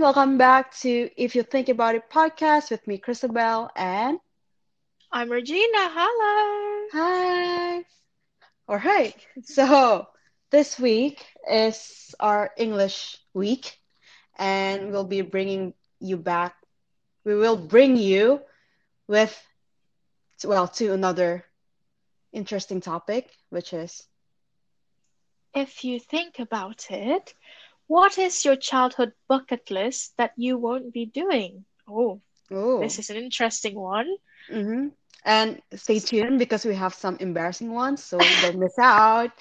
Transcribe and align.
Welcome 0.00 0.38
back 0.38 0.74
to 0.80 1.10
If 1.16 1.36
You 1.36 1.42
Think 1.42 1.68
About 1.68 1.94
It 1.94 2.10
podcast 2.10 2.70
with 2.70 2.86
me, 2.88 2.98
Christabel, 2.98 3.70
and 3.76 4.18
I'm 5.12 5.30
Regina. 5.30 5.90
Hello. 5.92 6.88
hi. 6.92 7.84
All 8.68 8.78
right. 8.78 9.14
So 9.42 10.06
this 10.50 10.78
week 10.78 11.24
is 11.50 12.14
our 12.20 12.50
English 12.56 13.18
week, 13.34 13.78
and 14.38 14.90
we'll 14.92 15.04
be 15.04 15.22
bringing 15.22 15.74
you 16.00 16.16
back. 16.16 16.54
We 17.24 17.34
will 17.36 17.56
bring 17.56 17.96
you 17.96 18.40
with, 19.08 19.36
well, 20.44 20.68
to 20.68 20.92
another 20.92 21.44
interesting 22.32 22.80
topic, 22.80 23.30
which 23.50 23.72
is 23.74 24.06
If 25.54 25.84
you 25.84 26.00
think 26.00 26.38
about 26.38 26.86
it, 26.90 27.34
what 27.90 28.18
is 28.18 28.44
your 28.46 28.56
childhood 28.56 29.12
bucket 29.28 29.70
list 29.70 30.16
that 30.18 30.32
you 30.36 30.58
won't 30.58 30.92
be 30.94 31.06
doing? 31.06 31.66
Oh, 31.88 32.22
oh, 32.50 32.96
this 32.96 32.98
is 32.98 33.10
an 33.10 33.16
interesting 33.16 33.76
one. 33.78 34.16
hmm 34.50 34.88
And 35.24 35.60
stay 35.74 36.00
tuned 36.00 36.38
because 36.38 36.64
we 36.64 36.74
have 36.74 36.94
some 36.94 37.16
embarrassing 37.20 37.72
ones, 37.72 38.02
so 38.04 38.34
don't 38.40 38.58
miss 38.58 38.78
out. 38.78 39.32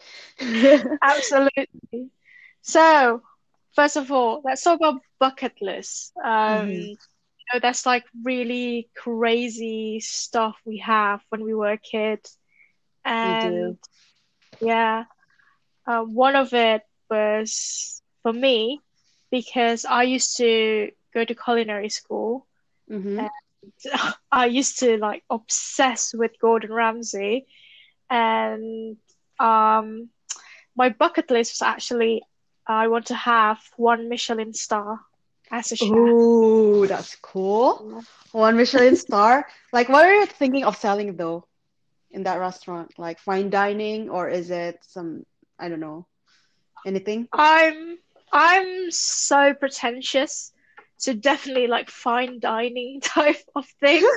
Absolutely. 1.01 2.09
So, 2.61 3.21
first 3.75 3.97
of 3.97 4.11
all, 4.11 4.41
let's 4.43 4.63
talk 4.63 4.77
about 4.79 5.01
bucket 5.19 5.53
lists. 5.61 6.11
Um, 6.23 6.69
Mhm. 6.69 6.89
you 7.37 7.45
know, 7.53 7.59
that's 7.61 7.85
like 7.85 8.05
really 8.23 8.89
crazy 8.95 9.99
stuff 10.01 10.55
we 10.65 10.79
have 10.79 11.21
when 11.29 11.43
we 11.43 11.53
were 11.53 11.71
a 11.71 11.77
kid. 11.77 12.19
We 13.21 13.33
And 13.33 13.35
do. 13.35 13.77
yeah, 14.59 15.05
uh, 15.87 16.01
one 16.03 16.35
of 16.35 16.53
it 16.53 16.81
was 17.09 18.01
for 18.29 18.39
me 18.39 18.81
because 19.31 19.85
I 19.85 20.03
used 20.03 20.37
to 20.37 20.91
go 21.13 21.25
to 21.25 21.35
culinary 21.35 21.89
school. 21.89 22.45
hmm 22.89 23.27
I 24.31 24.45
used 24.45 24.79
to 24.79 24.97
like 24.97 25.23
obsess 25.29 26.13
with 26.13 26.39
Gordon 26.39 26.71
Ramsay, 26.73 27.45
and 28.09 28.97
um, 29.39 30.09
my 30.75 30.89
bucket 30.89 31.31
list 31.31 31.53
was 31.53 31.61
actually 31.61 32.23
I 32.67 32.87
want 32.87 33.07
to 33.07 33.15
have 33.15 33.59
one 33.77 34.09
Michelin 34.09 34.53
star 34.53 34.99
as 35.51 35.71
a 35.71 35.75
chef. 35.75 36.17
Ooh, 36.61 36.85
that's 36.87 37.15
cool. 37.15 38.03
One 38.31 38.57
Michelin 38.57 38.95
star. 39.07 39.47
Like, 39.73 39.89
what 39.89 40.05
are 40.05 40.15
you 40.15 40.25
thinking 40.25 40.65
of 40.65 40.77
selling 40.77 41.15
though 41.17 41.45
in 42.11 42.23
that 42.23 42.39
restaurant? 42.39 42.97
Like 42.97 43.19
fine 43.19 43.49
dining, 43.49 44.09
or 44.09 44.29
is 44.29 44.49
it 44.51 44.79
some, 44.83 45.25
I 45.59 45.69
don't 45.69 45.79
know, 45.79 46.07
anything? 46.85 47.27
I'm 47.33 47.99
I'm 48.31 48.91
so 48.91 49.53
pretentious, 49.53 50.51
so 50.97 51.13
definitely 51.13 51.67
like 51.67 51.89
fine 51.89 52.39
dining 52.39 53.01
type 53.03 53.43
of 53.55 53.65
thing. 53.79 54.07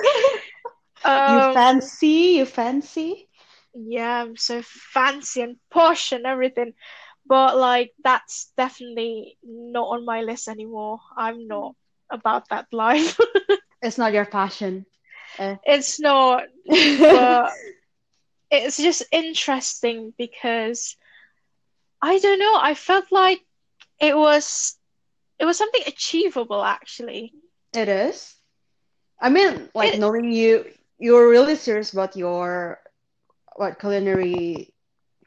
You 1.25 1.41
Um, 1.43 1.53
fancy, 1.53 2.35
you 2.37 2.45
fancy? 2.45 3.27
Yeah, 3.73 4.23
I'm 4.23 4.37
so 4.37 4.61
fancy 4.63 5.41
and 5.41 5.57
posh 5.69 6.11
and 6.11 6.25
everything. 6.25 6.73
But 7.25 7.57
like 7.57 7.93
that's 8.03 8.51
definitely 8.57 9.37
not 9.43 9.87
on 9.87 10.05
my 10.05 10.21
list 10.21 10.47
anymore. 10.47 10.99
I'm 11.17 11.47
not 11.47 11.75
about 12.09 12.49
that 12.49 12.67
life. 12.71 13.17
It's 13.83 13.97
not 13.99 14.13
your 14.13 14.25
passion. 14.25 14.85
Eh. 15.37 15.57
It's 15.63 15.99
not, 15.99 16.45
but 17.09 17.53
it's 18.51 18.77
just 18.77 19.03
interesting 19.11 20.13
because 20.17 20.95
I 22.03 22.19
don't 22.19 22.37
know, 22.39 22.55
I 22.61 22.75
felt 22.75 23.11
like 23.11 23.41
it 24.03 24.17
was 24.17 24.77
it 25.39 25.45
was 25.45 25.57
something 25.57 25.83
achievable 25.87 26.63
actually. 26.63 27.33
It 27.73 27.87
is. 27.89 28.35
I 29.19 29.29
mean, 29.29 29.69
like 29.73 29.93
It 29.93 29.97
knowing 29.97 30.31
you, 30.31 30.65
you're 30.99 31.29
really 31.29 31.55
serious 31.55 31.93
about 31.93 32.15
your 32.15 32.79
what 33.55 33.79
culinary 33.79 34.73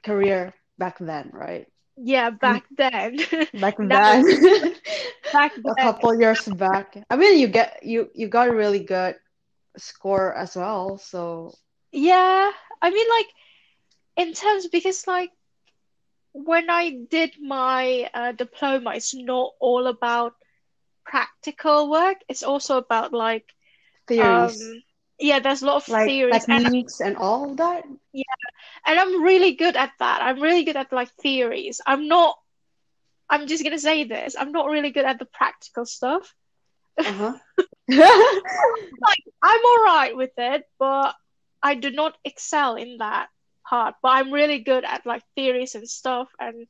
career 0.05 0.55
back 0.79 0.99
then, 0.99 1.31
right? 1.33 1.67
yeah, 1.97 2.31
Mm, 2.45 2.61
back 2.61 2.65
then. 2.77 3.19
Back 3.55 3.77
then. 3.81 4.25
back 5.33 5.53
A 5.67 5.77
couple 5.77 6.19
years 6.19 6.47
back. 6.47 6.97
I 7.11 7.17
mean, 7.17 7.39
you 7.39 7.49
get 7.49 7.81
you 7.83 8.11
you 8.15 8.29
got 8.29 8.49
a 8.49 8.55
really 8.55 8.81
good 8.85 9.17
score 9.77 10.35
as 10.35 10.57
well, 10.57 10.99
so 10.99 11.59
Yeah, 11.93 12.51
I 12.83 12.91
mean 12.91 13.07
like 13.11 13.27
in 14.17 14.33
terms 14.35 14.67
because 14.69 15.07
like 15.07 15.31
when 16.45 16.69
I 16.71 16.91
did 17.11 17.35
my 17.41 18.11
uh, 18.13 18.33
diploma, 18.33 18.93
it's 18.95 19.15
not 19.15 19.53
all 19.61 19.87
about 19.87 20.35
practical 21.05 21.91
work. 21.91 22.19
It's 22.29 22.43
also 22.43 22.77
about 22.77 23.13
like 23.13 23.45
theories, 24.07 24.61
um 24.63 24.83
yeah, 25.19 25.39
there's 25.41 25.63
a 25.63 25.67
lot 25.67 25.77
of 25.77 25.89
like 25.89 26.07
theories 26.07 26.45
and 26.49 26.85
and 27.01 27.17
all 27.17 27.51
of 27.51 27.57
that. 27.57 27.85
yeah, 28.13 28.25
and 28.87 28.99
I'm 28.99 29.23
really 29.23 29.53
good 29.53 29.77
at 29.77 29.93
that. 29.99 30.21
I'm 30.23 30.41
really 30.41 30.65
good 30.65 30.77
at 30.77 30.93
like 30.93 31.11
theories. 31.23 31.81
I'm 31.87 32.09
not 32.09 32.37
I'm 33.29 33.47
just 33.47 33.65
gonna 33.65 33.79
say 33.79 34.05
this. 34.05 34.37
I'm 34.39 34.53
not 34.53 34.67
really 34.69 34.91
good 34.91 35.07
at 35.07 35.19
the 35.19 35.25
practical 35.27 35.87
stuff. 35.87 36.35
Uh-huh. 36.99 37.33
Like 37.89 39.25
I'm 39.43 39.61
all 39.65 39.85
right 39.85 40.17
with 40.17 40.33
it, 40.37 40.65
but 40.79 41.15
I 41.63 41.75
do 41.75 41.91
not 41.91 42.17
excel 42.25 42.77
in 42.77 42.99
that 42.99 43.29
part. 43.69 43.95
But 44.03 44.11
I'm 44.11 44.33
really 44.33 44.61
good 44.61 44.85
at 44.85 45.07
like 45.07 45.23
theories 45.35 45.75
and 45.75 45.89
stuff 45.89 46.29
and 46.41 46.67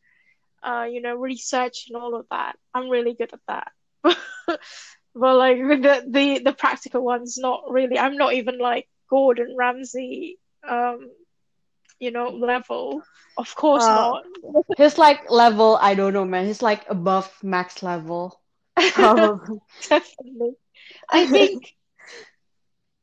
uh, 0.62 0.86
you 0.90 1.00
know, 1.00 1.16
research 1.16 1.86
and 1.88 1.96
all 1.96 2.14
of 2.16 2.26
that. 2.30 2.56
I'm 2.74 2.88
really 2.88 3.14
good 3.14 3.32
at 3.32 3.40
that. 3.48 3.72
But 5.14 5.36
like 5.36 5.58
the, 5.82 6.04
the 6.08 6.38
the 6.44 6.52
practical 6.52 7.02
ones, 7.02 7.38
not 7.38 7.64
really. 7.70 7.98
I'm 7.98 8.16
not 8.16 8.34
even 8.34 8.58
like 8.58 8.88
Gordon 9.08 9.54
Ramsay, 9.58 10.38
um, 10.68 11.10
you 11.98 12.10
know, 12.10 12.28
level. 12.30 13.02
Of 13.38 13.54
course 13.54 13.84
Uh, 13.84 13.94
not. 13.94 14.24
he's 14.76 14.98
like 14.98 15.30
level, 15.30 15.78
I 15.80 15.94
don't 15.94 16.12
know, 16.12 16.24
man. 16.24 16.46
He's 16.46 16.62
like 16.62 16.84
above 16.88 17.32
max 17.42 17.82
level. 17.82 18.40
Definitely. 19.88 20.54
I 21.10 21.26
think 21.26 21.74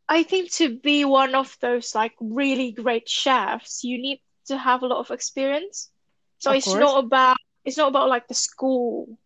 I 0.09 0.23
think 0.23 0.51
to 0.53 0.77
be 0.79 1.05
one 1.05 1.35
of 1.35 1.57
those 1.61 1.95
like 1.95 2.13
really 2.19 2.71
great 2.71 3.07
chefs, 3.09 3.83
you 3.83 3.97
need 3.97 4.21
to 4.47 4.57
have 4.57 4.81
a 4.83 4.87
lot 4.87 4.99
of 4.99 5.11
experience. 5.11 5.91
So 6.39 6.51
Of 6.51 6.53
it's 6.53 6.73
course. 6.73 6.75
not 6.75 7.03
about 7.03 7.37
it's 7.65 7.77
not 7.77 7.89
about 7.89 8.09
like 8.09 8.27
the 8.27 8.33
school. 8.33 9.17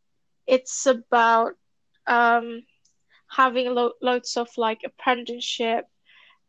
It's 0.47 0.85
about 0.85 1.53
um 2.07 2.63
having 3.29 3.73
lo 3.73 3.93
loads 4.01 4.37
of 4.37 4.49
like 4.57 4.81
apprenticeship 4.85 5.85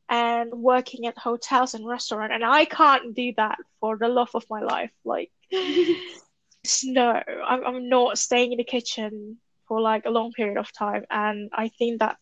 and 0.09 0.53
working 0.53 1.07
at 1.07 1.19
hotels 1.19 1.75
and 1.75 1.87
restaurant. 1.87 2.33
And 2.33 2.45
I 2.45 2.65
can't 2.65 3.15
do 3.15 3.33
that 3.37 3.59
for 3.81 3.97
the 3.99 4.09
love 4.09 4.31
of 4.35 4.45
my 4.51 4.61
life. 4.61 4.93
Like 5.05 5.31
no, 6.85 7.23
I'm 7.47 7.65
I'm 7.67 7.89
not 7.89 8.19
staying 8.19 8.53
in 8.53 8.59
the 8.59 8.65
kitchen 8.65 9.39
for 9.69 9.81
like 9.81 10.05
a 10.07 10.11
long 10.11 10.33
period 10.33 10.59
of 10.59 10.73
time. 10.73 11.05
And 11.11 11.51
I 11.53 11.69
think 11.69 12.01
that 12.01 12.17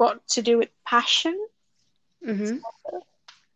got 0.00 0.26
to 0.36 0.42
do 0.42 0.58
with 0.58 0.70
passion. 0.86 1.36
hmm 2.24 2.58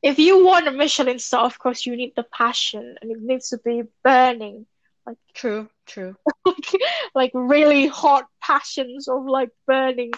If 0.03 0.19
you 0.19 0.45
want 0.45 0.69
a 0.69 0.73
Michelin 0.73 1.19
star, 1.19 1.45
of 1.47 1.59
course 1.59 1.87
you 1.87 1.97
need 1.97 2.15
the 2.17 2.25
passion 2.25 2.97
and 3.01 3.11
it 3.11 3.19
needs 3.21 3.51
to 3.51 3.59
be 3.59 3.83
burning. 4.05 4.67
Like 5.07 5.19
True, 5.35 5.69
true. 5.87 6.17
like 7.15 7.33
really 7.35 7.87
hot 7.87 8.27
passions 8.41 9.09
of 9.09 9.25
like 9.27 9.51
burning. 9.67 10.13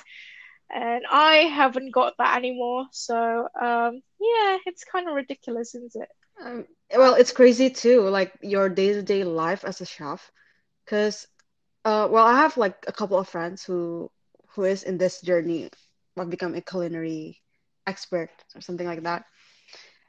And 0.71 1.05
I 1.11 1.35
haven't 1.61 1.93
got 1.93 2.15
that 2.19 2.37
anymore. 2.37 2.87
So 2.93 3.49
um 3.61 4.03
yeah, 4.21 4.59
it's 4.67 4.85
kind 4.85 5.09
of 5.09 5.15
ridiculous, 5.15 5.75
isn't 5.75 5.97
it? 5.97 6.11
Um, 6.43 6.67
well, 6.97 7.15
it's 7.15 7.33
crazy 7.33 7.71
too, 7.71 8.03
like 8.09 8.33
your 8.43 8.69
day-to-day 8.69 9.25
life 9.25 9.65
as 9.65 9.81
a 9.81 9.87
chef. 9.87 10.31
Because, 10.85 11.27
uh, 11.85 12.09
well, 12.11 12.27
I 12.27 12.37
have 12.37 12.57
like 12.57 12.85
a 12.89 12.93
couple 12.93 13.19
of 13.19 13.29
friends 13.29 13.65
who 13.65 14.11
who 14.55 14.65
is 14.65 14.83
in 14.85 14.99
this 14.99 15.21
journey 15.21 15.71
of 16.19 16.31
become 16.31 16.55
a 16.55 16.61
culinary 16.61 17.41
expert 17.87 18.31
or 18.55 18.61
something 18.61 18.87
like 18.87 19.03
that. 19.05 19.25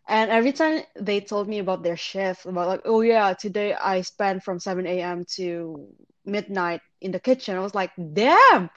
And 0.07 0.31
every 0.31 0.51
time 0.53 0.81
they 0.99 1.19
told 1.21 1.47
me 1.47 1.59
about 1.59 1.83
their 1.83 1.97
shift, 1.97 2.45
about 2.45 2.67
like, 2.67 2.81
oh 2.85 3.01
yeah, 3.01 3.33
today 3.33 3.73
I 3.73 4.01
spent 4.01 4.43
from 4.43 4.59
7 4.59 5.01
a.m. 5.01 5.25
to 5.35 5.87
midnight 6.25 6.81
in 7.01 7.11
the 7.11 7.19
kitchen. 7.19 7.55
I 7.55 7.59
was 7.59 7.75
like, 7.75 7.91
damn, 8.13 8.69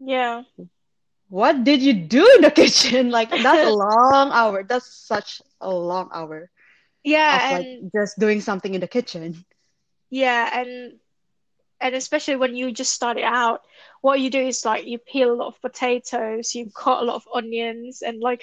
Yeah. 0.00 0.44
what 1.28 1.64
did 1.64 1.82
you 1.82 1.92
do 1.92 2.26
in 2.36 2.42
the 2.42 2.50
kitchen? 2.62 3.10
Like 3.10 3.30
that's 3.42 3.62
a 3.62 3.70
long 3.70 4.30
hour. 4.32 4.62
That's 4.64 4.86
such 5.06 5.40
a 5.60 5.70
long 5.72 6.08
hour 6.12 6.50
Yeah, 7.04 7.30
of 7.30 7.48
like 7.50 7.66
and 7.66 7.90
just 7.94 8.18
doing 8.18 8.40
something 8.40 8.74
in 8.74 8.80
the 8.80 8.88
kitchen. 8.88 9.44
yeah, 10.10 10.60
and 10.60 10.98
and 11.80 11.94
especially 11.94 12.36
when 12.36 12.56
you 12.56 12.72
just 12.72 12.92
started 12.92 13.24
out, 13.24 13.60
what 14.00 14.20
you 14.20 14.30
do 14.30 14.40
is 14.40 14.64
like 14.64 14.86
you 14.86 14.98
peel 14.98 15.32
a 15.32 15.34
lot 15.36 15.48
of 15.48 15.60
potatoes, 15.60 16.54
you 16.54 16.70
cut 16.74 17.02
a 17.02 17.04
lot 17.04 17.16
of 17.16 17.28
onions, 17.34 18.02
and 18.02 18.20
like 18.20 18.42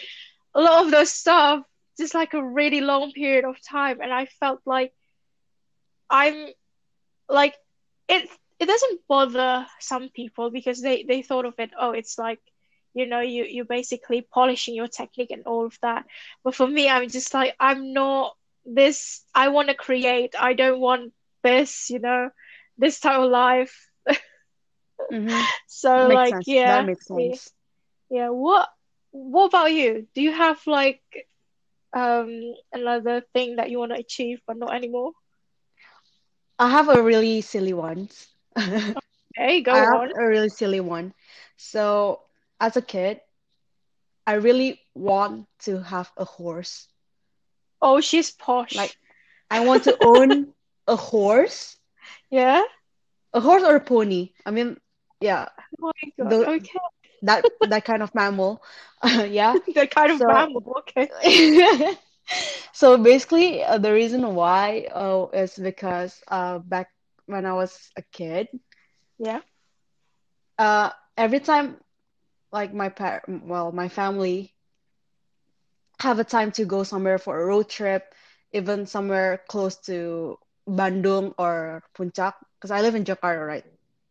a 0.56 0.62
lot 0.62 0.86
of 0.86 0.92
those 0.92 1.12
stuff, 1.12 1.64
just 1.98 2.14
like 2.14 2.34
a 2.34 2.44
really 2.44 2.82
long 2.82 3.12
period 3.12 3.46
of 3.46 3.58
time. 3.62 4.00
And 4.02 4.12
I 4.14 4.26
felt 4.26 4.62
like 4.66 4.94
I'm 6.10 6.48
like 7.30 7.56
it 8.08 8.30
it 8.60 8.66
doesn't 8.66 9.02
bother 9.08 9.66
some 9.80 10.10
people 10.10 10.50
because 10.52 10.82
they 10.82 11.04
they 11.04 11.22
thought 11.22 11.46
of 11.46 11.56
it 11.60 11.72
oh 11.80 11.92
it's 11.92 12.18
like 12.18 12.40
you 12.94 13.06
know 13.06 13.20
you 13.22 13.44
you're 13.46 13.66
basically 13.66 14.22
polishing 14.22 14.76
your 14.76 14.88
technique 14.88 15.32
and 15.32 15.44
all 15.46 15.66
of 15.66 15.78
that 15.82 16.06
but 16.44 16.56
for 16.56 16.68
me 16.68 16.90
i'm 16.90 17.08
just 17.10 17.34
like 17.34 17.56
i'm 17.60 17.94
not 17.94 18.36
this 18.66 19.24
i 19.34 19.50
want 19.50 19.70
to 19.70 19.76
create 19.76 20.36
i 20.40 20.54
don't 20.54 20.80
want 20.80 21.12
this 21.44 21.90
you 21.90 22.00
know 22.00 22.30
this 22.78 23.00
type 23.00 23.20
of 23.20 23.30
life 23.30 23.90
Mm-hmm. 25.12 25.46
so 25.68 26.10
Makes 26.10 26.14
like 26.14 26.38
sense. 26.38 26.46
yeah 26.46 26.82
That 26.82 26.84
makes 26.86 27.08
yeah 27.14 27.36
sense. 27.36 27.54
yeah. 28.10 28.30
what 28.30 28.70
what 29.12 29.46
about 29.46 29.72
you 29.72 30.08
do 30.14 30.22
you 30.22 30.32
have 30.32 30.60
like 30.68 31.02
um 31.96 32.30
another 32.74 33.22
thing 33.34 33.56
that 33.58 33.70
you 33.70 33.80
want 33.80 33.92
to 33.92 33.98
achieve 34.00 34.40
but 34.48 34.58
not 34.58 34.74
anymore 34.74 35.12
I 36.60 36.70
have 36.70 36.90
a 36.90 37.02
really 37.02 37.42
silly 37.42 37.74
one. 37.74 38.10
I 38.58 38.94
okay 39.38 39.62
go 39.62 39.86
have 39.86 40.02
on 40.02 40.14
a 40.20 40.26
really 40.28 40.50
silly 40.50 40.80
one. 40.80 41.14
So, 41.58 42.22
as 42.60 42.76
a 42.78 42.82
kid, 42.82 43.22
I 44.28 44.34
really 44.34 44.82
want 44.94 45.48
to 45.60 45.82
have 45.82 46.12
a 46.18 46.26
horse. 46.26 46.90
oh 47.82 48.00
she's 48.02 48.32
posh. 48.32 48.76
Like, 48.76 48.98
I 49.50 49.60
want 49.62 49.84
to 49.84 49.98
own 50.02 50.54
a 50.88 50.96
horse, 50.96 51.78
yeah 52.34 52.64
a 53.34 53.42
horse 53.42 53.64
or 53.64 53.76
a 53.76 53.82
pony. 53.82 54.34
I 54.46 54.52
mean, 54.52 54.78
yeah, 55.22 55.50
oh 55.82 55.92
my 55.96 56.12
god 56.24 56.38
the 56.38 56.52
okay 56.58 56.80
that 57.24 57.46
that 57.64 57.86
kind 57.86 58.04
of 58.04 58.14
mammal. 58.16 58.64
Yeah. 59.04 59.58
that 59.76 59.92
kind 59.92 60.12
of 60.12 60.22
So, 60.22 60.28
mammal 60.28 60.64
okay 60.80 61.10
so 62.74 62.98
basically, 62.98 63.64
uh, 63.64 63.78
the 63.78 63.94
reason 63.94 64.36
why 64.36 64.88
uh, 64.94 65.28
is 65.34 65.58
because 65.58 66.22
uh, 66.28 66.60
back 66.60 66.90
when 67.26 67.46
I 67.46 67.54
was 67.54 67.92
a 67.98 68.04
kid, 68.12 68.48
yeah 69.20 69.42
uh, 70.60 70.92
every 71.18 71.40
time 71.40 71.78
like 72.52 72.74
my 72.74 72.90
par 72.90 73.24
well, 73.28 73.72
my 73.72 73.90
family 73.90 74.56
have 76.00 76.20
a 76.20 76.24
time 76.26 76.52
to 76.52 76.66
go 76.66 76.84
somewhere 76.84 77.18
for 77.20 77.42
a 77.42 77.46
road 77.46 77.70
trip, 77.70 78.14
even 78.52 78.86
somewhere 78.86 79.42
close 79.48 79.78
to 79.78 80.38
Bandung 80.68 81.34
or 81.38 81.84
Puncak, 81.96 82.34
because 82.56 82.72
I 82.72 82.82
live 82.82 82.96
in 82.96 83.04
Jakarta, 83.04 83.46
right? 83.46 83.66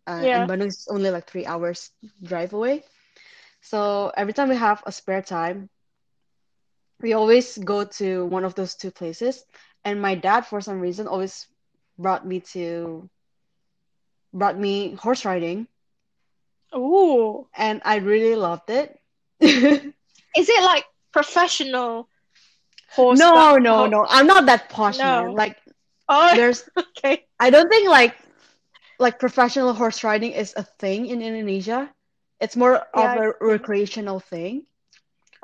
Uh, 0.06 0.26
and 0.32 0.48
Bandung 0.48 0.68
is 0.68 0.86
only 0.90 1.10
like 1.10 1.28
three 1.28 1.46
hours 1.46 1.90
drive 2.22 2.52
away. 2.52 2.84
So 3.60 4.12
every 4.16 4.32
time 4.32 4.48
we 4.48 4.56
have 4.56 4.82
a 4.86 4.92
spare 4.92 5.22
time, 5.22 5.68
we 7.00 7.12
always 7.12 7.58
go 7.58 7.84
to 7.84 8.26
one 8.26 8.44
of 8.44 8.54
those 8.54 8.74
two 8.74 8.90
places. 8.90 9.44
And 9.84 10.00
my 10.00 10.14
dad, 10.14 10.46
for 10.46 10.60
some 10.60 10.80
reason, 10.80 11.06
always 11.06 11.46
brought 11.98 12.26
me 12.26 12.40
to 12.52 13.08
brought 14.32 14.58
me 14.58 14.94
horse 14.94 15.24
riding, 15.24 15.66
Ooh. 16.74 17.46
and 17.54 17.80
I 17.84 17.96
really 17.96 18.36
loved 18.36 18.70
it. 18.70 18.98
Is 19.40 20.48
it 20.48 20.64
like 20.64 20.84
professional 21.12 22.08
horse 22.90 23.18
No, 23.18 23.56
no, 23.56 23.86
no. 23.86 24.06
I'm 24.08 24.26
not 24.26 24.46
that 24.46 24.68
posh, 24.70 25.02
man. 25.02 25.34
Like 25.34 25.56
Oh, 26.12 26.34
there's 26.34 26.68
okay. 26.78 27.26
I 27.40 27.50
don't 27.50 27.68
think 27.68 27.88
like 27.88 28.16
like 28.98 29.18
professional 29.18 29.72
horse 29.74 30.04
riding 30.04 30.32
is 30.32 30.54
a 30.56 30.62
thing 30.64 31.06
in 31.06 31.22
Indonesia. 31.22 31.90
It's 32.40 32.56
more 32.56 32.76
Yeah, 32.94 32.94
of 32.94 33.16
a 33.16 33.32
recreational 33.40 34.20
thing 34.20 34.66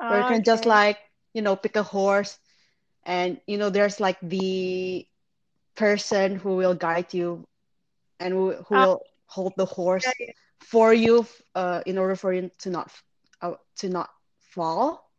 where 0.07 0.19
you 0.19 0.25
can 0.25 0.43
just 0.43 0.65
like, 0.65 0.97
you 1.33 1.41
know, 1.41 1.55
pick 1.55 1.75
a 1.75 1.83
horse 1.83 2.39
and 3.05 3.39
you 3.47 3.57
know 3.57 3.69
there's 3.69 3.99
like 3.99 4.17
the 4.21 5.05
person 5.75 6.35
who 6.35 6.55
will 6.57 6.75
guide 6.75 7.13
you 7.13 7.47
and 8.19 8.33
who, 8.33 8.53
who 8.67 8.75
Ah, 8.75 8.85
will 8.85 9.01
hold 9.27 9.53
the 9.57 9.65
yeah, 10.03 10.11
horse 10.13 10.15
yeah. 10.19 10.33
for 10.61 10.93
you 10.93 11.25
uh, 11.55 11.81
in 11.85 11.97
order 11.97 12.15
for 12.15 12.33
you 12.33 12.51
to 12.59 12.69
not 12.69 12.91
uh, 13.41 13.53
to 13.77 13.89
not 13.89 14.09
fall. 14.39 15.09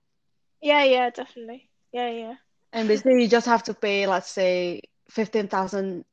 Yeah, 0.63 0.85
yeah, 0.85 1.11
definitely. 1.11 1.71
Yeah, 1.93 2.11
yeah. 2.11 2.37
And 2.73 2.89
basically 2.89 3.23
you 3.23 3.29
just 3.29 3.47
have 3.47 3.63
to 3.65 3.75
pay, 3.75 4.07
let's 4.07 4.31
say, 4.31 4.83
15,000 5.11 6.05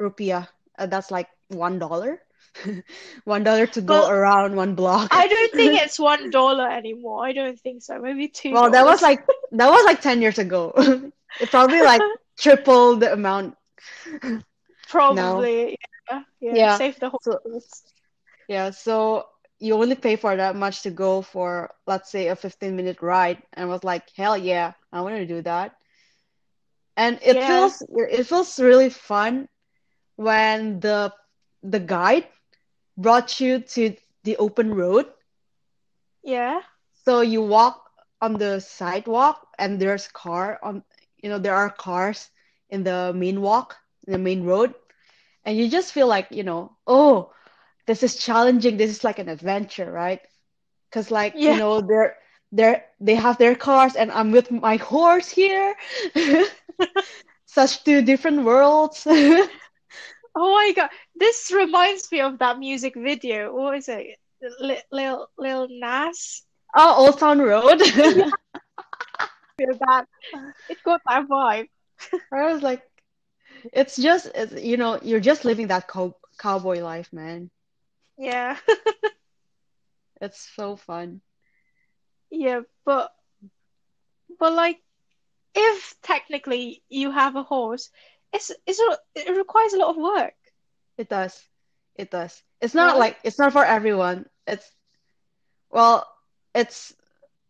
rupiah. 0.00 0.48
Uh, 0.78 0.86
that's 0.86 1.10
like 1.10 1.28
one 1.48 1.78
dollar. 1.78 2.20
One 3.24 3.44
dollar 3.44 3.66
to 3.66 3.80
go 3.80 3.94
Well, 3.94 4.10
around 4.10 4.56
one 4.56 4.74
block. 4.74 5.08
I 5.12 5.28
don't 5.28 5.52
think 5.56 5.80
it's 5.80 5.98
one 5.98 6.30
dollar 6.30 6.68
anymore. 6.68 7.24
I 7.24 7.32
don't 7.32 7.58
think 7.60 7.82
so. 7.82 7.98
Maybe 8.00 8.28
two 8.28 8.50
Well, 8.52 8.70
that 8.70 8.84
was 8.84 9.02
like 9.02 9.24
that 9.52 9.70
was 9.70 9.84
like 9.84 10.00
10 10.00 10.20
years 10.22 10.38
ago. 10.38 10.72
It 11.40 11.50
probably 11.50 11.80
like 11.82 12.02
triple 12.38 12.96
the 12.96 13.12
amount. 13.12 13.56
Probably. 14.88 15.78
Yeah, 16.10 16.22
yeah. 16.40 16.56
Yeah. 16.56 16.78
Save 16.78 16.98
the 17.00 17.10
So 17.22 17.38
yeah, 18.48 18.70
so 18.70 19.26
you 19.58 19.74
only 19.74 19.94
pay 19.96 20.16
for 20.16 20.36
that 20.36 20.56
much 20.56 20.82
to 20.82 20.90
go 20.90 21.22
for 21.22 21.70
let's 21.86 22.10
say 22.10 22.28
a 22.28 22.36
15 22.36 22.76
minute 22.76 23.00
ride 23.02 23.42
and 23.52 23.68
was 23.68 23.84
like, 23.84 24.04
hell 24.16 24.36
yeah, 24.36 24.72
I 24.92 25.00
want 25.02 25.16
to 25.16 25.26
do 25.26 25.42
that. 25.42 25.76
And 26.96 27.18
it 27.22 27.42
Yeah, 27.42 27.44
feels 27.44 27.82
it 27.88 28.24
feels 28.26 28.58
really 28.60 28.90
fun 28.90 29.48
when 30.16 30.80
the 30.80 31.12
the 31.62 31.80
guide 31.80 32.26
brought 32.96 33.40
you 33.40 33.60
to 33.60 33.96
the 34.24 34.36
open 34.36 34.74
road. 34.74 35.06
yeah, 36.22 36.60
So 37.04 37.20
you 37.20 37.42
walk 37.42 37.90
on 38.20 38.34
the 38.34 38.60
sidewalk 38.60 39.46
and 39.58 39.80
there's 39.80 40.08
car 40.08 40.58
on, 40.62 40.84
you 41.22 41.28
know, 41.28 41.38
there 41.38 41.54
are 41.54 41.70
cars 41.70 42.30
in 42.68 42.84
the 42.84 43.12
main 43.14 43.40
walk, 43.40 43.76
in 44.06 44.12
the 44.12 44.18
main 44.18 44.44
road, 44.44 44.74
and 45.44 45.56
you 45.56 45.68
just 45.68 45.92
feel 45.92 46.06
like, 46.06 46.28
you 46.30 46.42
know, 46.44 46.76
oh, 46.86 47.32
this 47.86 48.02
is 48.02 48.16
challenging. 48.16 48.76
This 48.76 48.90
is 48.90 49.04
like 49.04 49.18
an 49.18 49.28
adventure, 49.28 49.90
right? 49.90 50.20
Because 50.90 51.10
like, 51.10 51.38
you 51.44 51.54
know, 51.54 51.80
they're 51.80 52.16
they're 52.52 52.84
they 53.00 53.14
have 53.14 53.38
their 53.38 53.54
cars 53.54 53.96
and 53.96 54.10
I'm 54.10 54.32
with 54.32 54.50
my 54.50 54.76
horse 54.76 55.28
here. 55.28 55.74
Such 57.46 57.84
two 57.84 58.02
different 58.02 58.44
worlds. 58.44 59.06
Oh 60.34 60.52
my 60.52 60.72
God. 60.74 60.90
This 61.16 61.50
reminds 61.52 62.10
me 62.12 62.20
of 62.20 62.38
that 62.38 62.58
music 62.58 62.94
video. 62.94 63.52
What 63.52 63.76
is 63.76 63.88
it? 63.88 64.18
Lil 64.92 65.26
Lil, 65.38 65.66
Nas? 65.70 66.42
Oh, 66.74 67.06
Old 67.06 67.18
Town 67.18 67.40
Road. 67.40 67.82
Yeah, 69.58 69.76
that. 69.80 70.06
It 70.70 70.78
got 70.84 71.02
that 71.06 71.28
vibe. 71.28 71.68
I 72.32 72.50
was 72.50 72.62
like, 72.62 72.82
it's 73.74 73.96
just, 73.96 74.30
it's, 74.34 74.54
you 74.62 74.78
know, 74.78 74.98
you're 75.02 75.20
just 75.20 75.44
living 75.44 75.66
that 75.66 75.86
cow 75.86 76.14
cowboy 76.38 76.80
life, 76.80 77.12
man. 77.12 77.50
Yeah. 78.16 78.56
It's 80.20 80.50
so 80.54 80.76
fun. 80.76 81.20
Yeah, 82.30 82.60
but 82.84 83.12
but 84.38 84.52
like 84.52 84.80
if 85.54 85.96
technically 86.02 86.82
you 86.88 87.10
have 87.10 87.36
a 87.36 87.42
horse, 87.42 87.90
it's 88.32 88.50
it's 88.66 88.80
a, 88.80 88.98
it 89.14 89.36
requires 89.36 89.72
a 89.74 89.78
lot 89.78 89.90
of 89.90 89.96
work. 89.96 90.34
It 90.98 91.08
does. 91.08 91.42
It 91.96 92.10
does. 92.10 92.42
It's 92.60 92.74
not 92.74 92.96
Really? 92.96 92.98
like 92.98 93.18
it's 93.24 93.38
not 93.38 93.52
for 93.52 93.64
everyone. 93.64 94.26
It's 94.46 94.70
well, 95.70 96.06
it's 96.54 96.94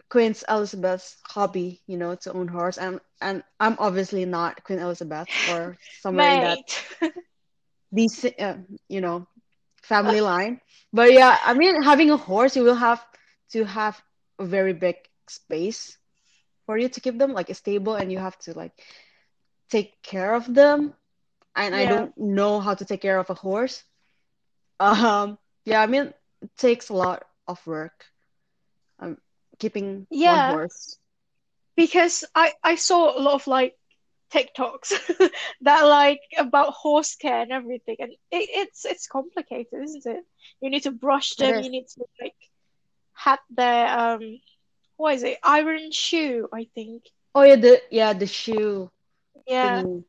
Queen 0.09 0.35
Elizabeth's 0.49 1.17
hobby, 1.25 1.81
you 1.87 1.97
know, 1.97 2.15
to 2.17 2.33
own 2.33 2.49
horse, 2.49 2.79
and 2.79 3.01
and 3.21 3.43
I'm 3.61 3.77
obviously 3.79 4.25
not 4.25 4.65
Queen 4.65 4.79
Elizabeth 4.79 5.29
or 5.43 5.79
in 6.05 6.41
that 6.41 6.61
these 7.93 8.25
uh, 8.25 8.57
you 8.89 9.01
know 9.01 9.27
family 9.83 10.21
line. 10.21 10.61
But 10.93 11.13
yeah, 11.13 11.39
I 11.45 11.55
mean, 11.55 11.83
having 11.83 12.11
a 12.11 12.17
horse, 12.17 12.57
you 12.57 12.65
will 12.65 12.75
have 12.75 13.05
to 13.53 13.65
have 13.65 14.01
a 14.41 14.47
very 14.47 14.75
big 14.75 14.97
space 15.29 15.99
for 16.67 16.79
you 16.79 16.89
to 16.89 17.01
keep 17.01 17.19
them 17.19 17.33
like 17.35 17.55
stable, 17.55 17.95
and 17.97 18.13
you 18.13 18.19
have 18.19 18.39
to 18.41 18.55
like 18.57 18.73
take 19.71 20.03
care 20.03 20.35
of 20.35 20.53
them. 20.55 20.95
And 21.57 21.75
I 21.75 21.87
don't 21.87 22.17
know 22.19 22.61
how 22.61 22.75
to 22.75 22.85
take 22.85 23.03
care 23.03 23.19
of 23.19 23.31
a 23.31 23.35
horse. 23.35 23.85
Um, 24.81 25.39
yeah, 25.65 25.83
I 25.83 25.87
mean, 25.87 26.13
it 26.43 26.51
takes 26.57 26.89
a 26.91 26.95
lot 26.95 27.25
of 27.49 27.65
work. 27.67 28.07
Um, 29.01 29.19
keeping 29.59 30.07
one 30.23 30.41
Yeah, 30.41 30.43
horse. 30.43 30.99
because 31.77 32.25
I 32.35 32.53
I 32.63 32.75
saw 32.77 33.17
a 33.17 33.21
lot 33.21 33.35
of 33.35 33.47
like 33.47 33.77
TikToks 34.33 34.93
that 35.63 35.83
like 35.83 36.21
about 36.39 36.73
horse 36.75 37.17
care 37.17 37.43
and 37.43 37.53
everything, 37.53 37.97
and 38.01 38.13
it, 38.31 38.49
it's 38.61 38.85
it's 38.85 39.07
complicated, 39.07 39.83
isn't 39.83 40.07
it? 40.07 40.25
You 40.61 40.71
need 40.71 40.85
to 40.85 40.93
brush 40.93 41.37
them, 41.37 41.61
you 41.61 41.71
need 41.71 41.87
to 41.89 42.05
like 42.21 42.35
have 43.25 43.41
their 43.51 43.89
um 43.99 44.41
what 44.97 45.15
is 45.15 45.23
it? 45.25 45.39
Iron 45.45 45.91
shoe, 45.93 46.49
I 46.53 46.67
think. 46.75 47.05
Oh 47.35 47.43
yeah, 47.43 47.57
the 47.57 47.83
yeah 47.91 48.13
the 48.13 48.27
shoe 48.27 48.91
Yeah. 49.47 49.63
thingy. 49.63 50.05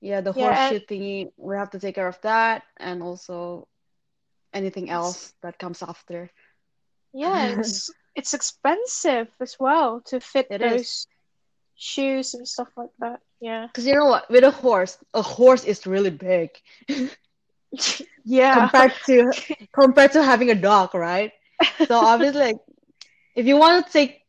Yeah, 0.00 0.20
the 0.20 0.32
Yeah, 0.34 0.68
and 0.68 0.74
horseshoe 0.74 0.80
thingy. 0.80 1.32
We 1.36 1.56
have 1.56 1.70
to 1.70 1.78
take 1.80 1.94
care 1.96 2.08
of 2.08 2.20
that, 2.22 2.62
and 2.78 3.02
also 3.02 3.68
anything 4.52 4.90
else 4.90 5.34
that 5.42 5.58
comes 5.58 5.82
after. 5.82 6.30
yeah, 7.12 7.48
it's 7.48 7.90
it's 8.14 8.34
expensive 8.34 9.28
as 9.40 9.56
well 9.58 10.00
to 10.06 10.20
fit 10.20 10.50
It 10.50 10.62
is. 10.62 10.82
those 10.82 11.06
shoes 11.76 12.34
and 12.34 12.46
stuff 12.46 12.68
like 12.76 12.90
that. 12.98 13.20
Yeah. 13.40 13.68
Because 13.72 13.86
you 13.86 13.94
know 13.94 14.06
what? 14.06 14.28
With 14.30 14.44
a 14.44 14.50
horse, 14.50 14.98
a 15.14 15.22
horse 15.22 15.64
is 15.64 15.86
really 15.86 16.10
big. 16.10 16.50
Yeah. 18.24 18.70
compared 18.70 18.92
to 19.06 19.32
compared 19.74 20.12
to 20.12 20.22
having 20.22 20.50
a 20.50 20.54
dog, 20.54 20.94
right? 20.94 21.32
So 21.88 21.98
obviously, 21.98 22.40
like, 22.40 22.56
if 23.34 23.46
you 23.46 23.56
want 23.56 23.86
to 23.86 23.92
take, 23.92 24.20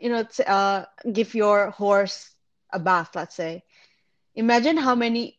you 0.00 0.10
know, 0.10 0.24
t- 0.24 0.44
uh, 0.46 0.84
give 1.12 1.34
your 1.34 1.70
horse 1.70 2.30
a 2.72 2.78
bath, 2.78 3.10
let's 3.14 3.34
say, 3.34 3.64
imagine 4.34 4.76
how 4.76 4.94
many 4.94 5.36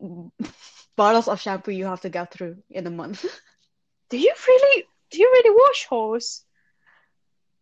bottles 0.95 1.27
of 1.27 1.39
shampoo 1.41 1.71
you 1.71 1.85
have 1.85 2.01
to 2.01 2.09
get 2.09 2.31
through 2.31 2.57
in 2.69 2.85
a 2.88 2.91
month. 2.91 3.25
Do 4.09 4.17
you 4.17 4.33
really 4.47 4.85
do 5.11 5.19
you 5.19 5.29
really 5.31 5.55
wash 5.55 5.85
horse? 5.85 6.43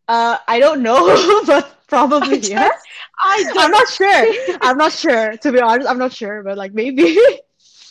Uh, 0.08 0.38
I 0.48 0.60
don't 0.60 0.82
know, 0.84 1.44
but 1.46 1.86
probably 1.88 2.38
I 2.38 2.40
yes. 2.40 2.72
don't 2.72 2.80
I 3.20 3.44
I'm 3.58 3.72
not 3.72 3.88
sure. 3.90 4.34
I'm 4.62 4.78
not 4.78 4.94
sure. 4.94 5.38
To 5.38 5.52
be 5.52 5.60
honest, 5.60 5.88
I'm 5.90 5.98
not 6.00 6.14
sure, 6.14 6.44
but 6.44 6.58
like 6.58 6.74
maybe. 6.74 7.18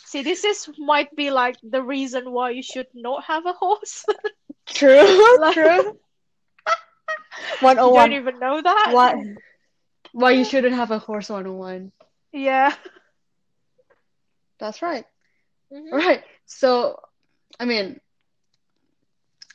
see 0.05 0.23
this 0.23 0.43
is 0.43 0.69
might 0.77 1.15
be 1.15 1.29
like 1.31 1.57
the 1.63 1.81
reason 1.83 2.31
why 2.31 2.51
you 2.51 2.63
should 2.63 2.87
not 2.93 3.23
have 3.25 3.45
a 3.45 3.53
horse. 3.53 4.05
True, 4.73 5.37
Like, 5.37 5.59
true. 5.65 5.99
you 7.81 7.91
don't 7.91 8.13
even 8.13 8.39
know 8.39 8.61
that? 8.61 8.95
Why 8.95 9.13
why 10.11 10.31
you 10.31 10.43
shouldn't 10.43 10.75
have 10.75 10.91
a 10.91 10.99
horse 10.99 11.29
101. 11.29 11.91
Yeah. 12.31 12.75
That's 14.59 14.81
right. 14.81 15.05
hmm 15.71 15.91
Right. 15.91 16.23
So, 16.45 16.99
I 17.59 17.65
mean, 17.65 17.99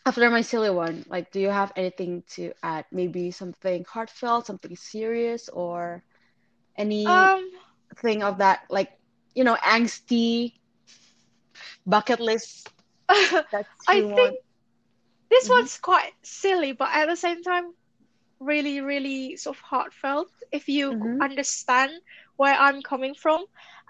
after 0.06 0.28
my 0.30 0.40
silly 0.42 0.70
one, 0.70 1.04
like, 1.08 1.30
do 1.30 1.40
you 1.40 1.48
have 1.48 1.72
anything 1.76 2.22
to 2.28 2.52
add? 2.62 2.84
Maybe 2.92 3.30
something 3.30 3.84
heartfelt, 3.84 4.46
something 4.46 4.76
serious, 4.76 5.48
or 5.48 6.02
anything 6.76 7.30
Um, 7.32 7.50
of 8.22 8.38
that, 8.38 8.60
like, 8.70 8.90
you 9.34 9.44
know, 9.44 9.56
angsty 9.56 10.52
bucket 11.86 12.20
list 12.20 12.70
I 13.88 14.02
want? 14.02 14.14
think 14.14 14.40
this 15.34 15.48
hmm 15.48 15.60
one's 15.60 15.78
quite 15.78 16.12
silly, 16.24 16.72
but 16.72 16.90
at 16.92 17.06
the 17.08 17.16
same 17.16 17.42
time, 17.42 17.74
really, 18.40 18.80
really 18.80 19.36
sort 19.36 19.56
of 19.56 19.62
heartfelt 19.62 20.28
if 20.52 20.68
you 20.68 20.92
c- 21.02 21.08
hmm 21.08 21.20
understand 21.20 21.92
where 22.36 22.54
I'm 22.54 22.82
coming 22.82 23.14
from. 23.14 23.44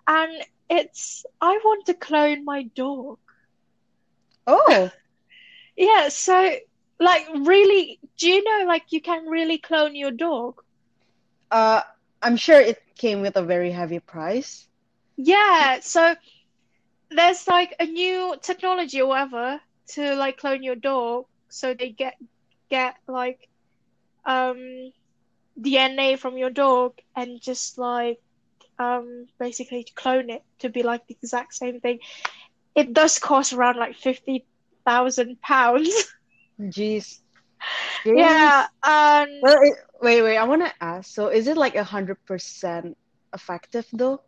And 0.07 0.33
it's, 0.71 1.25
I 1.41 1.53
want 1.65 1.87
to 1.87 1.95
clone 1.95 2.45
my 2.45 2.65
dog. 2.75 3.19
Oh, 4.47 4.91
Yeah, 5.77 6.09
so 6.09 6.57
like 7.01 7.27
really, 7.35 8.01
do 8.19 8.29
you 8.29 8.43
know 8.45 8.67
like 8.67 8.85
you 8.93 9.01
can 9.01 9.27
really 9.27 9.59
clone 9.59 9.95
your 9.97 10.11
dog? 10.11 10.55
uh, 11.51 11.83
I'm 12.23 12.37
sure 12.37 12.61
it 12.61 12.79
came 12.97 13.21
with 13.23 13.37
a 13.37 13.43
very 13.43 13.71
heavy 13.73 13.99
price. 14.01 14.69
Yeah, 15.17 15.81
so 15.81 16.17
there's 17.11 17.47
like 17.49 17.75
a 17.79 17.87
new 17.87 18.37
technology 18.43 19.01
or 19.01 19.09
whatever 19.09 19.61
to 19.89 20.15
like 20.17 20.39
clone 20.39 20.63
your 20.63 20.77
dog 20.77 21.27
so 21.55 21.75
they 21.75 21.91
get 21.91 22.15
get 22.71 22.95
like 23.09 23.39
um 24.27 24.59
DNA 25.61 26.17
from 26.17 26.37
your 26.37 26.51
dog 26.51 26.93
and 27.17 27.41
just 27.41 27.79
like 27.79 28.19
um 28.79 29.27
basically 29.39 29.87
clone 29.95 30.31
it 30.31 30.43
to 30.61 30.69
be 30.69 30.83
like 30.83 31.07
the 31.07 31.17
exact 31.23 31.55
same 31.55 31.81
thing. 31.81 31.99
It 32.75 32.93
does 32.93 33.19
cost 33.19 33.53
around 33.53 33.77
like 33.79 33.97
fifty 33.97 34.47
thousand 34.87 35.41
pounds. 35.41 35.93
Jeez. 36.61 37.21
Yeah, 38.13 38.67
Jeez. 38.67 38.69
and 38.85 39.31
Well, 39.41 39.57
it, 39.63 39.75
wait, 40.01 40.23
wait. 40.23 40.37
I 40.37 40.45
want 40.45 40.63
to 40.65 40.73
ask. 40.81 41.13
So, 41.13 41.29
is 41.29 41.47
it 41.49 41.57
like 41.57 41.75
a 41.77 41.85
hundred 41.85 42.19
percent 42.27 42.97
effective 43.35 43.87
though? 43.93 44.23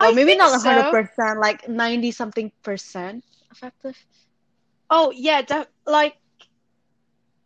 Or 0.00 0.10
I 0.10 0.12
maybe 0.12 0.34
not 0.36 0.54
a 0.54 0.60
hundred 0.60 0.90
so. 0.90 0.90
percent, 0.90 1.40
like 1.40 1.68
ninety 1.68 2.10
something 2.12 2.52
percent 2.62 3.24
effective. 3.50 3.96
Oh 4.90 5.10
yeah, 5.12 5.42
def 5.42 5.68
like 5.86 6.16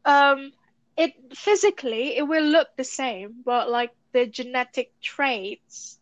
um 0.04 0.52
it 0.96 1.12
physically 1.34 2.16
it 2.16 2.22
will 2.22 2.42
look 2.44 2.68
the 2.76 2.84
same, 2.84 3.42
but 3.44 3.70
like 3.70 3.92
the 4.12 4.26
genetic 4.26 4.92
traits, 5.02 5.98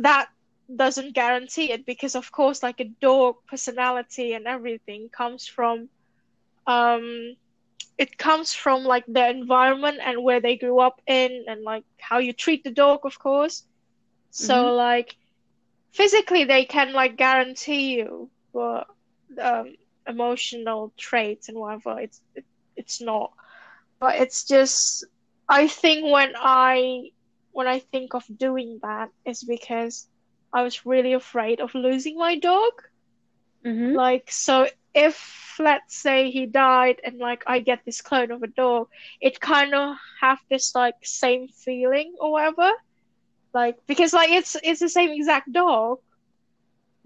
that 0.00 0.28
doesn't 0.74 1.14
guarantee 1.14 1.70
it 1.72 1.84
because 1.86 2.14
of 2.14 2.30
course 2.32 2.62
like 2.62 2.80
a 2.80 2.90
dog 3.00 3.34
personality 3.48 4.32
and 4.34 4.46
everything 4.46 5.08
comes 5.16 5.46
from 5.46 5.88
um 6.66 7.34
it 7.98 8.16
comes 8.18 8.52
from 8.54 8.84
like 8.84 9.04
their 9.06 9.30
environment 9.30 9.98
and 10.04 10.22
where 10.22 10.40
they 10.40 10.56
grew 10.56 10.80
up 10.80 11.00
in 11.06 11.44
and 11.48 11.62
like 11.62 11.84
how 12.00 12.18
you 12.18 12.32
treat 12.32 12.62
the 12.64 12.70
dog, 12.70 13.00
of 13.04 13.18
course. 13.18 13.64
Mm-hmm. 14.40 14.68
So 14.68 14.74
like 14.74 15.14
physically 15.92 16.44
they 16.44 16.64
can 16.64 16.92
like 16.92 17.16
guarantee 17.16 17.96
you, 17.96 18.30
but 18.52 18.86
um, 19.40 19.74
emotional 20.06 20.92
traits 20.96 21.48
and 21.48 21.58
whatever, 21.58 22.00
it's 22.00 22.20
it, 22.34 22.44
it's 22.76 23.00
not. 23.00 23.32
But 24.00 24.16
it's 24.16 24.44
just 24.44 25.04
I 25.48 25.66
think 25.66 26.10
when 26.12 26.34
I 26.36 27.10
when 27.52 27.66
I 27.66 27.80
think 27.80 28.14
of 28.14 28.24
doing 28.36 28.78
that 28.82 29.10
is 29.24 29.42
because 29.42 30.06
I 30.52 30.62
was 30.62 30.86
really 30.86 31.12
afraid 31.12 31.60
of 31.60 31.74
losing 31.74 32.16
my 32.16 32.38
dog. 32.38 32.72
Mm-hmm. 33.64 33.94
Like, 33.94 34.30
so 34.30 34.68
if 34.94 35.56
let's 35.58 35.96
say 35.96 36.30
he 36.30 36.46
died 36.46 37.00
and 37.04 37.18
like 37.18 37.42
I 37.46 37.58
get 37.58 37.80
this 37.84 38.00
clone 38.00 38.30
of 38.30 38.42
a 38.42 38.46
dog, 38.46 38.88
it 39.20 39.40
kind 39.40 39.74
of 39.74 39.96
have 40.20 40.38
this 40.48 40.74
like 40.74 40.94
same 41.02 41.48
feeling 41.48 42.14
or 42.20 42.32
whatever. 42.32 42.70
Like 43.58 43.76
because 43.88 44.12
like 44.14 44.30
it's 44.30 44.56
it's 44.62 44.80
the 44.80 44.88
same 44.88 45.10
exact 45.10 45.52
dog, 45.52 45.98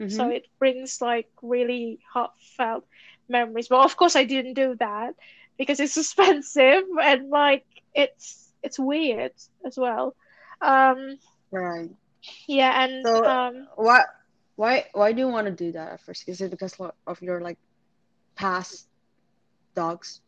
so 0.06 0.28
Mm-hmm. 0.28 0.30
it 0.30 0.46
brings 0.58 0.98
like 1.00 1.28
really 1.42 2.00
heartfelt 2.12 2.84
memories. 3.28 3.68
But 3.68 3.84
of 3.84 3.96
course 3.96 4.16
I 4.16 4.24
didn't 4.24 4.54
do 4.54 4.76
that 4.78 5.14
because 5.58 5.80
it's 5.80 5.96
expensive 6.02 6.84
and 7.02 7.30
like 7.30 7.64
it's 7.94 8.52
it's 8.62 8.78
weird 8.78 9.32
as 9.66 9.76
well. 9.78 10.14
Um 10.60 11.18
Right. 11.52 11.90
yeah 12.48 12.84
and 12.84 13.08
So, 13.08 13.24
um 13.24 13.68
why, 13.76 14.02
why, 14.56 14.86
why 14.92 15.12
do 15.12 15.20
you 15.20 15.28
want 15.28 15.46
to 15.46 15.52
do 15.52 15.72
that 15.72 15.92
at 15.92 16.00
first? 16.00 16.28
Is 16.28 16.40
it 16.40 16.50
because 16.50 16.76
of 17.06 17.22
your 17.22 17.40
like 17.40 17.58
past 18.36 18.88
dogs? 19.74 20.20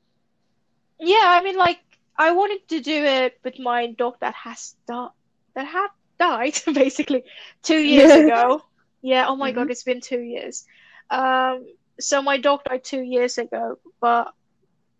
yeah, 1.00 1.22
I 1.24 1.42
mean 1.42 1.56
like 1.56 1.80
I 2.18 2.32
wanted 2.32 2.68
to 2.68 2.80
do 2.80 3.04
it 3.04 3.38
with 3.44 3.58
my 3.58 3.92
dog 3.92 4.14
that 4.20 4.34
has 4.34 4.74
died 4.86 5.10
that 5.54 5.66
had 5.66 5.88
died 6.18 6.54
basically 6.74 7.24
two 7.62 7.78
years 7.78 8.14
ago. 8.14 8.62
Yeah, 9.02 9.26
oh 9.28 9.36
my 9.36 9.50
Mm-hmm. 9.50 9.52
God, 9.52 9.70
it's 9.70 9.84
been 9.84 10.00
two 10.00 10.20
years. 10.20 10.64
Um, 11.10 11.66
so 12.00 12.22
my 12.22 12.38
dog 12.38 12.60
died 12.64 12.84
two 12.84 13.02
years 13.02 13.38
ago, 13.38 13.78
but 14.00 14.32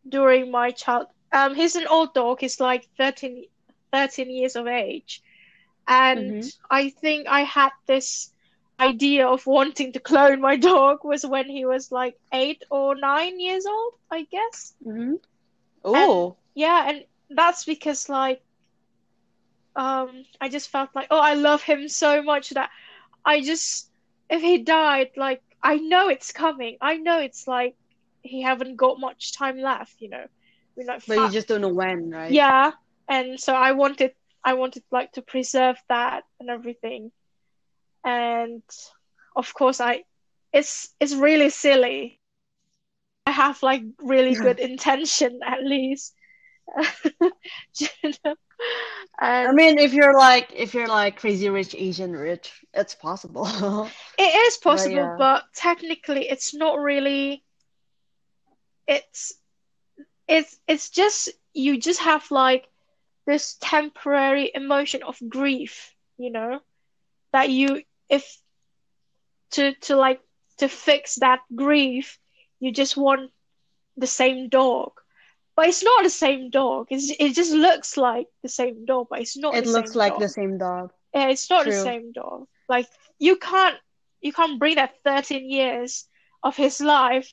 during 0.09 0.51
my 0.51 0.71
child, 0.71 1.07
um, 1.33 1.55
he's 1.55 1.77
an 1.77 1.87
old 1.87 2.15
dog. 2.15 2.41
He's 2.41 2.61
like 2.61 2.87
13, 2.99 3.45
13 3.93 4.31
years 4.31 4.57
of 4.57 4.67
age, 4.67 5.23
and 5.87 6.35
Mm-hmm. 6.35 6.49
I 6.71 6.91
think 6.91 7.27
I 7.29 7.41
had 7.43 7.71
this 7.87 8.33
idea 8.81 9.27
of 9.27 9.47
wanting 9.47 9.93
to 9.93 10.01
clone 10.01 10.41
my 10.41 10.57
dog 10.71 10.99
was 11.05 11.25
when 11.27 11.49
he 11.49 11.65
was 11.65 11.91
like 11.93 12.17
eight 12.33 12.63
or 12.71 12.95
nine 12.97 13.39
years 13.41 13.67
old, 13.67 13.95
I 14.11 14.23
guess. 14.31 14.75
Mm-hmm. 14.87 15.15
Oh. 15.85 16.37
yeah, 16.55 16.89
and 16.89 17.05
that's 17.31 17.65
because 17.65 18.09
like 18.09 18.43
um 19.77 20.25
I 20.41 20.49
just 20.49 20.71
felt 20.71 20.91
like 20.95 21.09
oh 21.11 21.19
I 21.21 21.35
love 21.35 21.63
him 21.63 21.89
so 21.89 22.23
much 22.23 22.51
that 22.51 22.71
I 23.25 23.41
just 23.41 23.91
if 24.31 24.41
he 24.43 24.59
died 24.63 25.11
like 25.17 25.43
I 25.63 25.77
know 25.77 26.09
it's 26.09 26.33
coming. 26.33 26.77
I 26.81 26.97
know 26.97 27.19
it's 27.21 27.47
like 27.47 27.75
he 28.23 28.43
haven't 28.43 28.77
got 28.77 29.01
much 29.01 29.33
time 29.37 29.59
left, 29.59 29.95
you 30.01 30.09
know. 30.11 30.27
We're 30.77 30.87
like 30.87 31.03
But 31.07 31.21
you 31.21 31.29
just 31.29 31.49
don't 31.49 31.61
know 31.63 31.69
when, 31.69 32.11
right? 32.11 32.39
yeah, 32.39 32.73
and 33.09 33.39
so 33.41 33.55
I 33.55 33.73
wanted 33.73 34.13
I 34.45 34.55
wanted 34.55 34.83
like 34.91 35.13
to 35.13 35.23
preserve 35.23 35.77
that 35.89 36.25
and 36.41 36.51
everything. 36.51 37.11
And 38.05 38.63
of 39.37 39.53
course 39.55 39.81
I 39.81 40.05
it's 40.53 40.95
it's 41.01 41.15
really 41.15 41.51
silly. 41.51 42.21
I 43.27 43.31
have 43.33 43.63
like 43.63 43.83
really 43.99 44.35
good 44.37 44.59
intention 44.59 45.41
at 45.45 45.63
least. 45.65 46.15
You 47.79 47.89
know? 48.25 48.35
I 49.19 49.53
mean, 49.53 49.79
if 49.79 49.93
you're 49.93 50.17
like, 50.17 50.53
if 50.55 50.75
you're 50.75 50.89
like 50.89 51.19
Crazy 51.19 51.49
Rich 51.49 51.75
Asian 51.77 52.13
Rich, 52.13 52.65
it's 52.75 52.95
possible. 52.95 53.47
it 54.19 54.23
is 54.49 54.57
But 54.67 54.71
possible, 54.71 54.95
yeah. 54.95 55.17
but 55.17 55.45
technically 55.55 56.29
it's 56.29 56.55
not 56.55 56.79
really 56.79 57.45
it's 58.87 59.35
it's 60.29 60.59
it's 60.67 60.91
just 60.91 61.31
you 61.53 61.79
just 61.79 62.01
have 62.01 62.31
like 62.31 62.69
this 63.27 63.57
temporary 63.61 64.51
emotion 64.55 65.03
of 65.03 65.19
grief, 65.29 65.95
you 66.19 66.31
know, 66.31 66.61
that 67.33 67.51
you 67.51 67.83
if 68.09 68.39
to 69.53 69.75
to 69.75 69.97
like 69.97 70.21
to 70.59 70.69
fix 70.69 71.17
that 71.17 71.41
grief, 71.55 72.19
you 72.61 72.73
just 72.73 72.97
want 72.97 73.31
the 73.97 74.07
same 74.07 74.49
dog. 74.49 74.93
But 75.57 75.69
it's 75.69 75.85
not 75.85 76.03
the 76.03 76.11
same 76.11 76.51
dog. 76.51 76.89
It's, 76.91 77.13
it 77.19 77.35
just 77.35 77.53
looks 77.53 77.97
like 77.97 78.27
the 78.43 78.49
same 78.49 78.85
dog, 78.87 79.07
but 79.11 79.21
it's 79.21 79.37
not 79.37 79.55
It 79.55 79.67
looks 79.67 79.95
like 79.95 80.13
dog. 80.13 80.21
the 80.21 80.29
same 80.29 80.59
dog. 80.59 80.93
Yeah, 81.15 81.29
it's 81.29 81.49
not 81.49 81.65
the 81.65 81.73
same 81.73 82.13
dog. 82.13 82.47
Like 82.69 82.89
you 83.19 83.37
can't 83.37 83.77
you 84.21 84.33
can't 84.33 84.59
bring 84.59 84.77
that 84.77 84.95
13 85.05 85.49
years 85.51 86.07
of 86.43 86.57
his 86.57 86.81
life 86.81 87.33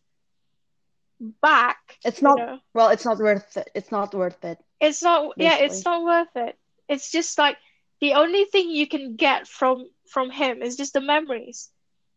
back, 1.41 1.77
It's 2.03 2.21
you 2.21 2.27
not, 2.27 2.37
know. 2.37 2.59
well, 2.73 2.89
it's 2.89 3.05
not 3.05 3.17
worth 3.19 3.57
it. 3.57 3.69
It's 3.73 3.91
not 3.91 4.13
worth 4.13 4.43
it, 4.43 4.57
It's 4.79 5.01
not 5.01 5.33
yeah, 5.37 5.57
it's 5.57 5.83
not 5.85 6.03
worth 6.03 6.35
it. 6.35 6.57
It's 6.89 7.11
just 7.11 7.37
like 7.37 7.57
the 8.01 8.13
only 8.13 8.45
thing 8.45 8.69
you 8.69 8.87
can 8.87 9.15
get 9.15 9.47
from 9.47 9.87
from 10.09 10.29
him 10.31 10.61
is 10.61 10.75
just 10.75 10.93
the 10.93 11.01
memories. 11.01 11.69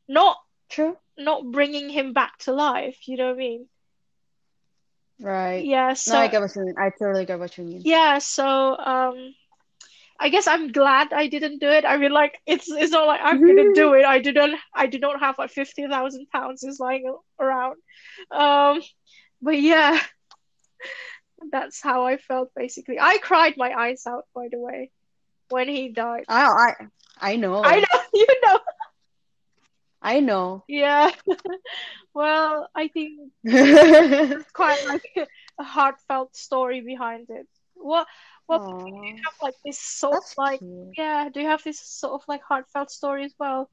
Not 0.08 0.36
True. 0.68 0.96
not 1.16 1.50
bringing 1.50 1.88
him 1.88 2.12
back 2.12 2.38
to 2.40 2.52
life, 2.52 2.98
you 3.06 3.16
know 3.16 3.26
what 3.26 3.34
I 3.36 3.38
mean? 3.38 3.68
Right. 5.20 5.64
Yeah, 5.64 5.94
No, 6.06 6.16
I 6.16 6.28
get 6.28 6.40
what 6.40 6.54
you 6.56 6.64
mean. 6.64 6.74
I 6.78 6.90
totally 6.98 7.24
get 7.24 7.38
what 7.38 7.56
you 7.56 7.64
mean. 7.64 7.82
yeah, 7.84 8.18
so 8.18 8.76
um 8.78 9.34
I 10.18 10.28
guess 10.28 10.46
I'm 10.46 10.72
glad 10.72 11.12
I 11.12 11.26
didn't 11.28 11.58
do 11.58 11.68
it. 11.68 11.84
I 11.84 11.96
mean, 11.96 12.12
like 12.12 12.38
it's 12.46 12.70
it's 12.70 12.92
not 12.92 13.06
like 13.06 13.20
I'm 13.22 13.44
gonna 13.44 13.72
do 13.74 13.94
it. 13.94 14.04
I 14.04 14.20
didn't 14.20 14.56
I 14.74 14.86
do 14.86 14.98
not 14.98 15.20
have 15.20 15.38
like 15.38 15.50
fifty 15.50 15.86
thousand 15.86 16.26
pounds 16.30 16.62
just 16.62 16.80
lying 16.80 17.04
around. 17.40 17.76
Um, 18.30 18.82
but 19.42 19.60
yeah, 19.60 19.98
that's 21.50 21.82
how 21.82 22.06
I 22.06 22.16
felt 22.16 22.50
basically. 22.56 22.98
I 23.00 23.18
cried 23.18 23.54
my 23.56 23.72
eyes 23.72 24.04
out, 24.06 24.24
by 24.34 24.48
the 24.50 24.58
way, 24.58 24.90
when 25.48 25.68
he 25.68 25.90
died. 25.90 26.24
Oh, 26.28 26.34
I, 26.34 26.72
I, 27.20 27.32
I 27.32 27.36
I 27.62 27.80
know. 27.80 27.80
know, 27.80 28.00
you 28.14 28.26
know. 28.46 28.58
I 30.04 30.20
know. 30.20 30.66
Yeah. 30.68 31.10
Well, 32.14 32.68
I 32.74 32.88
think 32.88 33.32
it's 34.34 34.44
quite 34.54 34.84
like 34.84 35.28
a 35.58 35.64
heartfelt 35.64 36.36
story 36.36 36.80
behind 36.80 37.26
it. 37.30 37.46
What 37.74 38.06
what 38.46 38.62
do 38.64 38.72
you 38.72 39.14
have 39.26 39.34
like 39.42 39.54
this 39.64 39.78
sort 39.80 40.24
of 40.24 40.30
like 40.38 40.60
cute. 40.60 40.96
yeah, 40.96 41.28
do 41.32 41.40
you 41.40 41.48
have 41.48 41.62
this 41.64 41.80
sort 41.80 42.14
of 42.14 42.28
like 42.28 42.42
heartfelt 42.42 42.90
story 42.90 43.24
as 43.24 43.34
well? 43.38 43.70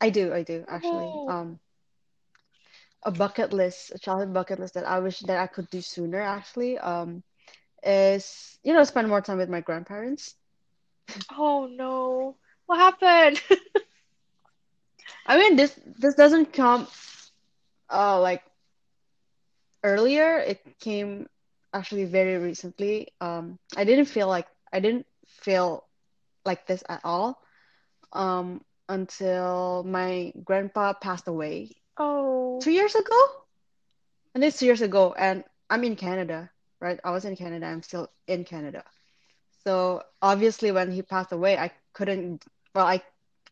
I 0.00 0.10
do, 0.10 0.32
I 0.32 0.42
do, 0.42 0.64
actually. 0.68 1.20
Oh, 1.20 1.28
Um, 1.28 1.60
a 3.04 3.10
bucket 3.12 3.52
list, 3.52 3.92
a 3.94 3.98
childhood 3.98 4.32
bucket 4.32 4.58
list 4.58 4.74
that 4.74 4.86
I 4.86 4.98
wish 5.00 5.20
that 5.20 5.38
I 5.40 5.46
could 5.46 5.70
do 5.70 5.80
sooner, 5.80 6.20
actually, 6.20 6.78
um, 6.78 7.22
is, 7.82 8.58
you 8.64 8.72
know, 8.72 8.84
spend 8.84 9.08
more 9.08 9.20
time 9.22 9.38
with 9.38 9.48
my 9.50 9.60
grandparents. 9.60 10.36
oh 11.38 11.66
no. 11.66 12.36
What 12.66 12.78
happened? 12.78 13.42
I 15.28 15.38
mean, 15.38 15.56
this 15.56 15.78
this 15.98 16.14
doesn't 16.16 16.52
come 16.54 16.88
uh 17.90 18.20
like 18.20 18.42
earlier. 19.84 20.38
It 20.38 20.60
came 20.80 21.28
actually 21.72 22.06
very 22.06 22.38
recently. 22.38 23.08
Um, 23.20 23.58
I 23.76 23.84
didn't 23.84 24.06
feel 24.06 24.28
like 24.28 24.48
I 24.72 24.80
didn't 24.80 25.06
feel 25.26 25.84
like 26.44 26.66
this 26.66 26.82
at 26.88 27.02
all. 27.04 27.38
Um, 28.12 28.64
until 28.88 29.84
my 29.84 30.32
grandpa 30.44 30.94
passed 30.94 31.28
away 31.28 31.76
Oh, 31.98 32.60
two 32.62 32.72
years 32.72 32.94
ago. 32.94 33.20
And 34.34 34.44
it's 34.44 34.58
two 34.58 34.66
years 34.66 34.82
ago, 34.82 35.14
and 35.18 35.44
I'm 35.68 35.84
in 35.84 35.96
Canada, 35.96 36.50
right? 36.80 37.00
I 37.04 37.10
was 37.10 37.24
in 37.24 37.36
Canada. 37.36 37.66
I'm 37.66 37.82
still 37.82 38.08
in 38.26 38.44
Canada. 38.44 38.84
So 39.64 40.02
obviously, 40.22 40.72
when 40.72 40.92
he 40.92 41.02
passed 41.02 41.32
away, 41.32 41.58
I 41.58 41.72
couldn't. 41.92 42.44
Well, 42.74 42.86
I 42.86 43.02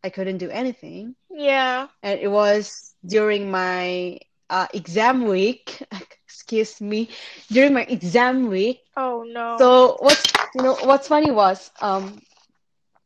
I 0.07 0.11
couldn't 0.11 0.39
do 0.39 0.51
anything, 0.51 1.17
yeah. 1.31 1.89
and 2.03 2.21
it 2.21 2.29
was 2.29 2.95
during 3.07 3.51
my 3.51 4.19
uh, 4.51 4.69
exam 4.75 5.25
week. 5.27 5.83
Excuse 6.27 6.81
me, 6.81 7.11
during 7.51 7.75
my 7.75 7.83
exam 7.85 8.49
week. 8.49 8.81
Oh 8.97 9.23
no. 9.25 9.59
So 9.59 9.97
what's 10.01 10.25
you 10.55 10.63
know 10.63 10.77
what's 10.83 11.09
funny 11.09 11.31
was 11.31 11.71
um 11.81 12.21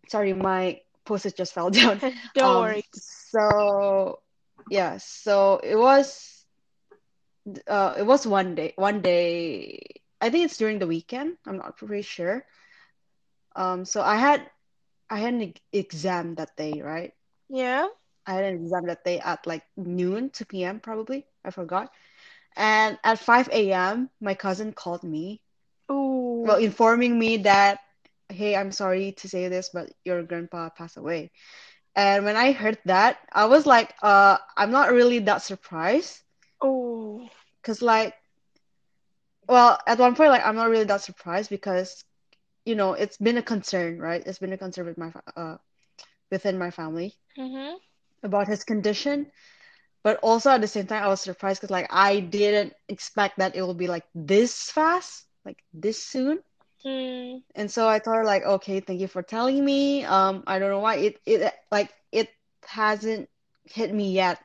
sorry 0.08 0.32
my 0.34 0.80
post-it 1.04 1.36
just 1.36 1.54
fell 1.56 1.70
down. 1.70 2.02
Don't 2.34 2.56
Um 2.56 2.60
worry. 2.60 2.84
so 2.92 4.20
yeah 4.70 4.98
so 4.98 5.60
it 5.62 5.76
was 5.76 6.46
uh 7.68 7.94
it 7.98 8.04
was 8.06 8.26
one 8.26 8.54
day 8.54 8.72
one 8.76 9.00
day 9.02 9.80
I 10.20 10.30
think 10.30 10.44
it's 10.44 10.56
during 10.58 10.78
the 10.78 10.86
weekend. 10.86 11.36
I'm 11.46 11.56
not 11.58 11.76
pretty 11.76 12.02
sure. 12.02 12.44
Um 13.56 13.84
so 13.84 14.02
I 14.02 14.16
had 14.16 14.50
I 15.10 15.18
had 15.18 15.34
an 15.34 15.54
exam 15.72 16.36
that 16.36 16.56
day, 16.56 16.80
right? 16.82 17.12
Yeah. 17.48 17.88
I 18.26 18.34
had 18.34 18.44
an 18.44 18.54
exam 18.62 18.86
that 18.86 19.04
day 19.04 19.20
at 19.20 19.46
like 19.46 19.64
noon, 19.76 20.30
2 20.30 20.64
p.m. 20.64 20.80
probably. 20.80 21.26
I 21.44 21.50
forgot. 21.50 21.92
And 22.56 22.98
at 23.04 23.18
5 23.18 23.72
a.m., 23.72 24.10
my 24.20 24.34
cousin 24.34 24.72
called 24.72 25.02
me, 25.04 25.42
Oh. 25.88 26.42
well, 26.44 26.56
informing 26.58 27.18
me 27.18 27.38
that, 27.38 27.80
hey, 28.28 28.56
I'm 28.56 28.72
sorry 28.72 29.12
to 29.18 29.28
say 29.28 29.48
this, 29.48 29.70
but 29.72 29.90
your 30.04 30.22
grandpa 30.22 30.70
passed 30.70 30.96
away. 30.96 31.30
And 31.96 32.24
when 32.24 32.36
I 32.36 32.52
heard 32.52 32.78
that, 32.86 33.18
I 33.32 33.46
was 33.46 33.66
like, 33.66 33.94
uh, 34.02 34.38
I'm 34.56 34.70
not 34.70 34.92
really 34.92 35.18
that 35.20 35.42
surprised. 35.42 36.20
Oh. 36.60 37.28
Because, 37.62 37.82
like, 37.82 38.14
well, 39.48 39.78
at 39.86 39.98
one 39.98 40.14
point, 40.14 40.30
like, 40.30 40.44
I'm 40.44 40.56
not 40.56 40.70
really 40.70 40.84
that 40.84 41.02
surprised 41.02 41.50
because, 41.50 42.04
you 42.64 42.74
know, 42.74 42.92
it's 42.94 43.16
been 43.18 43.38
a 43.38 43.42
concern, 43.42 43.98
right? 43.98 44.22
It's 44.24 44.38
been 44.38 44.52
a 44.52 44.58
concern 44.58 44.86
with 44.86 44.98
my, 44.98 45.12
uh, 45.36 45.56
within 46.30 46.58
my 46.58 46.70
family 46.70 47.14
Mm-hmm. 47.38 47.76
about 48.22 48.48
his 48.48 48.64
condition. 48.64 49.26
But 50.02 50.18
also 50.22 50.50
at 50.50 50.60
the 50.60 50.68
same 50.68 50.86
time, 50.86 51.02
I 51.02 51.08
was 51.08 51.20
surprised 51.20 51.60
because, 51.60 51.70
like, 51.70 51.88
I 51.90 52.20
didn't 52.20 52.74
expect 52.88 53.38
that 53.38 53.54
it 53.56 53.62
will 53.62 53.74
be 53.74 53.86
like 53.88 54.04
this 54.14 54.70
fast, 54.70 55.26
like 55.44 55.58
this 55.72 56.02
soon. 56.02 56.40
Mm. 56.84 57.42
And 57.54 57.70
so 57.70 57.86
I 57.88 58.00
her 58.04 58.24
like, 58.24 58.44
okay, 58.44 58.80
thank 58.80 59.00
you 59.00 59.08
for 59.08 59.22
telling 59.22 59.64
me. 59.64 60.04
Um, 60.04 60.42
I 60.46 60.58
don't 60.58 60.70
know 60.70 60.80
why 60.80 60.96
it 60.96 61.20
it 61.26 61.52
like 61.70 61.90
it 62.12 62.28
hasn't 62.66 63.28
hit 63.64 63.92
me 63.92 64.12
yet. 64.12 64.38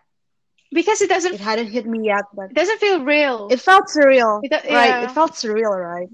Because 0.72 1.02
it 1.02 1.10
doesn't 1.10 1.38
It 1.38 1.42
hadn't 1.42 1.68
hit 1.68 1.86
me 1.86 2.06
yet, 2.08 2.26
but 2.34 2.50
it 2.50 2.56
doesn't 2.56 2.80
feel 2.80 3.04
real. 3.04 3.56
it 3.56 3.60
felt 3.60 3.86
surreal, 3.88 4.44
It, 4.44 4.52
right? 4.68 4.96
It 5.00 5.12
felt 5.12 5.34
surreal, 5.34 5.76
right? 5.78 6.10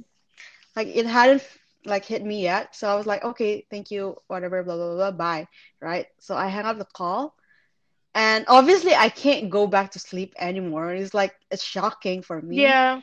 Like 0.75 0.87
it 0.87 1.05
hadn't 1.05 1.41
like 1.85 2.05
hit 2.05 2.23
me 2.23 2.41
yet. 2.43 2.75
So 2.75 2.87
I 2.89 2.95
was 2.95 3.05
like, 3.05 3.23
okay, 3.23 3.65
thank 3.69 3.91
you, 3.91 4.17
whatever, 4.27 4.63
blah 4.63 4.75
blah 4.75 4.95
blah, 4.95 5.11
bye, 5.11 5.47
right? 5.81 6.07
So 6.19 6.35
I 6.35 6.49
hung 6.49 6.65
up 6.65 6.77
the 6.77 6.85
call, 6.85 7.35
and 8.15 8.45
obviously 8.47 8.93
I 8.95 9.09
can't 9.09 9.49
go 9.49 9.67
back 9.67 9.91
to 9.91 9.99
sleep 9.99 10.33
anymore. 10.39 10.93
It's 10.93 11.13
like 11.13 11.33
it's 11.51 11.63
shocking 11.63 12.21
for 12.21 12.41
me. 12.41 12.77
Yeah. 12.77 13.01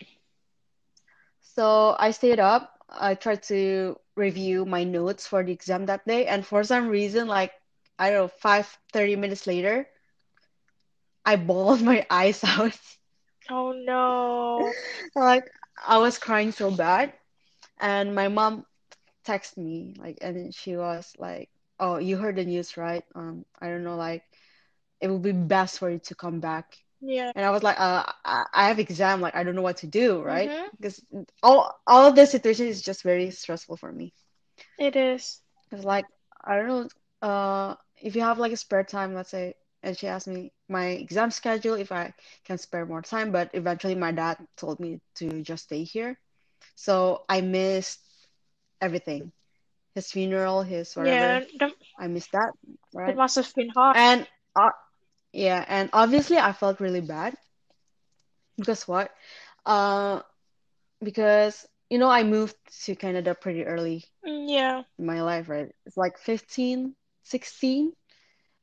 So 1.42 1.96
I 1.98 2.10
stayed 2.12 2.38
up. 2.40 2.72
I 2.88 3.14
tried 3.14 3.42
to 3.44 3.98
review 4.16 4.64
my 4.64 4.84
notes 4.84 5.26
for 5.26 5.42
the 5.42 5.52
exam 5.52 5.86
that 5.86 6.06
day, 6.06 6.26
and 6.26 6.44
for 6.46 6.62
some 6.64 6.88
reason, 6.88 7.26
like 7.28 7.52
I 7.98 8.10
don't 8.10 8.18
know, 8.18 8.28
five, 8.28 8.66
30 8.92 9.16
minutes 9.16 9.46
later, 9.46 9.88
I 11.24 11.36
bawled 11.36 11.82
my 11.84 12.06
eyes 12.10 12.42
out. 12.44 12.78
Oh 13.50 13.72
no. 13.72 14.74
Like 15.14 15.50
I 15.86 15.98
was 15.98 16.18
crying 16.18 16.52
so 16.52 16.70
bad, 16.70 17.12
and 17.80 18.14
my 18.14 18.28
mom 18.28 18.64
texted 19.28 19.58
me, 19.58 19.94
like, 19.98 20.18
and 20.22 20.54
she 20.54 20.76
was 20.76 21.12
like, 21.18 21.50
"Oh, 21.80 21.98
you 21.98 22.16
heard 22.18 22.36
the 22.36 22.44
news, 22.44 22.76
right? 22.78 23.04
Um, 23.14 23.44
I 23.60 23.68
don't 23.68 23.84
know, 23.84 23.96
like, 23.96 24.24
it 25.00 25.08
would 25.10 25.22
be 25.22 25.32
best 25.32 25.78
for 25.78 25.90
you 25.90 25.98
to 26.00 26.14
come 26.14 26.40
back." 26.40 26.76
Yeah. 27.00 27.32
And 27.34 27.44
I 27.44 27.50
was 27.50 27.62
like, 27.62 27.80
uh, 27.80 28.04
I 28.24 28.44
I 28.54 28.68
have 28.68 28.78
exam, 28.80 29.20
like 29.20 29.34
I 29.36 29.44
don't 29.44 29.54
know 29.56 29.62
what 29.68 29.78
to 29.78 29.86
do, 29.86 30.22
right? 30.22 30.50
Mm-hmm. 30.50 30.68
Because 30.76 31.02
all 31.42 31.74
all 31.86 32.06
of 32.08 32.16
this 32.16 32.30
situation 32.32 32.66
is 32.66 32.82
just 32.82 33.02
very 33.02 33.30
stressful 33.30 33.76
for 33.76 33.92
me. 33.92 34.14
It 34.78 34.96
is. 34.96 35.42
It's 35.72 35.84
like 35.84 36.06
I 36.44 36.56
don't 36.56 36.68
know, 36.68 37.28
uh, 37.28 37.74
if 38.00 38.16
you 38.16 38.22
have 38.22 38.38
like 38.38 38.52
a 38.52 38.56
spare 38.56 38.84
time, 38.84 39.14
let's 39.14 39.30
say, 39.30 39.54
and 39.82 39.96
she 39.96 40.06
asked 40.08 40.28
me 40.28 40.52
my 40.68 40.86
exam 40.88 41.30
schedule 41.30 41.74
if 41.74 41.92
I 41.92 42.14
can 42.44 42.58
spare 42.58 42.86
more 42.86 43.02
time, 43.02 43.32
but 43.32 43.50
eventually 43.54 43.94
my 43.94 44.12
dad 44.12 44.38
told 44.56 44.80
me 44.80 45.00
to 45.16 45.42
just 45.42 45.64
stay 45.64 45.84
here. 45.84 46.18
So 46.76 47.24
I 47.28 47.40
missed 47.42 48.00
everything. 48.80 49.32
His 49.94 50.10
funeral, 50.10 50.62
his 50.62 50.94
Yeah. 50.96 50.96
whatever. 50.96 51.40
That, 51.58 51.72
I 51.98 52.06
missed 52.08 52.32
that, 52.32 52.52
right? 52.92 53.18
must 53.18 53.36
have 53.36 53.54
been 53.54 53.70
hard. 53.70 53.96
And 53.96 54.26
uh, 54.56 54.70
yeah, 55.32 55.64
and 55.68 55.90
obviously 55.92 56.38
I 56.38 56.52
felt 56.52 56.80
really 56.80 57.00
bad 57.00 57.36
because 58.56 58.86
what? 58.88 59.10
Uh, 59.66 60.20
because 61.02 61.66
you 61.90 61.98
know 61.98 62.08
I 62.10 62.22
moved 62.24 62.56
to 62.84 62.94
Canada 62.96 63.34
pretty 63.34 63.64
early 63.64 64.04
Mm, 64.26 64.48
Yeah. 64.48 64.82
in 64.98 65.06
my 65.06 65.22
life, 65.22 65.48
right? 65.48 65.70
It's 65.86 65.96
like 65.96 66.18
15, 66.18 66.94
16. 67.22 67.92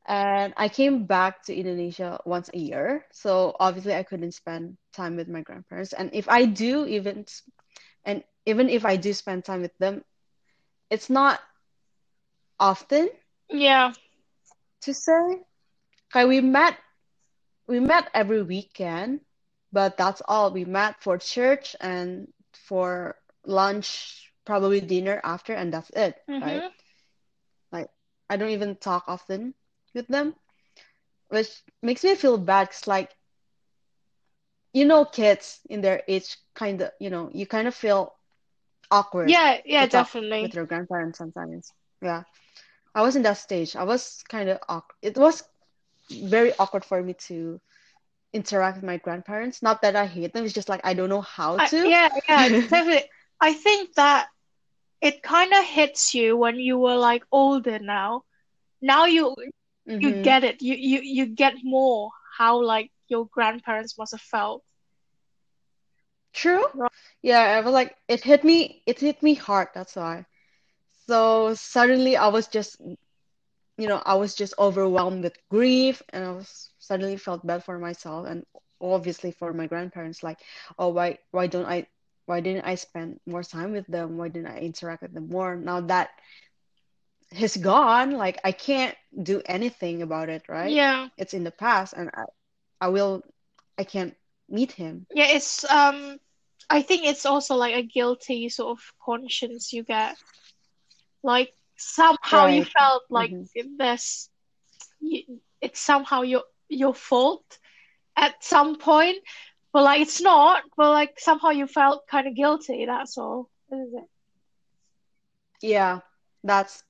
And 0.07 0.53
I 0.57 0.69
came 0.69 1.05
back 1.05 1.43
to 1.45 1.55
Indonesia 1.55 2.19
once 2.25 2.49
a 2.53 2.57
year. 2.57 3.05
So 3.11 3.55
obviously 3.59 3.93
I 3.95 4.03
couldn't 4.03 4.33
spend 4.33 4.77
time 4.93 5.15
with 5.15 5.27
my 5.29 5.41
grandparents. 5.41 5.93
And 5.93 6.09
if 6.13 6.27
I 6.29 6.45
do 6.45 6.85
even 6.85 7.25
and 8.05 8.23
even 8.45 8.69
if 8.69 8.85
I 8.85 8.95
do 8.97 9.13
spend 9.13 9.45
time 9.45 9.61
with 9.61 9.77
them, 9.77 10.03
it's 10.89 11.09
not 11.09 11.39
often 12.59 13.09
Yeah. 13.49 13.93
to 14.81 14.93
say. 14.93 15.43
Okay, 16.11 16.25
we 16.25 16.41
met 16.41 16.77
we 17.67 17.79
met 17.79 18.09
every 18.13 18.41
weekend, 18.41 19.21
but 19.71 19.97
that's 19.97 20.21
all. 20.27 20.51
We 20.51 20.65
met 20.65 21.01
for 21.01 21.17
church 21.17 21.75
and 21.79 22.33
for 22.53 23.17
lunch, 23.45 24.31
probably 24.45 24.81
dinner 24.81 25.19
after, 25.23 25.53
and 25.53 25.73
that's 25.73 25.89
it, 25.91 26.15
right? 26.41 26.63
Mm-hmm. 26.63 26.83
I 28.29 28.37
don't 28.37 28.49
even 28.49 28.75
talk 28.77 29.05
often 29.07 29.55
with 29.93 30.07
them, 30.07 30.35
which 31.29 31.63
makes 31.81 32.03
me 32.03 32.15
feel 32.15 32.37
bad. 32.37 32.69
Cause 32.71 32.87
like 32.87 33.15
you 34.73 34.85
know, 34.85 35.05
kids 35.05 35.61
in 35.69 35.81
their 35.81 36.03
age 36.07 36.37
kind 36.55 36.81
of 36.81 36.91
you 36.99 37.09
know 37.09 37.29
you 37.33 37.45
kind 37.47 37.67
of 37.67 37.75
feel 37.75 38.14
awkward 38.91 39.37
Yeah, 39.37 39.59
yeah, 39.65 39.85
talk 39.87 40.09
with 40.41 40.53
your 40.53 40.65
grandparents 40.65 41.17
sometimes. 41.17 41.73
Yeah, 42.01 42.23
I 42.95 43.01
was 43.01 43.15
in 43.15 43.23
that 43.23 43.37
stage. 43.37 43.75
I 43.75 43.83
was 43.83 44.23
kind 44.29 44.49
of 44.49 44.59
awkward. 44.67 44.95
It 45.01 45.17
was 45.17 45.43
very 46.11 46.53
awkward 46.59 46.85
for 46.85 47.01
me 47.01 47.13
to 47.27 47.59
interact 48.33 48.77
with 48.77 48.85
my 48.85 48.97
grandparents. 48.97 49.61
Not 49.61 49.81
that 49.81 49.95
I 49.95 50.05
hate 50.05 50.33
them, 50.33 50.45
it's 50.45 50.53
just 50.53 50.69
like 50.69 50.81
I 50.83 50.93
don't 50.93 51.09
know 51.09 51.21
how 51.21 51.59
I, 51.59 51.71
to. 51.71 51.81
yeah, 51.83 52.09
yeah, 52.27 52.49
definitely. 52.69 53.09
I 53.41 53.53
think 53.53 53.93
that 53.95 54.27
it 55.01 55.21
kind 55.23 55.53
of 55.53 55.65
hits 55.65 56.13
you 56.13 56.37
when 56.37 56.59
you 56.59 56.77
were 56.77 56.95
like 56.97 57.23
older 57.31 57.79
now. 57.79 58.23
Now 58.81 59.05
you 59.05 59.35
you 59.99 60.11
hmm 60.13 60.13
get 60.13 60.43
it. 60.43 60.61
You 60.61 60.75
you 60.75 61.01
you 61.01 61.25
get 61.27 61.53
more 61.63 62.11
how 62.37 62.61
like 62.63 62.91
your 63.07 63.27
grandparents 63.27 63.97
must 63.97 64.13
have 64.13 64.21
felt. 64.21 64.63
True. 66.35 66.65
Yeah, 67.23 67.39
I 67.39 67.61
was 67.61 67.73
like 67.73 67.95
it 68.07 68.21
hit 68.21 68.43
me. 68.43 68.83
It 68.85 68.99
hit 68.99 69.23
me 69.23 69.33
hard. 69.35 69.69
That's 69.73 69.95
why. 69.95 70.25
So 71.07 71.53
suddenly 71.55 72.17
I 72.17 72.27
was 72.27 72.47
just, 72.47 72.79
you 73.77 73.87
know, 73.87 74.01
I 74.05 74.15
was 74.15 74.35
just 74.35 74.53
overwhelmed 74.59 75.23
with 75.23 75.37
grief, 75.49 76.03
and 76.09 76.25
I 76.25 76.31
was 76.31 76.69
suddenly 76.79 77.17
felt 77.17 77.45
bad 77.47 77.63
for 77.63 77.79
myself 77.79 78.27
and 78.27 78.45
obviously 78.81 79.31
for 79.31 79.53
my 79.53 79.67
grandparents. 79.67 80.23
Like, 80.23 80.39
oh, 80.77 80.89
why 80.89 81.19
why 81.31 81.47
don't 81.47 81.65
I 81.65 81.87
why 82.25 82.41
didn't 82.41 82.65
I 82.65 82.75
spend 82.75 83.19
more 83.25 83.43
time 83.43 83.71
with 83.71 83.87
them? 83.87 84.17
Why 84.17 84.27
didn't 84.29 84.51
I 84.51 84.59
interact 84.59 85.03
with 85.03 85.13
them 85.13 85.29
more? 85.29 85.55
Now 85.55 85.81
that 85.81 86.09
he's 87.31 87.57
gone, 87.57 88.11
like 88.11 88.39
I 88.43 88.51
can't 88.51 88.95
do 89.23 89.41
anything 89.45 90.01
about 90.01 90.29
it, 90.29 90.43
right? 90.49 90.71
Yeah. 90.71 91.07
It's 91.17 91.33
in 91.33 91.43
the 91.43 91.51
past, 91.51 91.93
and 91.93 92.09
I, 92.13 92.23
I 92.81 92.89
will, 92.89 93.23
I 93.77 93.83
can't 93.85 94.15
meet 94.49 94.73
him. 94.73 95.07
Yeah, 95.13 95.27
it's 95.29 95.63
um 95.65 96.17
I 96.69 96.81
think 96.81 97.05
it's 97.05 97.25
also 97.25 97.55
like 97.55 97.75
a 97.75 97.83
guilty 97.83 98.49
sort 98.49 98.77
of 98.77 98.83
conscience 99.03 99.73
you 99.73 99.83
get. 99.83 100.15
Like 101.23 101.53
somehow 101.77 102.45
you 102.45 102.63
felt 102.63 103.03
like 103.09 103.33
hmm 103.33 103.77
this 103.77 104.29
you, 104.99 105.41
it's 105.61 105.79
somehow 105.79 106.21
your 106.21 106.43
your 106.69 106.93
fault 106.93 107.59
at 108.15 108.43
some 108.43 108.77
point, 108.77 109.17
but 109.73 109.83
like 109.83 110.01
it's 110.01 110.21
not, 110.21 110.63
but 110.77 110.89
like 110.89 111.19
somehow 111.19 111.49
you 111.49 111.67
felt 111.67 112.07
kind 112.07 112.27
of 112.27 112.35
guilty, 112.35 112.85
that's 112.85 113.17
all, 113.17 113.49
isn't 113.71 114.07
Yeah, 115.61 115.99
that's 116.43 116.83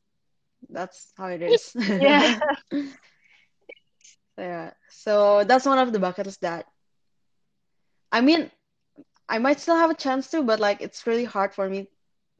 that's 0.69 1.13
how 1.17 1.27
it 1.27 1.41
is. 1.41 1.75
Yeah. 1.99 2.39
Yeah. 4.37 4.71
So 4.89 5.43
that's 5.43 5.65
one 5.65 5.79
of 5.79 5.91
the 5.93 5.99
bucket 5.99 6.25
lists 6.25 6.41
that 6.41 6.65
I 8.15 8.21
mean, 8.23 8.51
I 9.29 9.39
might 9.39 9.59
still 9.59 9.75
have 9.77 9.91
a 9.91 9.95
chance 9.95 10.29
to, 10.31 10.43
but 10.43 10.59
like 10.59 10.81
it's 10.81 11.07
really 11.07 11.25
hard 11.25 11.53
for 11.53 11.69
me 11.69 11.89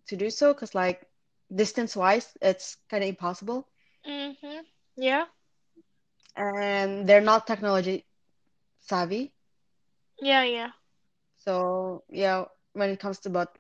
to 0.07 0.15
do 0.17 0.29
so 0.29 0.53
because 0.53 0.75
like 0.75 1.07
distance 1.53 1.95
wise, 1.95 2.38
it's 2.41 2.77
kind 2.89 3.03
of 3.03 3.09
impossible. 3.09 3.69
Mm-hmm. 4.07 4.65
Yeah. 4.97 5.25
And 6.38 7.07
they're 7.07 7.21
not 7.21 7.47
technology 7.47 8.05
savvy. 8.79 9.33
Yeah, 10.21 10.43
yeah. 10.43 10.71
So 11.38 12.03
yeah, 12.09 12.45
when 12.73 12.89
it 12.89 12.99
comes 12.99 13.19
to 13.21 13.29
about 13.29 13.57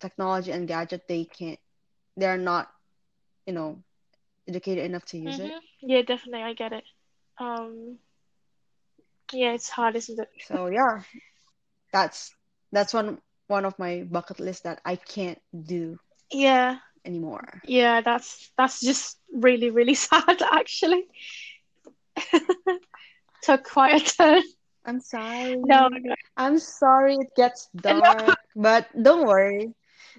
technology 0.00 0.52
and 0.52 0.68
gadget, 0.68 1.06
they 1.08 1.24
can't, 1.24 1.60
they're 2.16 2.38
not, 2.38 2.72
you 3.46 3.52
know, 3.52 3.84
educated 4.48 4.84
enough 4.84 5.04
to 5.06 5.18
use 5.18 5.38
it. 5.40 5.54
Mm-hmm. 5.54 5.88
Yeah, 5.88 6.02
definitely, 6.02 6.42
I 6.42 6.54
get 6.54 6.72
it. 6.72 6.84
Um, 7.38 7.98
yeah, 9.32 9.52
it's 9.52 9.68
hard, 9.70 9.96
isn't 9.96 10.18
it? 10.20 10.28
So 10.38 10.66
yeah, 10.66 11.02
that's 11.92 12.34
that's 12.72 12.92
one 12.94 13.18
one 13.48 13.64
of 13.64 13.78
my 13.78 14.02
bucket 14.10 14.40
lists 14.40 14.62
that 14.62 14.80
I 14.84 14.96
can't 14.96 15.38
do 15.52 15.98
Yeah. 16.30 16.78
anymore. 17.04 17.62
Yeah, 17.64 18.00
that's 18.02 18.50
that's 18.56 18.80
just 18.80 19.18
really, 19.32 19.70
really 19.70 19.94
sad 20.08 20.42
actually. 20.42 21.06
Took 23.42 23.64
quite 23.64 24.00
a 24.02 24.04
turn. 24.16 24.42
I'm 24.84 25.00
sorry. 25.00 25.56
no. 25.64 25.88
I'm 26.36 26.58
sorry 26.58 27.16
it 27.16 27.34
gets 27.36 27.68
No, 27.90 28.00
dark, 28.00 28.36
but 28.56 28.86
don't 29.02 29.26
worry. 29.26 29.74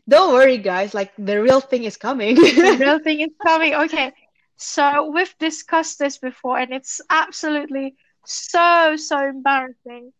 Don't 0.07 0.33
worry, 0.33 0.57
guys. 0.57 0.93
Like 0.93 1.11
the 1.17 1.41
real 1.41 1.59
thing 1.61 1.83
is 1.83 1.97
coming. 1.97 2.35
the 2.35 2.75
real 2.79 2.99
thing 2.99 3.21
is 3.21 3.31
coming. 3.41 3.73
Okay. 3.73 4.11
So 4.57 5.11
we've 5.13 5.35
discussed 5.39 5.99
this 5.99 6.17
before 6.17 6.57
and 6.59 6.71
it's 6.73 7.01
absolutely 7.09 7.95
so, 8.25 8.95
so 8.97 9.17
embarrassing. 9.27 10.13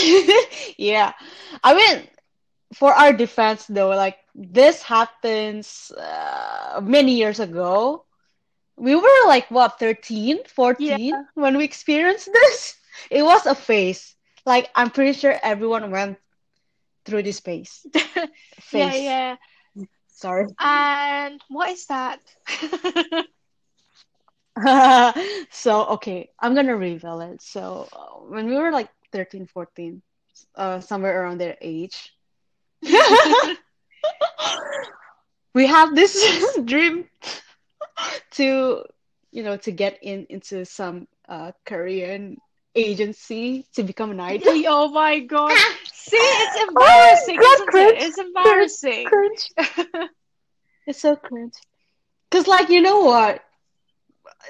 Yeah. 0.78 1.12
I 1.62 1.74
mean, 1.74 2.08
for 2.74 2.92
our 2.92 3.12
defense 3.12 3.66
though, 3.66 3.90
like 3.90 4.18
this 4.34 4.82
happens 4.82 5.90
uh, 5.98 6.80
many 6.82 7.14
years 7.16 7.40
ago. 7.40 8.04
We 8.76 8.94
were 8.94 9.22
like 9.26 9.50
what, 9.50 9.78
13, 9.78 10.40
Yeah. 10.78 10.96
14 11.04 11.26
when 11.34 11.56
we 11.56 11.64
experienced 11.64 12.30
this? 12.32 12.76
It 13.10 13.22
was 13.22 13.46
a 13.46 13.54
phase. 13.54 14.14
Like 14.46 14.70
I'm 14.74 14.90
pretty 14.90 15.12
sure 15.12 15.34
everyone 15.42 15.90
went 15.90 16.18
through 17.04 17.22
this 17.22 17.40
phase. 17.40 17.86
Yeah, 18.72 18.94
yeah. 18.94 19.36
Sorry. 20.08 20.46
And 20.60 21.40
what 21.48 21.70
is 21.70 21.86
that? 21.86 22.20
So, 25.50 25.86
okay, 25.98 26.30
I'm 26.40 26.54
gonna 26.54 26.76
reveal 26.76 27.20
it. 27.20 27.42
So, 27.42 27.88
uh, 27.92 28.20
when 28.28 28.46
we 28.46 28.56
were 28.56 28.70
like 28.72 28.88
13, 29.12 29.46
14, 29.46 30.02
uh, 30.56 30.80
somewhere 30.80 31.22
around 31.22 31.38
their 31.38 31.56
age, 31.60 32.12
we 35.54 35.66
have 35.66 35.94
this 35.94 36.58
dream 36.64 37.04
to, 38.32 38.84
you 39.32 39.42
know, 39.42 39.56
to 39.58 39.70
get 39.70 39.98
in 40.02 40.26
into 40.30 40.64
some 40.64 41.06
uh, 41.28 41.52
Korean 41.64 42.36
agency 42.74 43.66
to 43.74 43.82
become 43.82 44.10
an 44.10 44.20
idol. 44.20 44.52
Oh 44.66 44.90
my 44.90 45.18
God. 45.20 45.56
See, 45.92 46.16
it's 46.16 46.56
Oh 46.56 46.68
embarrassing, 46.68 47.36
God, 47.36 47.54
isn't 47.54 47.74
it? 47.74 48.02
It's 48.02 48.18
embarrassing. 48.18 49.08
cringe. 49.08 49.50
It's 50.86 51.00
so 51.00 51.16
cringe. 51.16 51.54
Because, 52.30 52.46
like, 52.46 52.68
you 52.70 52.80
know 52.80 53.00
what? 53.00 53.42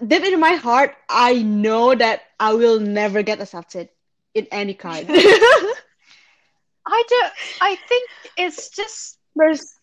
Deep 0.07 0.23
in 0.23 0.39
my 0.39 0.55
heart, 0.55 0.95
I 1.09 1.43
know 1.43 1.95
that 1.95 2.23
I 2.39 2.55
will 2.55 2.79
never 2.81 3.23
get 3.23 3.41
accepted 3.41 3.89
in 4.35 4.47
any 4.51 4.75
kind. 4.75 5.09
I 6.87 7.03
don't, 7.09 7.33
I 7.61 7.77
think 7.77 8.11
it's 8.37 8.71
just, 8.71 9.19
There's, 9.37 9.75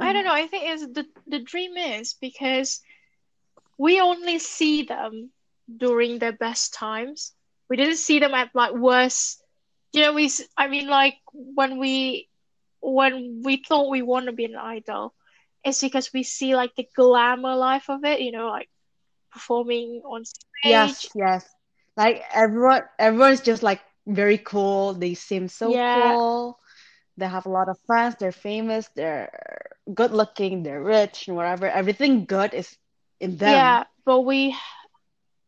I 0.00 0.12
don't 0.12 0.24
know, 0.24 0.32
I 0.34 0.46
think 0.46 0.64
it's 0.66 0.86
the, 0.86 1.06
the 1.26 1.38
dream 1.40 1.76
is 1.76 2.14
because 2.20 2.80
we 3.78 4.00
only 4.00 4.38
see 4.38 4.82
them 4.82 5.30
during 5.76 6.18
their 6.18 6.32
best 6.32 6.74
times. 6.74 7.32
We 7.68 7.76
didn't 7.76 7.96
see 7.96 8.18
them 8.18 8.34
at 8.34 8.50
like 8.54 8.72
worst, 8.74 9.42
you 9.92 10.02
know, 10.02 10.12
we, 10.12 10.26
s- 10.26 10.42
I 10.56 10.68
mean, 10.68 10.88
like 10.88 11.16
when 11.32 11.78
we, 11.78 12.28
when 12.80 13.42
we 13.44 13.56
thought 13.66 13.90
we 13.90 14.02
want 14.02 14.26
to 14.26 14.32
be 14.32 14.44
an 14.44 14.56
idol, 14.56 15.14
it's 15.64 15.80
because 15.80 16.12
we 16.12 16.22
see 16.22 16.54
like 16.54 16.74
the 16.76 16.88
glamour 16.94 17.54
life 17.56 17.88
of 17.88 18.04
it, 18.04 18.20
you 18.20 18.32
know, 18.32 18.48
like 18.48 18.68
performing 19.32 20.02
on 20.04 20.24
stage. 20.24 20.64
yes, 20.64 21.10
yes. 21.14 21.46
Like 21.96 22.22
everyone, 22.32 22.82
everyone's 22.98 23.40
just 23.40 23.62
like 23.62 23.80
very 24.06 24.38
cool. 24.38 24.94
They 24.94 25.14
seem 25.14 25.48
so 25.48 25.78
Yeah, 25.78 25.90
cool. 25.92 26.58
They 27.16 27.26
have 27.28 27.46
a 27.46 27.50
lot 27.50 27.68
of 27.68 27.78
friends. 27.86 28.16
They're 28.18 28.32
famous. 28.32 28.88
They're 28.94 29.30
good 29.94 30.12
looking. 30.12 30.62
They're 30.62 30.82
rich 30.82 31.28
and 31.28 31.36
whatever. 31.36 31.68
Everything 31.68 32.24
good 32.26 32.54
is 32.54 32.76
in 33.20 33.36
them, 33.36 33.78
yeah, 33.78 33.84
but 34.04 34.20
we 34.20 34.54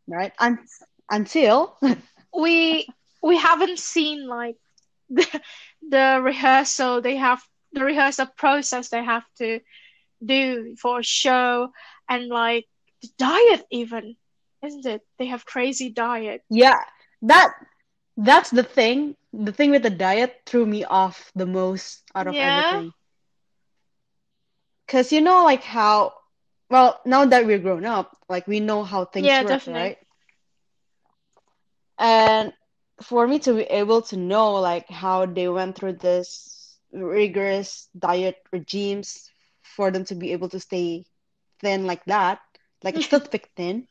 right? 0.09 0.33
Un 0.38 0.59
until, 1.11 1.77
we 2.37 2.87
we 3.23 3.37
haven't 3.37 3.79
seen 3.79 4.27
like 4.27 4.57
the, 5.11 5.27
the 5.88 6.21
rehearsal 6.23 7.01
they 7.01 7.16
have 7.16 7.42
the 7.73 7.85
rehearsal 7.85 8.27
process 8.37 8.88
they 8.88 9.03
have 9.05 9.25
to 9.38 9.61
do 10.25 10.75
for 10.81 11.01
a 11.01 11.03
show 11.05 11.71
and 12.09 12.29
like 12.29 12.66
the 13.03 13.09
diet 13.18 13.64
even, 13.71 14.16
isn't 14.64 14.87
it? 14.87 15.03
They 15.18 15.27
have 15.27 15.44
crazy 15.47 15.90
diet. 15.90 16.42
yeah, 16.51 16.79
that 17.23 17.53
that's 18.18 18.50
the 18.50 18.64
thing. 18.64 19.16
The 19.33 19.52
thing 19.52 19.70
with 19.70 19.83
the 19.83 19.90
diet 19.90 20.42
threw 20.46 20.66
me 20.66 20.85
off 20.85 21.33
the 21.35 21.46
most 21.46 22.04
out 22.14 22.28
of 22.28 22.40
Yeah, 22.40 22.40
everything. 22.40 22.94
Because 24.87 25.12
you 25.12 25.20
know, 25.20 25.44
like 25.44 25.62
how, 25.64 26.14
well, 26.70 27.00
now 27.04 27.24
that 27.26 27.46
we're 27.46 27.59
grown 27.59 27.85
up, 27.85 28.16
like 28.28 28.46
we 28.48 28.61
know 28.61 28.85
how 28.85 29.04
things 29.04 29.38
yeah, 29.38 29.42
work, 29.42 29.61
definitely. 29.61 29.66
right? 29.66 29.98
And 31.98 32.54
for 33.02 33.26
me 33.26 33.38
to 33.40 33.54
be 33.54 33.62
able 33.64 34.02
to 34.02 34.16
know 34.16 34.54
like 34.54 34.88
how 34.88 35.26
they 35.26 35.48
went 35.48 35.76
through 35.76 35.94
this 35.94 36.78
rigorous 36.92 37.88
diet 37.98 38.37
regimes 38.52 39.31
for 39.62 39.90
them 39.90 40.04
to 40.07 40.14
be 40.16 40.33
able 40.33 40.48
to 40.50 40.61
stay 40.61 41.07
thin 41.61 41.87
like 41.87 42.04
that, 42.07 42.40
like 42.83 42.96
a 43.12 43.20
thick 43.20 43.50
thin, 43.57 43.88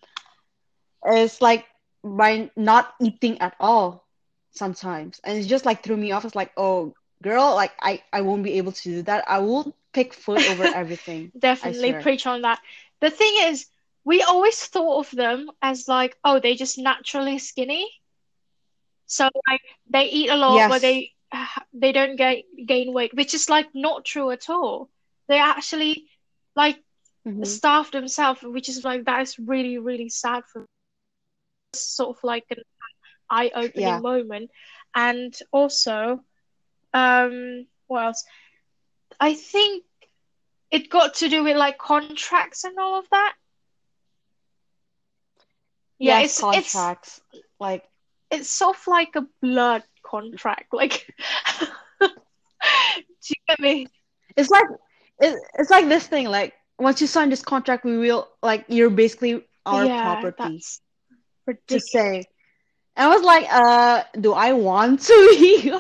is 1.11 1.41
like 1.41 1.65
by 2.03 2.51
not 2.57 2.95
eating 3.01 3.39
at 3.41 3.55
all 3.59 4.06
sometimes. 4.51 5.19
And 5.23 5.37
it 5.37 5.45
just 5.47 5.65
like 5.65 5.83
threw 5.83 5.97
me 5.97 6.11
off. 6.11 6.25
It's 6.25 6.35
like, 6.35 6.51
oh, 6.57 6.93
girl, 7.23 7.55
like 7.55 7.71
I, 7.81 8.03
I 8.13 8.21
won't 8.21 8.43
be 8.43 8.53
able 8.57 8.71
to 8.71 8.83
do 8.83 9.01
that. 9.03 9.23
I 9.27 9.39
will 9.39 9.73
pick 9.93 10.13
food 10.13 10.43
over 10.43 10.67
everything. 10.73 11.31
Definitely 11.37 11.93
preach 11.93 12.25
on 12.25 12.41
that. 12.41 12.59
The 12.99 13.09
thing 13.09 13.33
is, 13.45 13.67
we 14.03 14.21
always 14.21 14.65
thought 14.65 14.99
of 14.99 15.11
them 15.11 15.49
as 15.61 15.87
like, 15.87 16.17
oh, 16.23 16.39
they're 16.39 16.55
just 16.55 16.77
naturally 16.77 17.37
skinny. 17.39 17.89
So 19.07 19.29
like 19.47 19.61
they 19.89 20.05
eat 20.05 20.29
a 20.29 20.35
lot, 20.35 20.67
but 20.67 20.81
they 20.81 21.13
they 21.73 21.91
don't 21.91 22.15
gain 22.15 22.43
gain 22.65 22.93
weight, 22.93 23.13
which 23.13 23.33
is 23.33 23.49
like 23.49 23.67
not 23.73 24.05
true 24.05 24.31
at 24.31 24.49
all. 24.49 24.89
They 25.27 25.39
actually 25.39 26.07
like 26.55 26.83
hmm 27.25 27.57
starve 27.61 27.91
themselves, 27.91 28.41
which 28.43 28.69
is 28.69 28.83
like 28.83 29.05
that 29.05 29.21
is 29.21 29.37
really, 29.39 29.77
really 29.77 30.09
sad 30.09 30.43
for 30.45 30.59
me. 30.61 30.67
sort 31.73 32.17
of 32.17 32.23
like 32.23 32.45
an 32.51 32.57
eye-opening 33.29 33.99
Yeah. 33.99 34.01
moment. 34.01 34.51
And 34.95 35.33
also, 35.51 36.23
um, 36.93 37.67
what 37.87 38.05
else? 38.05 38.23
I 39.19 39.33
think 39.33 39.83
it 40.71 40.89
got 40.89 41.15
to 41.15 41.29
do 41.29 41.43
with 41.43 41.57
like 41.57 41.77
contracts 41.77 42.63
and 42.63 42.77
all 42.79 42.97
of 42.99 43.09
that. 43.09 43.35
Yeah, 45.99 46.19
Yes, 46.19 46.23
it's 46.23 46.45
it's 46.51 46.93
contracts. 46.93 47.21
Like, 47.59 47.83
it's 48.31 48.49
sort 48.49 48.75
of 48.77 48.87
like 48.87 49.15
a 49.15 49.25
blood 49.41 49.83
contract. 50.03 50.73
Like, 50.73 51.05
do 52.01 52.07
you 53.29 53.35
get 53.47 53.59
me? 53.59 53.91
it's 54.35 54.49
like 54.49 54.65
it, 55.19 55.35
it's 55.57 55.69
like 55.69 55.87
this 55.87 56.07
thing. 56.07 56.27
Like, 56.27 56.53
once 56.79 57.01
you 57.01 57.07
sign 57.07 57.29
this 57.29 57.41
contract, 57.41 57.85
we 57.85 57.97
will 57.97 58.27
like 58.41 58.65
you're 58.67 58.89
basically 58.89 59.45
our 59.65 59.87
Yeah, 59.87 59.89
property 59.89 60.65
that's 60.65 60.81
to 61.67 61.79
say. 61.79 62.25
And 62.97 63.05
I 63.11 63.15
was 63.15 63.23
like, 63.23 63.45
uh, 63.51 64.03
do 64.19 64.33
I 64.33 64.53
want 64.53 65.01
to 65.01 65.37
be 65.39 65.71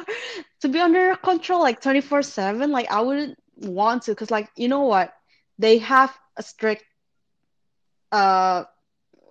to 0.61 0.69
be 0.69 0.79
under 0.79 1.15
control 1.15 1.59
like 1.61 1.81
24/7? 1.81 2.69
Like 2.69 2.91
I 2.91 3.01
wouldn't 3.01 3.37
want 3.57 4.03
to 4.03 4.11
because 4.11 4.31
like 4.31 4.49
you 4.55 4.67
know 4.67 4.83
what? 4.83 5.13
They 5.57 5.79
have 5.79 6.15
a 6.37 6.43
strict 6.43 6.85
uh 8.11 8.65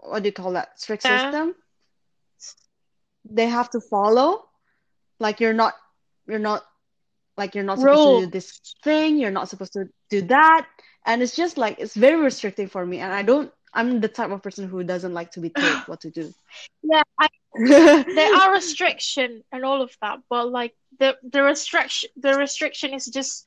what 0.01 0.22
do 0.22 0.29
you 0.29 0.33
call 0.33 0.53
that? 0.53 0.79
Strict 0.81 1.05
Yeah, 1.05 1.31
system. 1.31 1.55
They 3.25 3.46
have 3.46 3.70
to 3.70 3.81
follow. 3.81 4.44
Like 5.20 5.40
you're 5.40 5.55
not 5.55 5.75
you're 6.27 6.40
not 6.40 6.64
like 7.37 7.55
you're 7.55 7.64
not 7.64 7.79
supposed 7.81 8.03
to 8.05 8.27
do 8.27 8.27
this 8.27 8.61
thing, 8.83 9.18
you're 9.18 9.31
not 9.31 9.49
supposed 9.49 9.75
to 9.75 9.88
do 10.11 10.22
that. 10.22 10.66
And 11.07 11.22
it's 11.22 11.37
just 11.37 11.57
like 11.57 11.79
it's 11.79 11.94
very 11.94 12.20
restricting 12.20 12.68
for 12.68 12.85
me 12.85 12.99
and 12.99 13.12
I 13.12 13.22
don't 13.22 13.53
I'm 13.72 14.01
the 14.01 14.09
type 14.09 14.31
of 14.31 14.42
person 14.42 14.68
who 14.68 14.83
doesn't 14.83 15.12
like 15.14 15.33
to 15.33 15.40
be 15.40 15.51
told 15.51 15.77
what 15.87 16.01
to 16.01 16.11
do. 16.11 16.33
Yeah, 16.83 17.03
I, 17.18 17.27
there 18.12 18.29
are 18.35 18.53
restriction 18.55 19.42
and 19.53 19.64
all 19.64 19.83
of 19.83 19.97
that, 20.01 20.19
but 20.29 20.51
like 20.51 20.75
the 20.99 21.16
the 21.23 21.42
restriction 21.42 22.11
the 22.16 22.35
restriction 22.37 22.95
is 22.95 23.07
just 23.07 23.47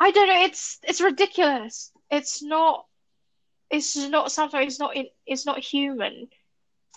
I 0.00 0.10
don't 0.10 0.28
know, 0.28 0.42
it's 0.42 0.78
it's 0.84 1.00
ridiculous. 1.00 1.92
It's 2.10 2.42
not 2.42 2.86
it's 3.70 3.96
not 3.96 4.32
something 4.32 4.60
it's 4.62 4.78
not 4.80 4.96
in 4.96 5.06
it's 5.26 5.46
not 5.46 5.58
human, 5.58 6.28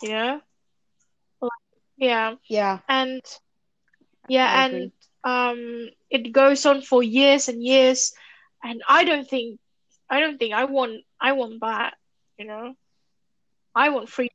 you 0.01 0.09
know? 0.09 0.41
Like, 1.41 1.51
yeah. 1.97 2.35
Yeah, 2.47 2.79
And 2.87 3.21
I 4.23 4.27
yeah, 4.27 4.65
and 4.65 4.91
agree. 4.91 4.93
um 5.23 5.89
it 6.09 6.31
goes 6.31 6.65
on 6.65 6.81
for 6.81 7.03
years 7.03 7.47
and 7.47 7.63
years 7.63 8.13
and 8.63 8.81
I 8.87 9.03
don't 9.03 9.27
think 9.27 9.59
I 10.09 10.19
don't 10.19 10.37
think 10.37 10.53
I 10.53 10.65
want 10.65 11.01
I 11.19 11.33
want 11.33 11.59
that, 11.61 11.93
you 12.37 12.45
know? 12.45 12.75
I 13.75 13.89
want 13.89 14.09
free 14.09 14.29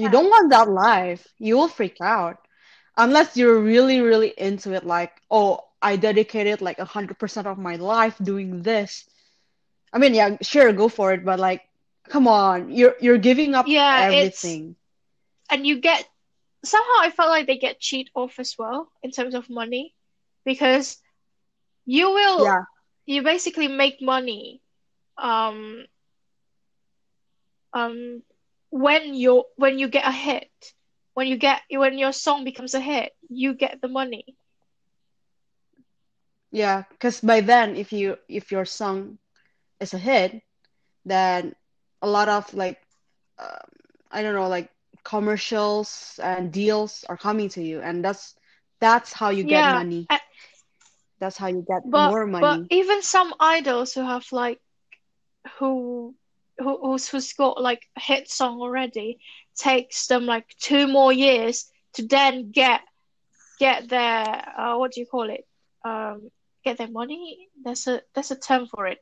You 0.00 0.08
don't 0.10 0.30
want 0.30 0.50
that 0.50 0.68
life. 0.68 1.26
You 1.38 1.56
will 1.56 1.68
freak 1.68 1.98
out. 2.00 2.38
Unless 2.96 3.36
you're 3.36 3.58
really, 3.60 4.00
really 4.00 4.32
into 4.36 4.72
it, 4.74 4.84
like, 4.84 5.12
oh, 5.30 5.60
I 5.82 5.96
dedicated 5.96 6.60
like 6.62 6.78
100% 6.78 7.46
of 7.46 7.58
my 7.58 7.76
life 7.76 8.16
doing 8.22 8.62
this. 8.62 9.08
I 9.92 9.98
mean, 9.98 10.14
yeah, 10.14 10.36
sure, 10.42 10.72
go 10.72 10.88
for 10.88 11.12
it, 11.12 11.24
but 11.24 11.38
like, 11.40 11.62
come 12.08 12.26
on, 12.28 12.70
you're 12.70 12.94
you're 13.00 13.18
giving 13.18 13.54
up 13.54 13.74
yeah, 13.74 14.06
it's 14.10 14.60
everything. 14.60 14.76
and 15.50 15.66
you 15.66 15.80
get 15.80 16.08
somehow 16.64 17.00
I 17.00 17.10
felt 17.10 17.30
like 17.30 17.46
they 17.46 17.58
get 17.58 17.80
cheat 17.80 18.10
off 18.14 18.38
as 18.38 18.56
well 18.58 18.90
in 19.02 19.10
terms 19.10 19.34
of 19.34 19.48
money 19.50 19.94
because 20.44 20.98
you 21.86 22.10
will 22.10 22.48
Yeah, 22.48 22.64
you 23.06 23.22
basically 23.22 23.68
make 23.68 24.00
money 24.00 24.62
um 25.18 25.86
um 27.72 28.22
when 28.70 29.14
you 29.14 29.44
when 29.56 29.78
you 29.78 29.88
get 29.88 30.06
a 30.06 30.12
hit 30.12 30.50
when 31.14 31.26
you 31.28 31.36
get 31.36 31.62
when 31.70 31.98
your 31.98 32.12
song 32.12 32.44
becomes 32.44 32.74
a 32.74 32.80
hit 32.80 33.12
you 33.28 33.54
get 33.54 33.80
the 33.80 33.88
money 33.88 34.36
yeah, 36.50 36.84
because 36.90 37.20
by 37.20 37.40
then, 37.40 37.76
if 37.76 37.92
you 37.92 38.16
if 38.28 38.50
your 38.52 38.64
song 38.64 39.18
is 39.80 39.94
a 39.94 39.98
hit, 39.98 40.42
then 41.04 41.54
a 42.02 42.08
lot 42.08 42.28
of 42.28 42.52
like, 42.54 42.78
um, 43.38 43.48
I 44.10 44.22
don't 44.22 44.34
know, 44.34 44.48
like 44.48 44.70
commercials 45.04 46.18
and 46.22 46.52
deals 46.52 47.04
are 47.08 47.16
coming 47.16 47.48
to 47.50 47.62
you, 47.62 47.80
and 47.80 48.04
that's 48.04 48.34
that's 48.80 49.12
how 49.12 49.30
you 49.30 49.44
get 49.44 49.66
yeah 49.66 49.82
money. 49.82 50.10
a- 50.10 50.20
That's 51.20 51.36
how 51.38 51.48
you 51.48 51.64
get 51.66 51.82
but 51.84 52.14
more 52.14 52.26
but 52.40 52.60
money. 52.60 52.70
even 52.70 53.02
some 53.02 53.34
idols 53.40 53.92
who 53.94 54.02
have 54.02 54.24
like 54.32 54.60
who 55.58 56.14
who 56.60 56.78
who's, 56.82 57.08
who's 57.08 57.32
got 57.34 57.60
like 57.62 57.82
a 57.96 58.00
hit 58.00 58.28
song 58.28 58.60
already 58.60 59.18
takes 59.56 60.06
them 60.08 60.26
like 60.26 60.46
two 60.60 60.86
more 60.88 61.12
years 61.12 61.70
to 61.94 62.06
then 62.06 62.50
get 62.52 62.82
get 63.58 63.88
their 63.88 64.24
uh, 64.58 64.76
what 64.78 64.92
do 64.92 65.00
you 65.00 65.06
call 65.06 65.30
it? 65.30 65.46
Um 65.84 66.30
get 66.64 66.78
their 66.78 66.90
money? 66.90 67.48
There's 67.64 67.86
a 67.88 68.02
there's 68.14 68.30
a 68.30 68.38
term 68.38 68.66
for 68.66 68.86
it. 68.86 68.98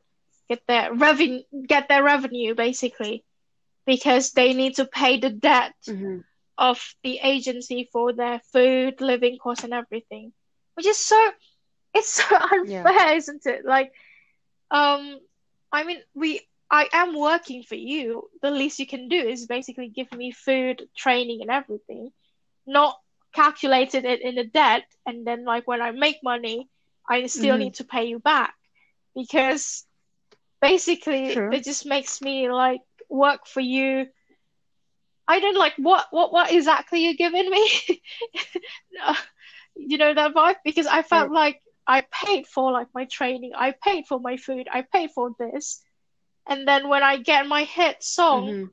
Get 0.49 0.61
their 0.67 0.93
revenue 0.93 1.41
get 1.67 1.87
their 1.89 2.03
revenue 2.03 2.55
basically 2.55 3.25
because 3.85 4.31
they 4.31 4.53
need 4.53 4.75
to 4.75 4.85
pay 4.85 5.19
the 5.19 5.29
debt 5.29 5.75
hmm 5.87 6.19
of 6.57 6.79
the 7.03 7.19
agency 7.23 7.89
for 7.91 8.13
their 8.13 8.39
food 8.51 9.01
living 9.01 9.37
costs 9.41 9.63
and 9.63 9.73
everything 9.73 10.31
which 10.75 10.85
is 10.87 10.97
so 10.97 11.31
it's 11.93 12.09
so 12.09 12.35
Yeah. 12.61 12.87
unfair 12.87 13.15
isn't 13.15 13.45
it? 13.45 13.65
Like 13.65 13.91
um 14.71 15.19
I 15.71 15.83
mean 15.83 15.99
we 16.15 16.41
I 16.71 16.89
am 16.93 17.13
working 17.15 17.63
for 17.63 17.75
you. 17.75 18.29
The 18.41 18.51
least 18.51 18.79
you 18.79 18.87
can 18.87 19.07
do 19.09 19.17
is 19.17 19.45
basically 19.47 19.89
give 19.89 20.11
me 20.13 20.31
food 20.31 20.87
training 20.97 21.41
and 21.41 21.49
everything. 21.51 22.11
Not 22.65 22.97
calculated 23.33 24.05
it 24.05 24.21
in 24.21 24.37
a 24.37 24.43
debt 24.45 24.83
and 25.05 25.25
then 25.27 25.45
like 25.45 25.67
when 25.67 25.81
I 25.81 25.91
make 25.91 26.17
money 26.23 26.69
I 27.07 27.25
still 27.27 27.57
hmm 27.57 27.57
need 27.57 27.75
to 27.75 27.83
pay 27.85 28.05
you 28.05 28.19
back. 28.19 28.53
Because 29.15 29.85
basically 30.61 31.43
True. 31.43 31.51
it 31.51 31.63
just 31.63 31.85
makes 31.85 32.21
me 32.21 32.49
like 32.51 32.81
work 33.09 33.45
for 33.47 33.61
you. 33.61 34.07
I 35.27 35.39
don't 35.39 35.57
like 35.57 35.73
what 35.77 36.07
what 36.11 36.31
what 36.33 36.51
exactly 36.51 37.03
you're 37.05 37.13
giving 37.15 37.49
me? 37.49 37.69
You 39.75 39.97
know 39.97 40.13
that 40.13 40.33
vibe? 40.33 40.55
Because 40.63 40.87
I 40.87 41.01
felt 41.01 41.29
Right. 41.29 41.31
like 41.31 41.61
I 41.87 42.01
paid 42.11 42.47
for 42.47 42.71
like 42.71 42.87
my 42.93 43.05
training. 43.05 43.51
I 43.55 43.73
paid 43.83 44.05
for 44.07 44.19
my 44.19 44.37
food. 44.37 44.67
I 44.71 44.81
paid 44.81 45.11
for 45.11 45.31
this 45.39 45.81
and 46.47 46.67
then 46.67 46.87
when 46.87 47.03
I 47.03 47.17
get 47.17 47.47
my 47.47 47.63
hit 47.63 48.03
song 48.03 48.55
hmm 48.55 48.71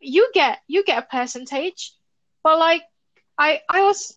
you 0.00 0.30
get 0.34 0.58
you 0.66 0.84
get 0.84 1.02
a 1.02 1.06
percentage 1.06 1.94
but 2.42 2.58
like 2.58 2.82
I 3.38 3.60
I 3.68 3.82
was 3.82 4.16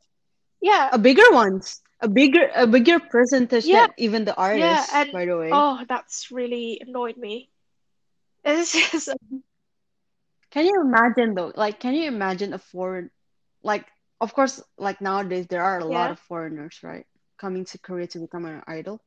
yeah 0.62 0.92
A 0.92 0.98
bigger 0.98 1.30
ones. 1.32 1.82
A 2.02 2.08
bigger 2.08 2.50
a 2.56 2.66
bigger 2.68 3.00
percentage 3.00 3.70
yeah 3.70 3.86
than 3.86 3.88
even 3.98 4.26
the 4.26 4.36
artist 4.36 4.84
yeah 4.92 5.02
and 5.02 5.10
by 5.12 5.26
the 5.26 5.38
way. 5.38 5.52
oh 5.52 5.82
that's 5.88 6.32
really 6.32 6.80
annoyed 6.86 7.18
me 7.18 7.50
it's 8.46 8.72
just 8.74 9.10
Can 10.52 10.66
you 10.66 10.82
imagine 10.82 11.34
though? 11.36 11.52
Like, 11.56 11.80
can 11.80 11.94
you 11.94 12.08
imagine 12.08 12.54
a 12.54 12.58
foreign, 12.60 13.12
like, 13.64 13.86
of 14.22 14.34
course, 14.34 14.62
like 14.78 15.02
nowadays 15.02 15.48
there 15.48 15.64
are 15.64 15.80
a 15.80 15.86
lot 15.86 16.12
of 16.12 16.20
foreigners, 16.20 16.80
right, 16.84 17.06
coming 17.38 17.66
to 17.66 17.78
Korea 17.80 18.08
to 18.08 18.20
become 18.20 18.46
an 18.46 18.64
idol. 18.68 19.02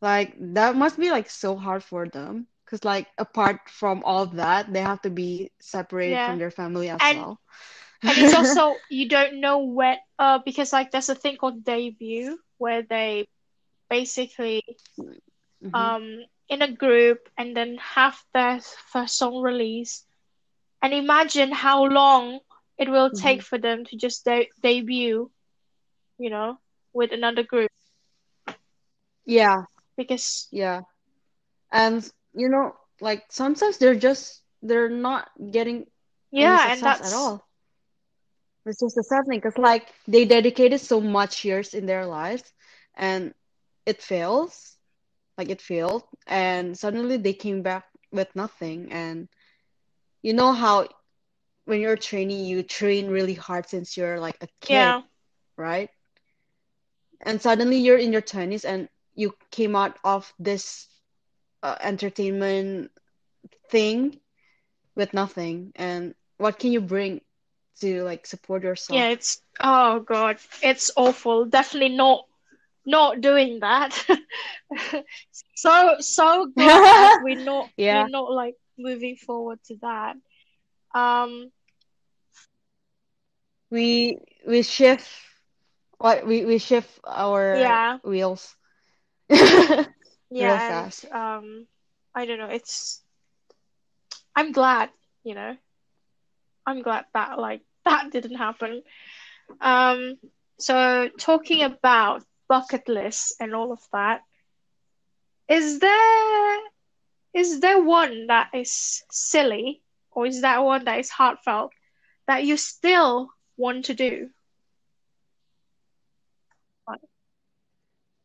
Like, 0.00 0.34
that 0.54 0.76
must 0.76 0.98
be 0.98 1.10
like 1.10 1.28
so 1.30 1.56
hard 1.56 1.82
for 1.84 2.08
them. 2.08 2.48
Because, 2.72 2.84
like, 2.86 3.08
apart 3.18 3.70
from 3.70 4.02
all 4.04 4.26
that, 4.26 4.72
they 4.72 4.80
have 4.80 5.02
to 5.02 5.10
be 5.10 5.52
separated 5.60 6.22
yeah. 6.22 6.38
from 6.38 6.38
their 6.38 6.50
family 6.50 6.88
as 6.90 7.12
and 7.12 7.26
well. 7.26 7.40
and 8.06 8.18
it's 8.18 8.34
also 8.34 8.80
you 8.88 9.08
don't 9.08 9.40
know 9.40 9.58
when 9.64 9.96
uh 10.18 10.38
because 10.44 10.72
like 10.72 10.90
there's 10.90 11.08
a 11.10 11.14
thing 11.14 11.36
called 11.36 11.64
debut 11.64 12.38
where 12.58 12.82
they 12.82 13.26
basically 13.90 14.62
hmm 15.62 15.70
um 15.74 16.24
in 16.48 16.62
a 16.62 16.70
group 16.72 17.28
and 17.38 17.56
then 17.56 17.76
have 17.78 18.22
their 18.34 18.60
first 18.60 19.16
song 19.16 19.40
release 19.42 20.06
and 20.82 20.92
imagine 20.94 21.52
how 21.52 21.84
long 21.84 22.40
it 22.78 22.88
will 22.88 23.10
hmm 23.12 23.12
take 23.12 23.42
for 23.42 23.58
them 23.58 23.84
to 23.84 23.96
just 23.96 24.24
de 24.24 24.48
debut 24.62 25.30
you 26.18 26.30
know 26.30 26.58
with 26.92 27.12
another 27.12 27.42
group. 27.42 27.70
Yeah, 29.26 29.64
because 29.96 30.50
yeah. 30.50 30.82
And, 31.72 32.10
you 32.34 32.48
know, 32.48 32.74
like, 33.00 33.24
sometimes 33.30 33.78
they're 33.78 33.94
just 33.96 34.42
they're 34.62 34.88
not 34.90 35.28
getting 35.50 35.86
Yeah, 36.30 36.72
and 36.72 36.80
success 36.80 37.00
at 37.00 37.12
all. 37.12 37.46
It's 38.66 38.80
just 38.80 38.98
a 38.98 39.02
sad 39.02 39.24
thing 39.28 39.38
because 39.38 39.58
like 39.58 39.88
they 40.06 40.24
dedicated 40.24 40.80
so 40.80 41.00
much 41.00 41.44
years 41.44 41.74
in 41.74 41.86
their 41.86 42.06
lives 42.06 42.52
and 42.94 43.34
it 43.86 44.02
fails, 44.02 44.76
like 45.36 45.48
it 45.50 45.60
failed, 45.60 46.04
and 46.26 46.76
suddenly 46.78 47.16
they 47.16 47.32
came 47.34 47.62
back 47.62 47.84
with 48.12 48.34
nothing. 48.34 48.92
And 48.92 49.28
you 50.22 50.32
know 50.34 50.52
how 50.52 50.88
when 51.64 51.80
you're 51.80 51.96
training, 51.96 52.44
you 52.44 52.62
train 52.62 53.08
really 53.08 53.34
hard 53.34 53.68
since 53.68 53.96
you're 53.96 54.20
like 54.20 54.36
a 54.42 54.48
kid, 54.60 54.96
yeah. 54.96 55.02
right? 55.56 55.90
And 57.20 57.40
suddenly 57.40 57.78
you're 57.78 57.98
in 57.98 58.12
your 58.12 58.22
20s 58.22 58.64
and 58.64 58.88
you 59.14 59.34
came 59.50 59.74
out 59.76 59.98
of 60.04 60.32
this 60.38 60.88
uh, 61.62 61.76
entertainment 61.80 62.90
thing 63.70 64.20
with 64.94 65.12
nothing. 65.14 65.72
And 65.76 66.14
what 66.38 66.58
can 66.58 66.72
you 66.72 66.80
bring 66.80 67.20
to 67.80 68.02
like 68.04 68.26
support 68.26 68.62
yourself? 68.62 68.84
Yeah, 68.88 69.08
it's 69.10 69.40
oh 69.60 70.00
God, 70.00 70.38
it's 70.62 70.90
awful. 70.96 71.46
Definitely 71.46 71.96
not 71.96 72.26
not 72.86 73.20
doing 73.20 73.60
that. 73.60 73.92
So 75.54 75.96
so 76.00 76.46
glad 76.56 77.10
we're 77.18 77.42
not 77.44 77.70
we're 77.88 78.04
Yeah, 78.04 78.08
not 78.08 78.30
like 78.32 78.56
moving 78.78 79.16
forward 79.16 79.58
to 79.66 79.76
that. 79.82 80.16
Um, 80.94 81.50
we 83.70 84.18
we 84.46 84.62
shift 84.62 85.08
what 85.98 86.26
we 86.26 86.44
we 86.44 86.58
shift 86.58 87.00
our 87.06 87.80
yeah, 87.80 87.98
wheels 88.02 88.56
real 90.38 90.58
yeah, 90.58 90.68
and 90.82 90.92
fast. 90.92 91.06
um, 91.12 91.66
I 92.14 92.26
don't 92.26 92.38
know. 92.38 92.46
It's 92.48 93.02
I'm 94.34 94.52
glad, 94.52 94.90
you 95.24 95.34
know, 95.34 95.56
I'm 96.66 96.82
glad 96.82 97.06
that 97.14 97.38
like 97.38 97.62
that 97.84 98.10
didn't 98.10 98.36
happen. 98.36 98.82
Um, 99.60 100.18
so 100.58 101.08
talking 101.18 101.62
about 101.62 102.24
bucket 102.48 102.88
lists 102.88 103.34
and 103.40 103.54
all 103.54 103.72
of 103.72 103.80
that, 103.92 104.22
is 105.48 105.78
there 105.80 106.58
is 107.34 107.60
there 107.60 107.82
one 107.82 108.26
that 108.28 108.50
is 108.54 109.02
silly 109.10 109.82
or 110.10 110.26
is 110.26 110.42
that 110.42 110.64
one 110.64 110.84
that 110.84 110.98
is 110.98 111.10
heartfelt 111.10 111.72
that 112.26 112.44
you 112.44 112.56
still 112.56 113.30
want 113.56 113.86
to 113.86 113.94
do? 113.94 114.30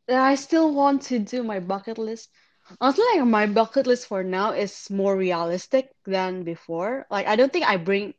I 0.10 0.36
still 0.36 0.74
want 0.74 1.02
to 1.04 1.20
do 1.20 1.44
my 1.44 1.60
bucket 1.60 1.98
list. 1.98 2.30
Honestly, 2.80 3.06
like 3.16 3.26
my 3.28 3.46
bucket 3.48 3.86
list 3.88 4.08
for 4.08 4.24
now 4.24 4.52
is 4.52 4.90
more 4.90 5.16
realistic 5.16 5.92
than 6.06 6.44
before. 6.44 7.06
Like 7.10 7.28
I 7.28 7.36
don't 7.36 7.52
think 7.52 7.66
I 7.68 7.78
bring 7.78 8.14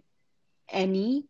any 0.69 1.29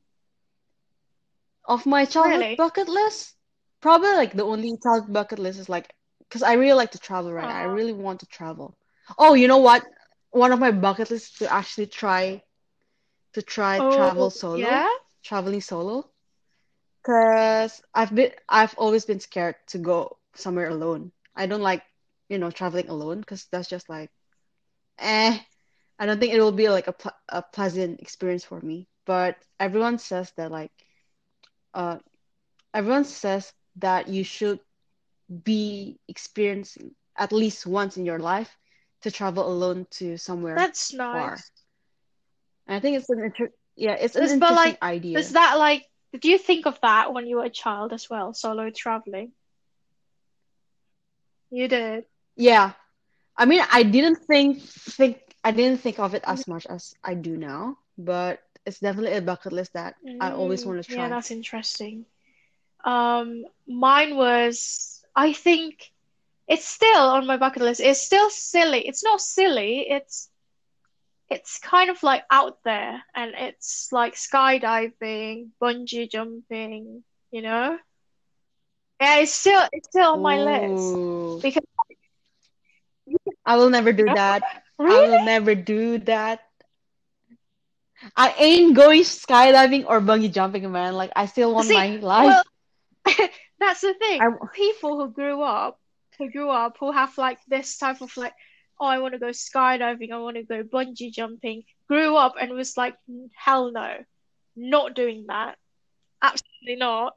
of 1.67 1.87
my 1.87 2.05
childhood 2.05 2.47
Really? 2.47 2.57
bucket 2.57 2.89
list. 2.89 3.37
Probably 3.81 4.11
like 4.13 4.33
the 4.33 4.45
only 4.45 4.77
childhood 4.83 5.13
bucket 5.13 5.39
list 5.39 5.59
is 5.61 5.69
like 5.69 5.95
because 6.21 6.43
I 6.43 6.55
really 6.55 6.75
like 6.75 6.93
to 6.93 6.99
travel, 6.99 7.33
right? 7.33 7.51
I 7.51 7.63
Uh, 7.63 7.77
really 7.77 7.93
want 7.93 8.21
to 8.21 8.27
travel. 8.27 8.77
Oh, 9.19 9.35
you 9.35 9.47
know 9.49 9.59
what? 9.59 9.85
One 10.31 10.53
of 10.53 10.59
my 10.61 10.71
bucket 10.73 11.11
lists 11.11 11.33
is 11.33 11.39
to 11.39 11.53
actually 11.53 11.87
try 11.87 12.43
to 13.35 13.43
try 13.43 13.81
oh, 13.81 13.83
travel 13.83 14.31
solo, 14.31 14.87
yeah? 14.87 14.89
traveling 15.23 15.61
solo. 15.61 16.11
Because 17.03 17.83
I've 17.95 18.15
been 18.15 18.33
I've 18.49 18.75
always 18.79 19.05
been 19.05 19.21
scared 19.21 19.57
to 19.69 19.79
go 19.79 20.19
somewhere 20.39 20.69
alone. 20.69 21.13
I 21.35 21.47
don't 21.47 21.63
like, 21.63 21.83
you 22.29 22.39
know, 22.39 22.51
traveling 22.51 22.89
alone 22.89 23.21
because 23.21 23.47
that's 23.51 23.69
just 23.69 23.89
like 23.89 24.11
eh. 24.99 25.39
I 25.99 26.07
don't 26.07 26.21
think 26.21 26.33
it 26.35 26.41
will 26.41 26.53
be 26.53 26.69
like 26.69 26.87
a 26.89 26.93
ple 26.93 27.13
a 27.29 27.43
pleasant 27.43 28.01
experience 28.01 28.45
for 28.45 28.61
me. 28.61 28.89
But 29.07 29.37
everyone 29.59 29.99
says 29.99 30.33
that 30.37 30.51
like 30.51 30.73
uh 31.75 31.99
everyone 32.75 33.05
says 33.05 33.53
that 33.77 34.09
you 34.09 34.25
should 34.25 34.61
be 35.45 35.99
experiencing 36.09 36.95
at 37.17 37.33
least 37.33 37.67
once 37.67 37.97
in 37.97 38.07
your 38.07 38.19
life 38.19 38.57
to 39.03 39.11
travel 39.11 39.49
alone 39.49 39.87
to 39.91 40.17
somewhere 40.17 40.57
That's 40.57 40.93
far. 41.11 41.35
nice. 41.35 41.51
And 42.67 42.77
I 42.77 42.81
think 42.81 42.99
it's 42.99 43.11
an 43.11 43.21
inter 43.25 43.51
yeah, 43.77 43.95
it's 43.95 44.17
an 44.17 44.23
but 44.25 44.33
interesting 44.33 44.77
like, 44.83 45.01
is 45.15 45.33
that 45.33 45.59
like, 45.59 45.85
did 46.13 46.25
you 46.25 46.39
think 46.39 46.67
of 46.67 46.79
that 46.83 47.13
when 47.13 47.27
you 47.27 47.37
were 47.37 47.45
a 47.45 47.51
child 47.51 47.93
as 47.93 48.09
well, 48.11 48.35
solo 48.35 48.71
traveling? 48.71 49.33
You 51.51 51.69
did. 51.69 52.07
Yeah. 52.37 52.73
I 53.37 53.45
mean, 53.47 53.63
I 53.71 53.83
didn't 53.83 54.17
think 54.27 54.61
think 54.61 55.19
I 55.45 55.51
didn't 55.53 55.81
think 55.81 55.99
of 55.99 56.15
it 56.15 56.25
as 56.27 56.47
much 56.49 56.67
as 56.67 56.95
I 57.05 57.15
do 57.15 57.37
now, 57.37 57.79
but 57.99 58.41
it's 58.67 58.81
definitely 58.81 59.15
a 59.17 59.23
bucket 59.23 59.53
list 59.53 59.73
that 59.75 59.95
I 60.21 60.31
always 60.31 60.65
Mm, 60.65 60.67
want 60.67 60.83
to 60.83 60.89
try. 60.89 61.09
yeah, 61.09 61.09
that's 61.09 61.31
interesting. 61.31 62.07
Um, 62.85 63.45
mine 63.67 64.17
was, 64.17 65.03
I 65.15 65.33
think 65.33 65.93
it's 66.49 66.67
still 66.67 67.01
on 67.11 67.27
my 67.27 67.37
bucket 67.37 67.63
list. 67.63 67.81
It's 67.81 68.01
still 68.01 68.31
silly. 68.31 68.87
It's 68.87 69.05
not 69.05 69.21
silly. 69.21 69.87
It's 69.89 70.31
it's 71.29 71.59
kind 71.59 71.91
of 71.91 72.03
like 72.03 72.25
out 72.31 72.59
there, 72.65 73.03
and 73.15 73.33
it's 73.37 73.89
like 73.93 74.15
skydiving, 74.15 75.51
bungee 75.61 76.11
jumping, 76.11 77.05
you 77.31 77.43
know? 77.43 77.79
Yeah, 79.01 79.19
it's 79.19 79.33
still 79.33 79.63
it's 79.73 79.89
still 79.89 80.13
on 80.15 80.23
my 80.23 80.39
list 80.39 80.95
Oh, 80.97 81.39
because 81.43 81.63
I 83.45 83.57
will 83.57 83.71
never 83.71 83.93
do 83.93 84.05
that. 84.05 84.43
I 84.79 85.01
will 85.07 85.25
never 85.25 85.55
do 85.55 85.99
that. 85.99 86.41
I 88.17 88.35
ain't 88.39 88.75
going 88.77 89.03
skydiving 89.03 89.87
or 89.89 90.01
bungee 90.01 90.33
jumping, 90.33 90.71
man. 90.71 90.95
Like 90.95 91.13
I 91.17 91.27
still 91.27 91.53
want 91.55 91.69
See, 91.69 91.75
my 91.75 91.97
life. 91.97 92.27
well, 92.27 92.43
that's 93.59 93.81
the 93.81 93.95
thing. 93.95 94.21
I 94.21 94.29
People 94.55 94.99
who 94.99 95.11
grew 95.11 95.43
up, 95.43 95.81
who 96.19 96.31
grew 96.31 96.51
up, 96.51 96.77
who 96.79 96.93
have 96.93 97.17
like 97.19 97.39
this 97.49 97.79
type 97.79 98.01
of 98.01 98.17
like, 98.17 98.35
oh, 98.81 98.87
I 98.87 98.99
want 98.99 99.15
to 99.15 99.19
go 99.19 99.31
skydiving, 99.31 100.13
I 100.13 100.19
want 100.19 100.37
to 100.37 100.43
go 100.43 100.63
bungee 100.63 101.13
jumping, 101.13 101.65
grew 101.89 102.17
up 102.17 102.35
and 102.41 102.53
was 102.53 102.77
like, 102.77 102.97
hell 103.35 103.73
no, 103.73 104.05
not 104.57 104.95
doing 104.95 105.27
that. 105.29 105.57
Absolutely 106.23 106.77
not. 106.77 107.15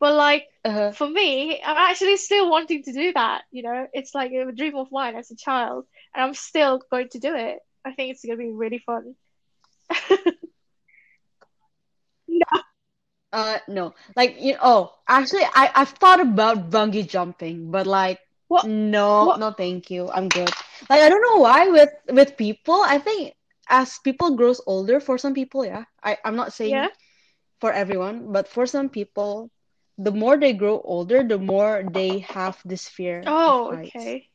But 0.00 0.14
like 0.14 0.46
uh, 0.64 0.92
for 0.92 1.08
me, 1.08 1.60
I'm 1.62 1.76
actually 1.76 2.16
still 2.16 2.50
wanting 2.50 2.82
to 2.84 2.92
do 2.92 3.12
that, 3.14 3.42
you 3.50 3.62
know? 3.62 3.86
It's 3.92 4.14
like 4.14 4.32
a 4.32 4.52
dream 4.52 4.76
of 4.76 4.90
mine 4.92 5.16
as 5.16 5.30
a 5.30 5.36
child, 5.36 5.86
and 6.14 6.24
I'm 6.24 6.34
still 6.34 6.80
going 6.90 7.08
to 7.10 7.18
do 7.18 7.34
it. 7.34 7.58
I 7.84 7.92
think 7.92 8.12
it's 8.12 8.24
gonna 8.24 8.38
be 8.38 8.52
really 8.52 8.78
fun. 8.78 9.14
no. 12.28 12.44
uh, 13.32 13.58
no. 13.68 13.94
Like 14.16 14.36
you. 14.40 14.56
Oh, 14.62 14.92
actually, 15.08 15.44
I 15.54 15.70
I've 15.74 15.90
thought 15.90 16.20
about 16.20 16.70
bungee 16.70 17.08
jumping, 17.08 17.70
but 17.70 17.86
like 17.86 18.20
What 18.48 18.66
no, 18.66 19.24
what 19.26 19.40
no, 19.40 19.52
thank 19.52 19.90
you. 19.90 20.10
I'm 20.10 20.28
good. 20.28 20.50
Like 20.88 21.00
I 21.00 21.08
don't 21.08 21.22
know 21.22 21.40
why 21.40 21.68
with 21.68 21.90
with 22.10 22.36
people. 22.36 22.80
I 22.82 22.98
think 22.98 23.34
as 23.68 23.98
people 24.04 24.36
grows 24.36 24.60
older, 24.66 25.00
for 25.00 25.18
some 25.18 25.34
people, 25.34 25.64
yeah. 25.64 25.84
I 26.02 26.18
I'm 26.24 26.36
not 26.36 26.52
saying 26.52 26.72
yeah? 26.72 26.88
for 27.60 27.72
everyone, 27.72 28.32
but 28.32 28.48
for 28.48 28.66
some 28.66 28.88
people, 28.88 29.50
the 29.98 30.12
more 30.12 30.36
they 30.38 30.52
grow 30.52 30.80
older, 30.82 31.22
the 31.24 31.38
more 31.38 31.82
they 31.82 32.18
have 32.18 32.60
this 32.64 32.88
fear 32.88 33.26
Oh, 33.26 33.72
heights. 33.72 33.74
okay. 33.74 34.30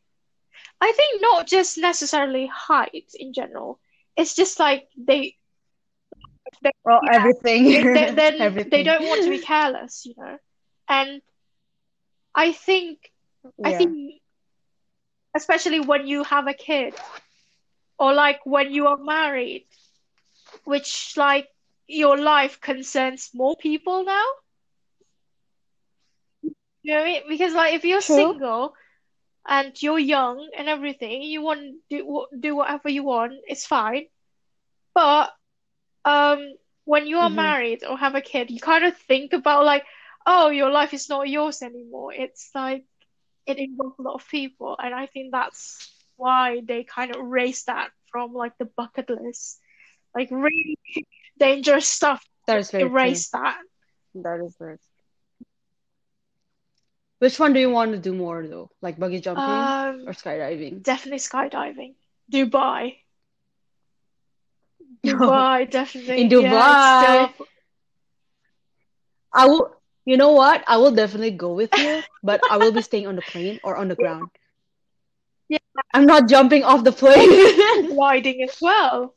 I 0.82 0.91
think 0.91 1.22
not 1.22 1.48
just 1.48 1.78
necessarily 1.78 2.48
height 2.48 3.12
in 3.15 3.34
general. 3.34 3.80
It's 4.15 4.36
just 4.36 4.60
like 4.60 4.89
they, 4.98 5.38
they 6.63 6.72
Well, 6.84 7.02
yeah, 7.02 7.32
they, 7.63 7.74
they 7.93 8.12
everything, 8.12 8.15
then 8.15 8.50
they 8.69 8.84
don't 8.84 9.08
want 9.08 9.24
to 9.24 9.30
be 9.30 9.39
careless, 9.39 10.06
you 10.06 10.13
know. 10.17 10.38
And 10.88 11.22
I 12.36 12.52
think 12.54 13.12
I 13.63 13.74
think 13.74 14.21
especially 15.36 15.79
when 15.79 16.08
you 16.08 16.23
have 16.23 16.48
a 16.48 16.54
kid 16.54 16.94
or 18.00 18.13
like 18.13 18.46
when 18.46 18.71
you 18.73 18.88
are 18.88 18.98
married, 18.98 19.65
which 20.63 21.13
like 21.17 21.48
your 21.88 22.17
life 22.17 22.60
concerns 22.62 23.31
more 23.33 23.56
people 23.56 24.04
now. 24.04 24.25
You 26.90 26.96
know 26.96 27.02
what 27.02 27.10
I 27.10 27.13
mean? 27.13 27.23
Because 27.29 27.54
like 27.54 27.75
if 27.75 27.85
you're 27.85 28.02
true. 28.06 28.42
single 28.42 28.73
and 29.48 29.73
you're 29.81 30.00
young 30.00 30.50
and 30.58 30.69
everything, 30.69 31.21
you 31.23 31.42
want 31.42 31.62
to 31.62 31.73
do 31.90 32.25
do 32.40 32.56
whatever 32.56 32.90
you 32.90 33.04
want, 33.04 33.33
it's 33.48 33.65
fine. 33.65 34.06
But 34.94 35.31
um 36.06 36.40
when 36.85 37.08
you 37.08 37.19
are 37.19 37.29
hmm 37.29 37.48
married 37.48 37.83
or 37.83 37.98
have 37.98 38.15
a 38.15 38.21
kid, 38.21 38.52
you 38.52 38.60
kind 38.60 38.85
of 38.85 38.98
think 38.98 39.33
about 39.33 39.65
like, 39.65 39.85
oh, 40.25 40.50
your 40.50 40.71
life 40.71 40.94
is 40.94 41.10
not 41.10 41.29
yours 41.29 41.62
anymore. 41.62 42.13
It's 42.13 42.52
like 42.56 42.85
it 43.46 43.58
involves 43.60 44.00
a 44.00 44.04
lot 44.04 44.15
of 44.15 44.27
people, 44.29 44.75
and 44.79 44.94
I 44.94 45.08
think 45.08 45.31
that's 45.31 45.90
why 46.17 46.62
they 46.67 46.83
kind 46.83 47.15
of 47.15 47.21
raise 47.25 47.63
that 47.65 47.92
from 48.12 48.33
like 48.33 48.58
the 48.58 48.65
bucket 48.77 49.10
list. 49.10 49.60
Like 50.15 50.29
really 50.31 50.77
dangerous 51.40 51.87
stuff, 51.90 52.23
That 52.48 52.60
is 52.60 52.71
very 52.71 52.92
true. 52.92 53.23
erase 53.23 53.29
that. 53.31 53.58
That 54.15 54.42
is 54.42 54.58
very 54.58 54.77
Which 57.20 57.40
one 57.40 57.54
do 57.54 57.60
you 57.60 57.70
want 57.70 57.92
to 57.94 57.98
do 58.00 58.13
more 58.13 58.46
though? 58.48 58.72
Like 58.82 58.98
bungee 58.98 59.22
jumping 59.22 59.76
or 60.06 60.12
Um, 60.12 60.13
skydiving? 60.13 60.84
definitely 60.84 61.20
skydiving. 61.20 61.96
Dubai. 62.32 62.98
Dubai, 65.04 65.70
In 66.15 66.28
definitely. 66.28 66.34
Yeah, 66.36 66.70
it's 66.70 66.86
Dubai, 66.86 66.86
still. 66.86 67.36
I 69.34 69.46
will, 69.48 69.76
you 70.06 70.17
know 70.17 70.32
what? 70.34 70.63
I 70.67 70.78
will 70.78 70.92
definitely 70.92 71.32
go 71.32 71.54
with 71.54 71.78
you, 71.78 72.04
but 72.24 72.44
I 72.50 72.58
will 72.58 72.72
be 72.72 72.82
staying 72.82 73.08
on 73.08 73.15
the 73.15 73.22
plane 73.22 73.60
or 73.63 73.76
on 73.76 73.88
the 73.88 73.96
ground. 73.96 74.32
Yeah, 75.50 75.58
I'm 75.94 76.06
not 76.06 76.28
jumping 76.30 76.63
off 76.63 76.84
the 76.84 76.92
plane. 76.92 77.30
gliding 77.88 78.42
as 78.44 78.58
well. 78.62 79.15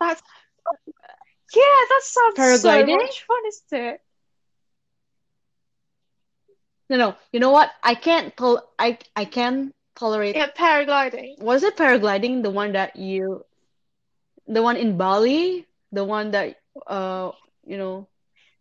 That's 0.00 0.22
yeah, 1.54 1.62
that 1.88 2.00
sounds 2.02 2.44
so 2.44 2.86
Paragliding? 2.86 2.86
much 2.86 3.24
fun, 3.26 3.46
isn't 3.46 3.80
it? 3.80 4.00
No, 6.88 6.96
no. 6.96 7.14
You 7.32 7.40
know 7.40 7.50
what? 7.50 7.70
I 7.82 7.94
can't 7.94 8.36
tol 8.36 8.62
I 8.78 8.98
I 9.16 9.24
can 9.24 9.72
tolerate. 9.94 10.36
Yeah, 10.36 10.48
paragliding. 10.56 11.40
Was 11.42 11.62
it 11.62 11.76
paragliding 11.76 12.42
the 12.42 12.50
one 12.50 12.72
that 12.72 12.96
you, 12.96 13.44
the 14.46 14.62
one 14.62 14.76
in 14.76 14.96
Bali, 14.96 15.66
the 15.92 16.04
one 16.04 16.30
that 16.32 16.56
uh, 16.86 17.32
you 17.66 17.76
know, 17.76 18.08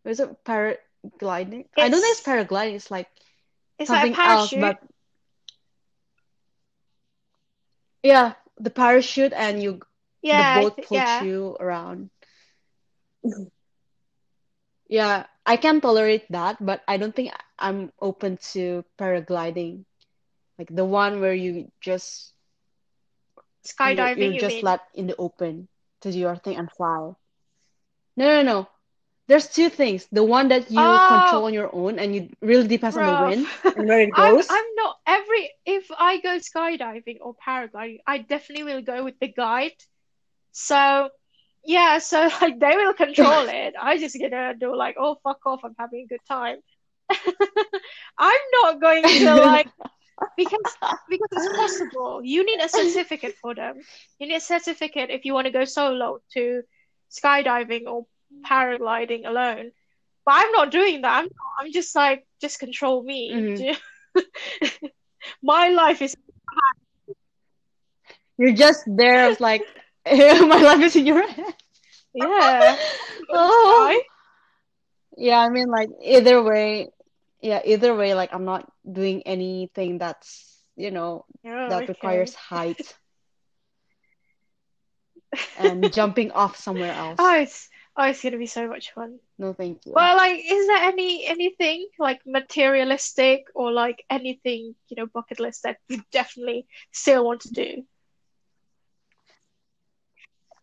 was 0.04 0.20
it 0.20 0.30
paragliding? 0.46 1.66
I 1.78 1.90
don't 1.90 2.02
think 2.02 2.18
it's 2.18 2.28
paragliding. 2.28 2.76
It's 2.76 2.92
like 2.92 3.08
it's 3.80 3.90
like 3.90 4.12
a 4.12 4.16
something 4.16 4.16
else, 4.24 4.54
but 4.54 4.80
yeah, 8.04 8.34
the 8.58 8.70
parachute 8.70 9.34
and 9.34 9.62
you 9.62 9.82
the 10.32 10.44
Yeah, 10.44 10.62
I 10.62 10.66
boat 10.66 10.82
pulls 10.82 11.20
yeah. 11.20 11.22
you 11.22 11.56
around. 11.60 12.10
Yeah, 14.88 15.26
I 15.48 15.56
can 15.56 15.80
tolerate 15.80 16.28
that, 16.32 16.58
but 16.60 16.84
I 16.88 16.98
don't 16.98 17.16
think 17.16 17.32
I'm 17.58 17.93
open 18.02 18.38
to 18.52 18.84
paragliding, 19.00 19.86
like 20.60 20.68
the 20.70 20.84
one 20.84 21.22
where 21.22 21.34
you 21.34 21.72
just 21.80 22.34
you 23.80 23.95
you're 23.95 23.95
Skydiving, 23.95 24.34
you 24.34 24.39
just 24.39 24.62
let 24.62 24.82
in 24.93 25.08
the 25.08 25.16
open 25.16 25.70
to 26.02 26.12
do 26.12 26.20
your 26.20 26.36
thing 26.36 26.58
and 26.58 26.70
fly. 26.70 27.14
No, 28.18 28.26
no, 28.26 28.41
no. 28.43 28.68
There's 29.28 29.48
two 29.48 29.70
things. 29.70 30.08
The 30.12 30.24
one 30.24 30.50
that 30.50 30.72
you 30.72 30.80
oh. 30.80 31.08
control 31.08 31.43
Oh, 31.43 31.45
on 31.48 31.54
your 31.54 31.74
own 31.74 32.00
and 32.00 32.16
you 32.16 32.30
really 32.41 32.68
depends 32.68 32.98
on 32.98 33.06
the 33.06 33.30
wind 33.30 33.48
and 33.78 33.88
where 33.88 34.02
it 34.02 34.10
I'm 34.16 34.36
goes. 34.36 34.48
I'm 34.50 34.66
not 34.76 34.98
every 35.06 35.50
if 35.66 35.88
I 35.98 36.20
go 36.20 36.39
skydiving 36.39 37.18
or 37.22 37.36
paragliding, 37.36 38.00
I 38.06 38.20
definitely 38.20 38.64
will 38.74 38.82
go 38.82 39.04
with 39.04 39.20
the 39.20 39.28
guide. 39.28 39.80
So 40.52 41.10
yeah, 41.68 41.99
so 41.99 42.30
like 42.41 42.59
they 42.59 42.78
will 42.78 42.93
control 42.95 43.47
it. 43.49 43.76
I 43.82 43.99
just 43.99 44.18
gonna 44.20 44.55
do 44.59 44.76
like, 44.76 44.97
oh 44.99 45.18
fuck 45.24 45.39
off, 45.47 45.61
I'm 45.65 45.76
having 45.80 46.05
a 46.05 46.13
good 46.13 46.26
time. 46.30 46.59
I'm 48.20 48.41
not 48.63 48.82
going 48.82 49.18
to 49.24 49.38
like 49.38 49.70
because 50.38 50.78
because 51.09 51.30
it's 51.34 51.49
possible. 51.49 52.22
You 52.24 52.45
need 52.45 52.61
a 52.61 52.70
certificate 52.70 53.36
for 53.41 53.55
them. 53.55 53.84
You 54.20 54.28
need 54.28 54.36
a 54.38 54.41
certificate 54.41 55.09
if 55.11 55.26
you 55.26 55.34
want 55.34 55.47
to 55.47 55.53
go 55.53 55.65
solo 55.65 56.20
to 56.34 56.63
skydiving 57.11 57.88
or 57.88 58.05
paragliding 58.49 59.28
alone. 59.28 59.72
But 60.26 60.36
I'm 60.38 60.51
not 60.53 60.72
doing 60.72 61.01
that. 61.01 61.18
I'm 61.20 61.26
not, 61.26 61.51
I'm 61.65 61.72
just 61.74 61.95
like 61.95 62.26
just 62.41 62.59
control 62.59 63.03
me. 63.03 63.43
hmm 63.57 63.72
My 65.41 65.70
life 65.70 66.01
is 66.01 66.15
You're 68.38 68.53
just 68.53 68.84
there, 68.88 69.36
like 69.39 69.63
my 70.47 70.62
life 70.62 70.82
is 70.82 70.95
in 70.95 71.05
your 71.05 71.28
hand. 71.28 71.53
yeah. 72.14 72.78
Oh, 73.30 74.01
yeah, 75.18 75.39
I 75.39 75.49
mean 75.49 75.68
like 75.68 75.89
either 76.01 76.41
way, 76.41 76.89
yeah, 77.41 77.62
either 77.66 77.93
way, 77.95 78.14
like 78.14 78.34
I'm 78.34 78.45
not 78.45 78.72
doing 78.89 79.24
anything 79.26 79.97
that's, 79.97 80.62
you 80.76 80.91
know, 80.91 81.26
Oh, 81.45 81.70
that 81.70 81.89
requires 81.89 82.34
height 82.36 82.95
and 85.60 85.91
jumping 85.91 86.32
off 86.32 86.55
somewhere 86.55 86.91
else. 86.91 87.18
Oh, 87.20 87.36
it's 87.36 87.70
oh, 87.97 88.03
it's 88.05 88.24
gonna 88.24 88.38
be 88.38 88.45
so 88.45 88.68
much 88.68 88.91
fun. 88.93 89.20
No, 89.38 89.53
thank 89.53 89.86
you. 89.86 89.93
Well, 89.93 90.16
like, 90.16 90.39
is 90.39 90.68
there 90.68 90.84
any 90.84 91.26
anything 91.26 91.88
like 91.99 92.22
materialistic 92.26 93.47
or 93.55 93.72
like 93.72 94.03
anything, 94.10 94.76
you 94.88 94.95
know, 94.95 95.05
bucket 95.08 95.39
list 95.39 95.64
that 95.64 95.78
you 95.89 96.01
definitely 96.12 96.66
still 96.91 97.26
want 97.26 97.41
to 97.41 97.51
do? 97.51 97.84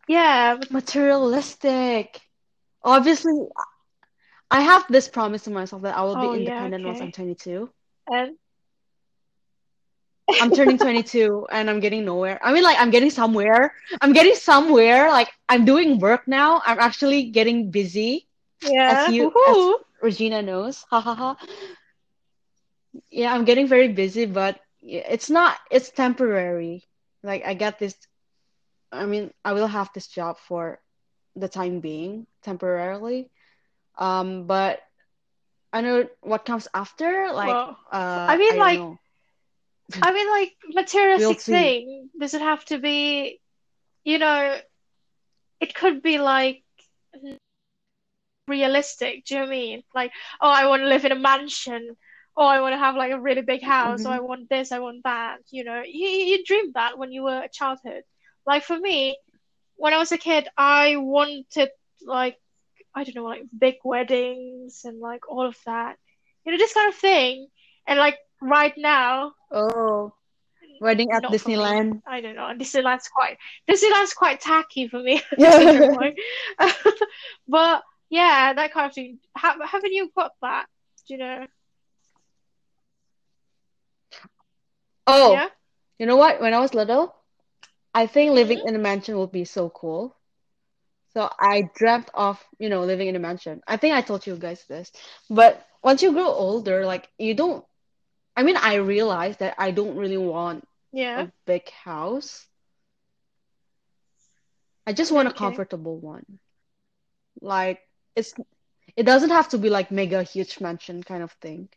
Yeah, 0.07 0.57
Materialistic. 0.69 2.21
Obviously, 2.83 3.33
I 4.51 4.61
have 4.61 4.85
this 4.89 5.07
promise 5.07 5.43
to 5.43 5.51
myself 5.51 5.81
that 5.83 5.97
I 5.97 6.03
will 6.03 6.15
be 6.15 6.27
oh 6.27 6.33
yeah, 6.33 6.39
independent 6.39 6.85
once 6.85 7.01
I'm 7.01 7.11
22. 7.11 7.69
And 8.07 8.37
I'm 10.39 10.51
turning 10.51 10.77
22 10.79 11.47
and 11.51 11.69
I'm 11.69 11.79
getting 11.79 12.05
nowhere. 12.05 12.39
I 12.43 12.53
mean, 12.53 12.63
like, 12.63 12.77
I'm 12.79 12.91
getting 12.91 13.09
somewhere. 13.09 13.73
I'm 14.01 14.13
getting 14.13 14.35
somewhere. 14.35 15.09
Like, 15.09 15.29
I'm 15.49 15.65
doing 15.65 15.99
work 15.99 16.27
now. 16.27 16.61
I'm 16.65 16.79
actually 16.79 17.31
getting 17.31 17.71
busy, 17.71 18.27
as 18.63 18.71
yeah, 18.71 19.09
you, 19.09 19.31
as. 19.47 19.75
Regina 20.01 20.41
knows. 20.41 20.85
Ha 20.89 20.99
ha 21.01 21.15
ha. 21.15 21.37
Yeah, 23.09 23.33
I'm 23.33 23.45
getting 23.45 23.67
very 23.67 23.89
busy, 23.89 24.25
but 24.25 24.59
it's 24.81 25.29
not, 25.29 25.57
it's 25.71 25.89
temporary. 25.89 26.83
Like, 27.23 27.45
I 27.45 27.53
get 27.53 27.79
this, 27.79 27.95
I 28.95 29.05
mean, 29.05 29.31
I 29.43 29.53
will 29.53 29.67
have 29.67 29.91
this 29.93 30.07
job 30.07 30.37
for 30.39 30.79
the 31.35 31.47
time 31.49 31.79
being, 31.79 32.27
temporarily. 32.43 33.29
Um, 33.97 34.47
but 34.47 34.81
I 35.73 35.81
know 35.81 36.07
what 36.21 36.45
comes 36.45 36.67
after. 36.73 37.31
Like, 37.31 37.47
Well, 37.47 37.77
I 38.27 38.35
uh, 38.35 38.37
mean 38.37 38.53
I 38.53 38.57
like. 38.57 38.79
I 40.01 40.13
mean 40.13 40.29
like 40.29 40.53
materialistic 40.73 41.41
thing, 41.41 42.09
does 42.19 42.33
it 42.33 42.41
have 42.41 42.65
to 42.65 42.79
be, 42.79 43.39
you 44.03 44.17
know, 44.17 44.59
it 45.59 45.75
could 45.75 46.01
be 46.01 46.17
like 46.17 46.63
realistic. 48.47 49.25
Do 49.25 49.35
you 49.35 49.39
know 49.41 49.47
I 49.47 49.49
mean? 49.49 49.83
Like, 49.93 50.11
oh, 50.41 50.49
I 50.49 50.67
want 50.67 50.81
to 50.81 50.87
live 50.87 51.05
in 51.05 51.11
a 51.11 51.19
mansion. 51.19 51.95
Oh, 52.37 52.45
I 52.45 52.61
want 52.61 52.73
to 52.73 52.79
have 52.79 52.95
like 52.95 53.11
a 53.11 53.19
really 53.19 53.41
big 53.41 53.63
house. 53.63 54.05
or 54.05 54.11
I 54.13 54.19
want 54.19 54.49
this, 54.49 54.71
I 54.71 54.79
want 54.79 55.03
that. 55.03 55.39
You 55.51 55.63
know, 55.63 55.81
you 55.85 56.07
you 56.07 56.43
dreamed 56.43 56.73
that 56.75 56.97
when 56.97 57.11
you 57.11 57.23
were 57.23 57.41
a 57.43 57.49
childhood. 57.49 58.03
Like 58.45 58.63
for 58.63 58.77
me, 58.77 59.17
when 59.75 59.93
I 59.93 59.97
was 59.97 60.11
a 60.11 60.17
kid, 60.17 60.47
I 60.57 60.97
wanted 60.97 61.69
like 62.05 62.37
I 62.93 63.03
don't 63.03 63.15
know, 63.15 63.25
like 63.25 63.43
big 63.57 63.75
weddings 63.83 64.85
and 64.85 64.99
like 64.99 65.27
all 65.29 65.45
of 65.45 65.57
that. 65.65 65.97
You 66.45 66.51
know, 66.51 66.57
this 66.57 66.73
kind 66.73 66.87
of 66.89 66.95
thing. 66.95 67.47
And 67.87 67.99
like 67.99 68.17
right 68.41 68.73
now, 68.77 69.33
Oh, 69.51 70.13
wedding 70.79 71.11
at 71.11 71.23
not 71.23 71.31
for 71.37 71.49
me. 71.49 71.55
Disneyland. 71.55 72.01
I 72.07 72.21
don't 72.21 72.35
know. 72.35 72.51
Disneyland's 72.57 73.07
quite 73.09 73.37
Disneyland's 73.69 74.13
quite 74.13 74.39
tacky 74.39 74.87
for 74.87 74.99
me. 74.99 75.21
I 75.31 75.35
don't 75.35 75.79
know 75.93 76.11
Yeah. 76.59 76.71
But 77.47 77.83
yeah, 78.09 78.53
that 78.53 78.71
kind 78.71 78.87
of 78.87 78.93
thing. 78.93 79.19
Ha 79.35 79.57
haven't 79.65 79.93
you 79.93 80.09
got 80.15 80.31
that? 80.41 80.67
Do 81.07 81.13
you 81.13 81.19
know? 81.19 81.47
Oh, 85.07 85.33
Yeah? 85.33 85.49
you 85.99 86.05
know 86.05 86.15
what? 86.15 86.41
When 86.41 86.53
I 86.53 86.59
was 86.59 86.73
little, 86.73 87.15
I 87.95 88.07
think 88.07 88.33
living 88.33 88.59
hmm 88.59 88.67
in 88.67 88.75
a 88.75 88.79
mansion 88.79 89.17
would 89.17 89.31
be 89.31 89.45
so 89.45 89.71
cool. 89.71 90.15
So 91.13 91.29
I 91.39 91.69
dreamt 91.75 92.09
of, 92.13 92.43
you 92.59 92.69
know, 92.69 92.83
living 92.83 93.07
in 93.07 93.15
a 93.15 93.19
mansion. 93.19 93.61
I 93.67 93.77
think 93.77 93.95
I 93.95 94.01
told 94.01 94.27
you 94.27 94.35
guys 94.37 94.65
this. 94.65 94.91
But 95.29 95.65
once 95.83 96.01
you 96.03 96.11
grow 96.13 96.27
older, 96.27 96.85
like 96.85 97.09
you 97.17 97.33
don't, 97.35 97.65
I 98.35 98.43
mean, 98.43 98.57
I 98.57 98.75
realized 98.75 99.39
that 99.39 99.55
I 99.57 99.71
don't 99.71 99.97
really 99.97 100.17
want 100.17 100.67
Yeah. 100.91 101.25
a 101.25 101.29
big 101.45 101.69
house. 101.71 102.47
I 104.87 104.93
just 104.93 105.11
want 105.11 105.27
a 105.27 105.31
comfortable 105.31 105.99
one. 105.99 106.39
Like 107.41 107.81
it's 108.15 108.33
it 108.97 109.03
doesn't 109.03 109.29
have 109.31 109.49
to 109.49 109.57
be 109.57 109.69
like 109.69 109.91
mega 109.91 110.23
huge 110.23 110.59
mansion 110.59 111.03
kind 111.03 111.23
of 111.23 111.31
thing. 111.33 111.69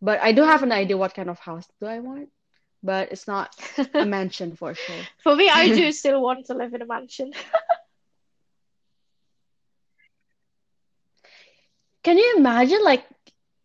But 0.00 0.20
I 0.20 0.32
do 0.32 0.42
have 0.42 0.62
an 0.62 0.72
idea 0.72 0.96
what 0.98 1.14
kind 1.14 1.30
of 1.30 1.38
house 1.40 1.68
do 1.80 1.86
I 1.86 2.00
want, 2.00 2.30
but 2.84 3.12
it's 3.12 3.26
not 3.26 3.56
a 3.98 4.04
mansion 4.06 4.56
for 4.56 4.74
sure. 4.74 5.08
For 5.22 5.36
me, 5.36 5.50
I 5.50 5.68
do 5.70 5.90
still 5.92 6.22
want 6.22 6.46
to 6.46 6.54
live 6.54 6.74
in 6.74 6.82
a 6.82 6.86
mansion. 6.86 7.32
Can 12.04 12.18
you 12.18 12.34
imagine 12.36 12.82
like 12.84 13.04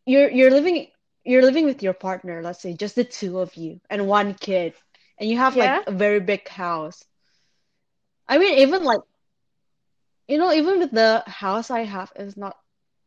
you're 0.05 0.30
you're 0.32 0.51
living 0.51 0.88
you're 1.24 1.41
living 1.43 1.65
with 1.65 1.84
your 1.84 1.93
partner, 1.93 2.41
let's 2.41 2.61
say 2.61 2.74
just 2.74 2.95
the 2.95 3.03
two 3.03 3.39
of 3.39 3.55
you 3.55 3.82
and 3.89 4.07
one 4.07 4.34
kid, 4.36 4.74
and 5.20 5.30
you 5.30 5.38
have 5.38 5.55
like 5.55 5.80
a 5.88 5.91
very 5.91 6.20
big 6.20 6.47
house. 6.47 7.05
I 8.28 8.38
mean, 8.38 8.59
even 8.59 8.84
like 8.84 9.01
you 10.28 10.38
know, 10.38 10.51
even 10.53 10.80
with 10.80 10.91
the 10.91 11.24
house 11.28 11.70
I 11.72 11.82
have, 11.82 12.11
it's 12.15 12.38
not 12.38 12.57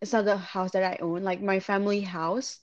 it's 0.01 0.13
not 0.13 0.25
the 0.25 0.37
house 0.37 0.73
that 0.73 0.83
I 0.85 0.99
own. 1.03 1.23
Like 1.23 1.41
my 1.41 1.61
family 1.61 2.01
house 2.03 2.61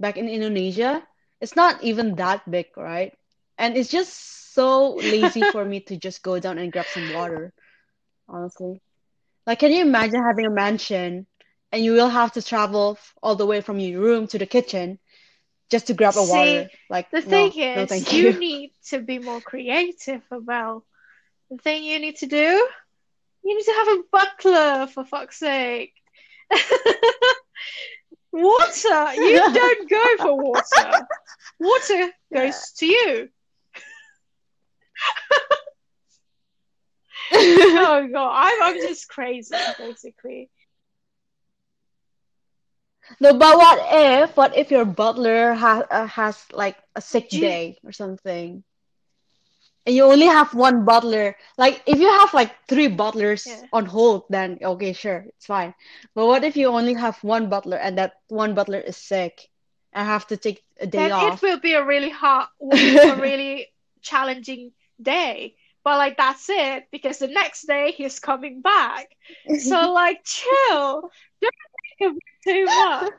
back 0.00 0.16
in 0.16 0.28
Indonesia, 0.28 1.02
it's 1.44 1.56
not 1.56 1.82
even 1.84 2.16
that 2.16 2.50
big, 2.50 2.66
right? 2.74 3.12
And 3.58 3.76
it's 3.76 3.90
just 3.90 4.54
so 4.54 4.94
lazy 4.94 5.44
for 5.44 5.62
me 5.64 5.80
to 5.82 5.98
just 5.98 6.22
go 6.22 6.40
down 6.40 6.58
and 6.58 6.72
grab 6.72 6.88
some 6.88 7.08
water, 7.10 7.52
honestly. 8.28 8.80
Like, 9.46 9.58
can 9.58 9.70
you 9.70 9.82
imagine 9.82 10.22
having 10.24 10.46
a 10.46 10.50
mansion 10.50 11.26
and 11.70 11.84
you 11.84 11.92
will 11.92 12.08
have 12.08 12.32
to 12.32 12.42
travel 12.42 12.98
all 13.22 13.36
the 13.36 13.46
way 13.46 13.60
from 13.60 13.78
your 13.78 14.00
room 14.00 14.26
to 14.28 14.38
the 14.38 14.46
kitchen 14.46 14.98
just 15.70 15.88
to 15.88 15.94
grab 15.94 16.16
a 16.16 16.22
See, 16.22 16.24
water? 16.24 16.70
Like, 16.88 17.10
the 17.10 17.20
thing 17.20 17.52
no, 17.52 17.52
no, 17.74 17.84
is, 17.84 17.90
thank 17.90 18.12
you 18.12 18.22
you. 18.22 18.34
need 18.38 18.72
to 18.88 19.00
be 19.00 19.18
more 19.18 19.42
creative 19.42 20.22
about 20.30 20.84
the 21.50 21.58
thing 21.58 21.84
you 21.84 21.98
need 21.98 22.16
to 22.16 22.26
do. 22.26 22.68
You 23.44 23.56
need 23.56 23.64
to 23.64 23.72
have 23.72 23.88
a 23.88 24.02
butler 24.10 24.86
for 24.86 25.04
fuck's 25.04 25.38
sake. 25.38 25.92
water. 28.32 29.14
You 29.14 29.52
don't 29.52 29.90
go 29.90 30.16
for 30.18 30.36
water. 30.36 31.06
Water 31.58 32.10
goes 32.32 32.72
to 32.78 32.86
you. 32.86 33.28
oh 37.32 38.08
god, 38.12 38.30
I'm 38.34 38.62
I'm 38.62 38.76
just 38.76 39.08
crazy 39.08 39.54
basically. 39.78 40.50
No, 43.20 43.34
but 43.34 43.56
what 43.56 43.78
if 43.90 44.36
what 44.36 44.56
if 44.56 44.70
your 44.70 44.84
butler 44.84 45.54
has 45.54 45.84
uh, 45.90 46.06
has 46.06 46.44
like 46.52 46.76
a 46.96 47.00
sick 47.00 47.28
day 47.28 47.78
or 47.84 47.92
something, 47.92 48.64
and 49.86 49.94
you 49.94 50.04
only 50.04 50.26
have 50.26 50.54
one 50.54 50.84
butler? 50.84 51.36
Like 51.58 51.82
if 51.86 51.98
you 51.98 52.08
have 52.08 52.32
like 52.34 52.52
three 52.68 52.88
butlers 52.88 53.46
yeah. 53.46 53.62
on 53.72 53.86
hold, 53.86 54.24
then 54.30 54.58
okay, 54.62 54.92
sure, 54.92 55.26
it's 55.28 55.46
fine. 55.46 55.74
But 56.14 56.26
what 56.26 56.44
if 56.44 56.56
you 56.56 56.68
only 56.68 56.94
have 56.94 57.22
one 57.22 57.48
butler 57.48 57.76
and 57.76 57.98
that 57.98 58.14
one 58.28 58.54
butler 58.54 58.80
is 58.80 58.96
sick 58.96 59.48
and 59.94 60.06
have 60.06 60.26
to 60.28 60.36
take 60.36 60.64
a 60.80 60.86
day 60.86 61.10
Then 61.10 61.12
it 61.16 61.40
will 61.42 61.58
be 61.60 61.74
a 61.74 61.84
really 61.84 62.10
hard 62.10 62.48
a 63.04 63.16
really 63.16 63.68
challenging 64.02 64.72
day. 65.00 65.56
But 65.84 65.98
like 65.98 66.16
that's 66.16 66.48
it 66.50 66.84
because 66.92 67.18
the 67.18 67.28
next 67.28 67.66
day 67.66 67.92
he's 67.92 68.18
coming 68.20 68.62
back. 68.62 69.08
So 69.56 69.92
like 69.92 70.24
chill. 70.24 71.10
Don't 71.40 71.54
think 71.98 72.12
of 72.12 72.18
too 72.44 72.72
much. 72.72 73.12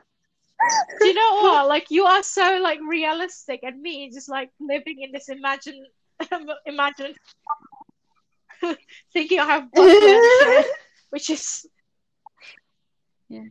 Do 1.00 1.08
you 1.08 1.14
know 1.14 1.36
what? 1.40 1.68
Like 1.68 1.90
you 1.90 2.04
are 2.04 2.22
so 2.22 2.58
like 2.62 2.80
realistic, 2.86 3.60
and 3.62 3.80
me 3.80 4.10
just 4.12 4.28
like 4.28 4.50
living 4.60 5.00
in 5.02 5.12
this 5.12 5.28
imagine, 5.28 5.86
imagine, 6.66 7.14
thinking 9.12 9.40
I 9.40 9.44
have 9.46 9.68
which 11.10 11.30
is 11.30 11.66
Yeah. 13.28 13.48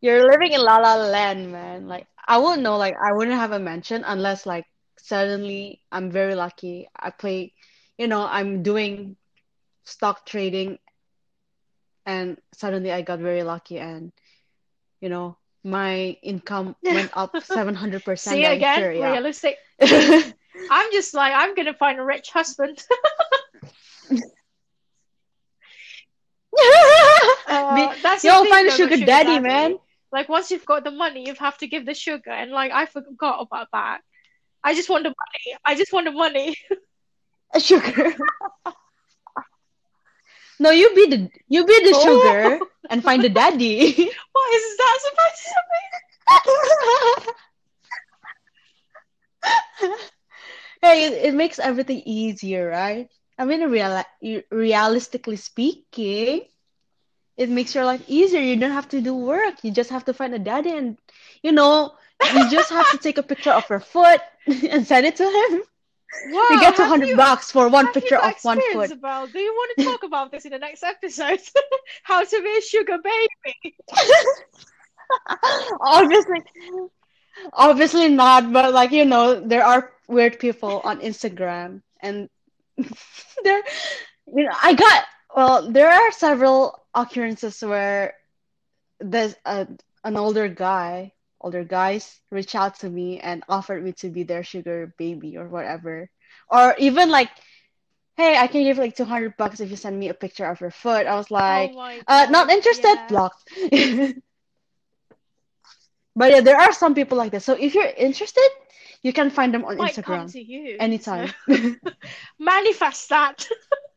You're 0.00 0.30
living 0.30 0.52
in 0.52 0.62
La 0.62 0.78
La 0.78 0.96
Land, 0.96 1.52
man. 1.52 1.88
Like 1.88 2.06
I 2.26 2.38
wouldn't 2.38 2.62
know, 2.62 2.76
like 2.76 2.94
I 2.96 3.12
wouldn't 3.12 3.36
have 3.36 3.52
a 3.52 3.58
mention 3.58 4.04
unless 4.04 4.46
like 4.46 4.64
suddenly 4.98 5.82
I'm 5.92 6.10
very 6.10 6.34
lucky. 6.34 6.88
I 6.96 7.10
play, 7.10 7.52
you 7.98 8.06
know, 8.06 8.24
I'm 8.24 8.62
doing 8.62 9.16
stock 9.84 10.24
trading 10.24 10.78
and 12.06 12.38
suddenly 12.54 12.92
I 12.92 13.02
got 13.02 13.18
very 13.18 13.42
lucky 13.42 13.78
and 13.78 14.12
you 15.00 15.08
know 15.08 15.36
my 15.62 16.16
income 16.22 16.76
went 16.82 17.10
up 17.14 17.34
700% 17.34 18.18
see 18.18 18.44
again 18.44 18.78
sure, 18.78 18.92
yeah. 18.92 19.12
realistic. 19.12 19.56
I'm 20.70 20.92
just 20.92 21.14
like 21.14 21.32
I'm 21.34 21.54
gonna 21.54 21.74
find 21.74 21.98
a 21.98 22.04
rich 22.04 22.30
husband. 22.30 22.82
Uh, 27.46 27.94
that's 28.02 28.22
You'll 28.22 28.44
find 28.46 28.68
a 28.68 28.70
sugar 28.70 28.94
sugar 28.94 29.06
daddy, 29.06 29.38
daddy. 29.38 29.40
man. 29.40 29.78
Like 30.12 30.28
once 30.28 30.50
you've 30.50 30.66
got 30.66 30.84
the 30.84 30.90
money, 30.90 31.26
you 31.26 31.34
have 31.34 31.58
to 31.58 31.66
give 31.66 31.86
the 31.86 31.94
sugar, 31.94 32.30
and 32.30 32.50
like 32.50 32.72
I 32.72 32.86
forgot 32.86 33.40
about 33.40 33.68
that. 33.72 34.00
I 34.64 34.74
just 34.74 34.88
want 34.90 35.04
the 35.04 35.10
money. 35.10 35.58
I 35.64 35.74
just 35.76 35.92
want 35.92 36.06
the 36.06 36.12
money. 36.12 36.56
Sugar. 37.58 38.14
No, 40.58 40.70
you 40.70 40.94
be 40.94 41.06
the 41.06 41.30
you 41.48 41.64
be 41.64 41.80
the 41.84 41.94
sugar 41.94 42.60
Oh, 42.60 42.66
and 42.90 43.02
find 43.02 43.22
the 43.22 43.28
daddy. 43.28 43.92
what 44.32 44.54
is 44.54 44.76
that 44.76 44.98
supposed 45.02 45.44
to 45.44 47.34
Hey, 50.82 51.06
it, 51.06 51.12
it 51.28 51.34
makes 51.34 51.58
everything 51.58 52.02
easier, 52.06 52.68
right? 52.68 53.08
I 53.38 53.44
mean, 53.44 53.62
real, 53.70 54.02
realistically 54.50 55.36
speaking, 55.36 56.42
it 57.40 57.48
makes 57.48 57.74
your 57.74 57.86
life 57.86 58.04
easier. 58.06 58.42
You 58.42 58.56
don't 58.56 58.70
have 58.70 58.88
to 58.90 59.00
do 59.00 59.14
work. 59.14 59.64
You 59.64 59.70
just 59.70 59.88
have 59.88 60.04
to 60.04 60.12
find 60.12 60.34
a 60.34 60.38
daddy 60.38 60.76
and, 60.76 60.98
you 61.42 61.52
know, 61.52 61.94
you 62.34 62.50
just 62.50 62.68
have 62.68 62.90
to 62.90 62.98
take 62.98 63.16
a 63.16 63.22
picture 63.22 63.50
of 63.50 63.68
your 63.70 63.80
foot 63.80 64.20
and 64.46 64.86
send 64.86 65.06
it 65.06 65.16
to 65.16 65.24
him. 65.24 65.62
mean? 66.26 66.34
You 66.34 66.60
get 66.60 66.76
have 66.76 66.76
200 66.76 67.08
you 67.08 67.16
bucks 67.16 67.50
for 67.50 67.68
one 67.68 67.92
picture 67.94 68.18
of 68.18 68.34
one 68.42 68.60
foot. 68.72 68.90
about? 68.90 69.32
Do 69.32 69.38
you 69.38 69.52
want 69.52 69.78
to 69.78 69.84
talk 69.84 70.02
about 70.02 70.30
this 70.30 70.44
in 70.44 70.50
the 70.52 70.58
next 70.58 70.82
episode? 70.82 71.40
How 72.02 72.22
to 72.22 72.42
be 72.42 72.58
a 72.58 72.60
sugar 72.60 72.98
baby? 73.02 73.76
Obviously, 75.80 76.42
obviously 77.54 78.08
not, 78.08 78.52
but 78.52 78.72
like, 78.72 78.92
you 78.92 79.04
know, 79.04 79.40
there 79.40 79.64
are 79.64 79.92
weird 80.08 80.38
people 80.38 80.80
on 80.84 81.00
Instagram 81.00 81.82
and 82.00 82.28
there, 83.42 83.62
you 84.26 84.44
know, 84.44 84.52
I 84.62 84.74
got, 84.74 85.04
well, 85.34 85.70
there 85.70 85.90
are 85.90 86.12
several 86.12 86.78
occurrences 86.94 87.60
where 87.62 88.14
there's 89.00 89.34
a, 89.44 89.66
an 90.04 90.16
older 90.16 90.48
guy, 90.48 91.12
older 91.40 91.64
guys 91.64 92.20
reach 92.30 92.54
out 92.54 92.78
to 92.80 92.88
me 92.88 93.18
and 93.20 93.42
offered 93.48 93.82
me 93.82 93.92
to 93.92 94.08
be 94.10 94.22
their 94.24 94.42
sugar 94.44 94.94
baby 94.98 95.36
or 95.36 95.48
whatever. 95.48 96.08
Or 96.50 96.74
even 96.78 97.10
like, 97.10 97.30
hey, 98.16 98.36
I 98.36 98.46
can 98.48 98.62
give 98.64 98.78
like 98.78 98.96
200 98.96 99.36
bucks 99.36 99.60
if 99.60 99.70
you 99.70 99.76
send 99.76 99.98
me 99.98 100.08
a 100.08 100.14
picture 100.14 100.46
of 100.46 100.60
your 100.60 100.70
foot. 100.70 101.06
I 101.06 101.14
was 101.16 101.30
Oh 101.34 101.34
like, 101.34 101.72
my 101.72 102.02
uh, 102.06 102.26
not 102.30 102.50
interested, 102.50 102.96
yeah. 102.96 103.06
blocked. 103.08 103.48
But 106.16 106.30
yeah, 106.32 106.40
there 106.40 106.56
are 106.58 106.72
some 106.72 106.94
people 106.94 107.16
like 107.16 107.32
that. 107.32 107.42
So 107.42 107.54
if 107.54 107.74
you're 107.74 107.86
interested, 107.86 108.48
you 109.02 109.12
can 109.12 109.30
find 109.30 109.54
them 109.54 109.64
on 109.64 109.76
Might 109.76 110.00
come 110.02 110.28
Instagram 110.28 110.32
to 110.32 110.40
you. 110.40 110.76
Anytime. 110.78 111.32
manifest 112.38 113.08
that. 113.10 113.46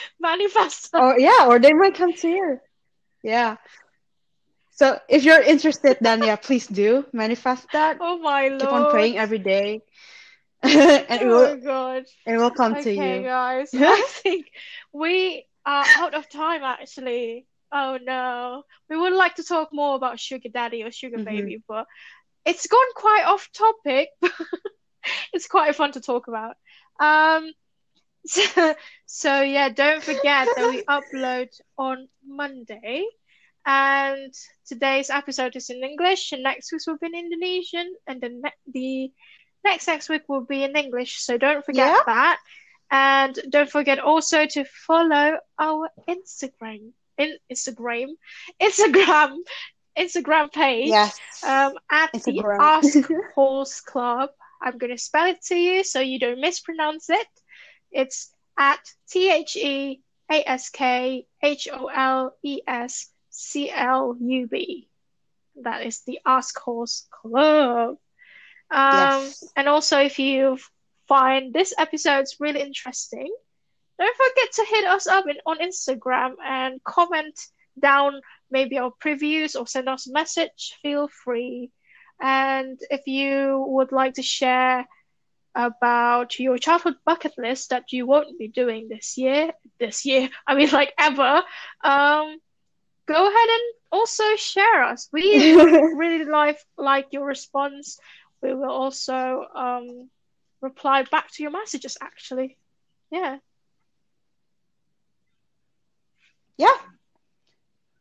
Manifest. 0.20 0.94
Or 0.96 1.18
yeah, 1.18 1.46
or 1.46 1.58
they 1.58 1.72
might 1.72 1.94
come 1.94 2.12
to 2.14 2.28
you. 2.28 2.60
Yeah. 3.22 3.56
So 4.70 4.98
if 5.08 5.24
you're 5.24 5.40
interested, 5.42 5.98
then 6.00 6.22
yeah, 6.22 6.36
please 6.36 6.66
do 6.66 7.04
manifest 7.12 7.70
that. 7.72 8.00
Oh 8.00 8.18
my 8.18 8.48
lord! 8.48 8.60
Keep 8.60 8.72
on 8.72 8.86
praying 8.86 9.18
every 9.18 9.38
day, 9.38 9.82
and 10.62 11.20
it 11.22 11.26
will 11.26 11.48
Oh 11.48 11.56
god. 11.62 12.04
it 12.26 12.36
will 12.36 12.50
come 12.50 12.76
to 12.76 12.92
you. 12.92 13.22
Okay, 13.22 13.24
guys. 13.24 13.74
I 13.78 14.04
think 14.08 14.46
we 14.92 15.44
are 15.66 15.88
out 15.94 16.14
of 16.14 16.28
time 16.28 16.62
actually. 16.62 17.46
Oh 17.72 17.98
no. 18.02 18.62
We 18.88 18.96
would 18.96 19.12
like 19.12 19.36
to 19.36 19.44
talk 19.44 19.70
more 19.72 19.96
about 19.96 20.18
sugar 20.20 20.48
daddy 20.48 20.82
or 20.82 20.90
sugar 20.90 21.18
hmm 21.18 21.24
baby, 21.24 21.62
but 21.68 21.86
it's 22.44 22.66
gone 22.66 22.92
quite 22.96 23.24
off 23.26 23.48
topic. 23.52 24.08
It's 25.32 25.46
quite 25.48 25.74
fun 25.74 25.92
to 25.92 26.00
talk 26.00 26.28
about. 26.28 26.56
Um 27.00 27.52
so, 28.26 28.74
so 29.06 29.42
yeah, 29.42 29.68
don't 29.68 30.02
forget 30.02 30.48
that 30.56 30.68
we 30.70 30.82
upload 30.84 31.48
on 31.78 32.08
Monday. 32.26 33.04
And 33.66 34.32
today's 34.66 35.10
episode 35.10 35.54
is 35.56 35.68
in 35.70 35.84
English, 35.84 36.32
and 36.32 36.42
next 36.42 36.72
week 36.72 36.80
will 36.86 36.96
be 36.96 37.06
in 37.06 37.14
Indonesian, 37.14 37.94
and 38.06 38.20
the 38.20 38.28
ne- 38.30 38.60
the 38.72 39.12
next 39.64 39.86
next 39.86 40.08
week 40.08 40.22
will 40.28 40.44
be 40.46 40.64
in 40.64 40.74
English. 40.76 41.20
So 41.20 41.36
don't 41.36 41.64
forget 41.64 41.88
Yeah. 41.88 42.00
that, 42.06 42.38
and 42.90 43.38
don't 43.50 43.70
forget 43.70 43.98
also 43.98 44.46
to 44.46 44.64
follow 44.64 45.38
our 45.58 45.90
Instagram, 46.08 46.92
in 47.18 47.36
Instagram, 47.52 48.08
Instagram, 48.62 49.36
Instagram 49.98 50.50
page, 50.52 50.88
Yes. 50.88 51.18
um, 51.44 51.74
at 51.90 52.12
the 52.12 52.42
Ask 52.58 52.96
Horse 53.34 53.80
Club. 53.82 54.30
I'm 54.62 54.78
gonna 54.78 54.98
spell 54.98 55.26
it 55.26 55.42
to 55.46 55.54
you 55.56 55.84
so 55.84 56.00
you 56.00 56.18
don't 56.18 56.40
mispronounce 56.40 57.10
it. 57.10 57.26
It's 57.90 58.30
at 58.58 58.80
T 59.10 59.30
H 59.30 59.56
E 59.56 60.00
A 60.30 60.48
S 60.48 60.70
K 60.70 61.26
H 61.42 61.68
O 61.72 61.86
L 61.86 62.34
E 62.42 62.60
S 62.66 63.08
C 63.30 63.70
L 63.70 64.16
U 64.20 64.46
B. 64.46 64.88
That 65.62 65.84
is 65.86 66.00
the 66.02 66.20
Askholes 66.26 67.08
Club. 67.10 67.96
Um, 68.70 68.96
Yes. 68.98 69.44
and 69.56 69.68
also, 69.68 69.98
if 69.98 70.18
you 70.18 70.58
find 71.08 71.52
this 71.52 71.74
episode's 71.78 72.36
really 72.40 72.60
interesting, 72.60 73.32
don't 73.98 74.16
forget 74.16 74.52
to 74.52 74.64
hit 74.68 74.84
us 74.86 75.06
up 75.06 75.26
in, 75.28 75.36
on 75.44 75.58
Instagram 75.58 76.34
and 76.44 76.82
comment 76.84 77.38
down 77.78 78.20
maybe 78.50 78.78
our 78.78 78.92
previews 79.04 79.58
or 79.58 79.66
send 79.66 79.88
us 79.88 80.06
a 80.08 80.12
message. 80.12 80.78
Feel 80.82 81.08
free. 81.08 81.70
And 82.20 82.78
if 82.90 83.06
you 83.06 83.64
would 83.68 83.92
like 83.92 84.14
to 84.14 84.22
share 84.22 84.86
about 85.54 86.38
your 86.38 86.58
childhood 86.58 86.94
bucket 87.04 87.32
list 87.38 87.70
that 87.70 87.92
you 87.92 88.06
won't 88.06 88.38
be 88.38 88.48
doing 88.48 88.88
this 88.88 89.16
year, 89.18 89.52
this 89.78 90.04
year, 90.04 90.28
I 90.46 90.54
mean 90.54 90.70
like 90.70 90.92
ever, 90.98 91.42
um, 91.84 92.38
go 93.06 93.28
ahead 93.28 93.48
and 93.48 93.62
also 93.92 94.24
share 94.36 94.84
us. 94.84 95.08
We 95.12 95.54
really 95.96 96.24
like 96.24 96.58
like 96.76 97.08
your 97.12 97.24
response. 97.26 97.98
We 98.42 98.54
will 98.54 98.70
also 98.70 99.46
um 99.54 100.10
reply 100.60 101.02
back 101.04 101.30
to 101.32 101.42
your 101.42 101.52
messages 101.52 101.96
actually. 102.00 102.58
Yeah. 103.10 103.38
Yeah. 106.56 106.76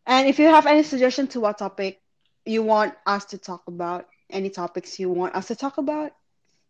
And 0.05 0.27
if 0.27 0.39
you 0.39 0.47
have 0.47 0.65
any 0.65 0.83
suggestion 0.83 1.27
to 1.29 1.39
what 1.39 1.57
topic 1.59 2.01
you 2.45 2.63
want 2.63 2.95
us 3.05 3.25
to 3.25 3.37
talk 3.37 3.67
about, 3.67 4.07
any 4.29 4.49
topics 4.49 4.99
you 4.99 5.09
want 5.09 5.35
us 5.35 5.47
to 5.47 5.55
talk 5.55 5.77
about, 5.77 6.11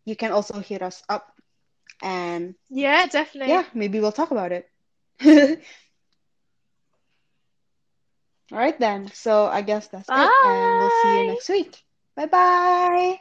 you 0.04 0.16
can 0.16 0.32
also 0.32 0.60
hit 0.60 0.82
us 0.82 1.02
up 1.08 1.32
and 2.02 2.54
yeah 2.70 3.06
definitely. 3.06 3.52
yeah 3.52 3.64
maybe 3.74 4.00
we'll 4.00 4.12
talk 4.12 4.30
about 4.30 4.52
it. 4.52 4.66
All 8.52 8.58
right 8.58 8.78
then. 8.80 9.10
So 9.14 9.46
i 9.46 9.62
guess 9.62 9.88
that's 9.88 10.08
bye. 10.08 10.24
it 10.24 10.46
and 10.46 10.80
we'll 10.80 10.90
see 10.90 11.20
you 11.20 11.26
next 11.26 11.48
week. 11.48 11.82
Bye 12.16 12.26
bye 12.26 13.20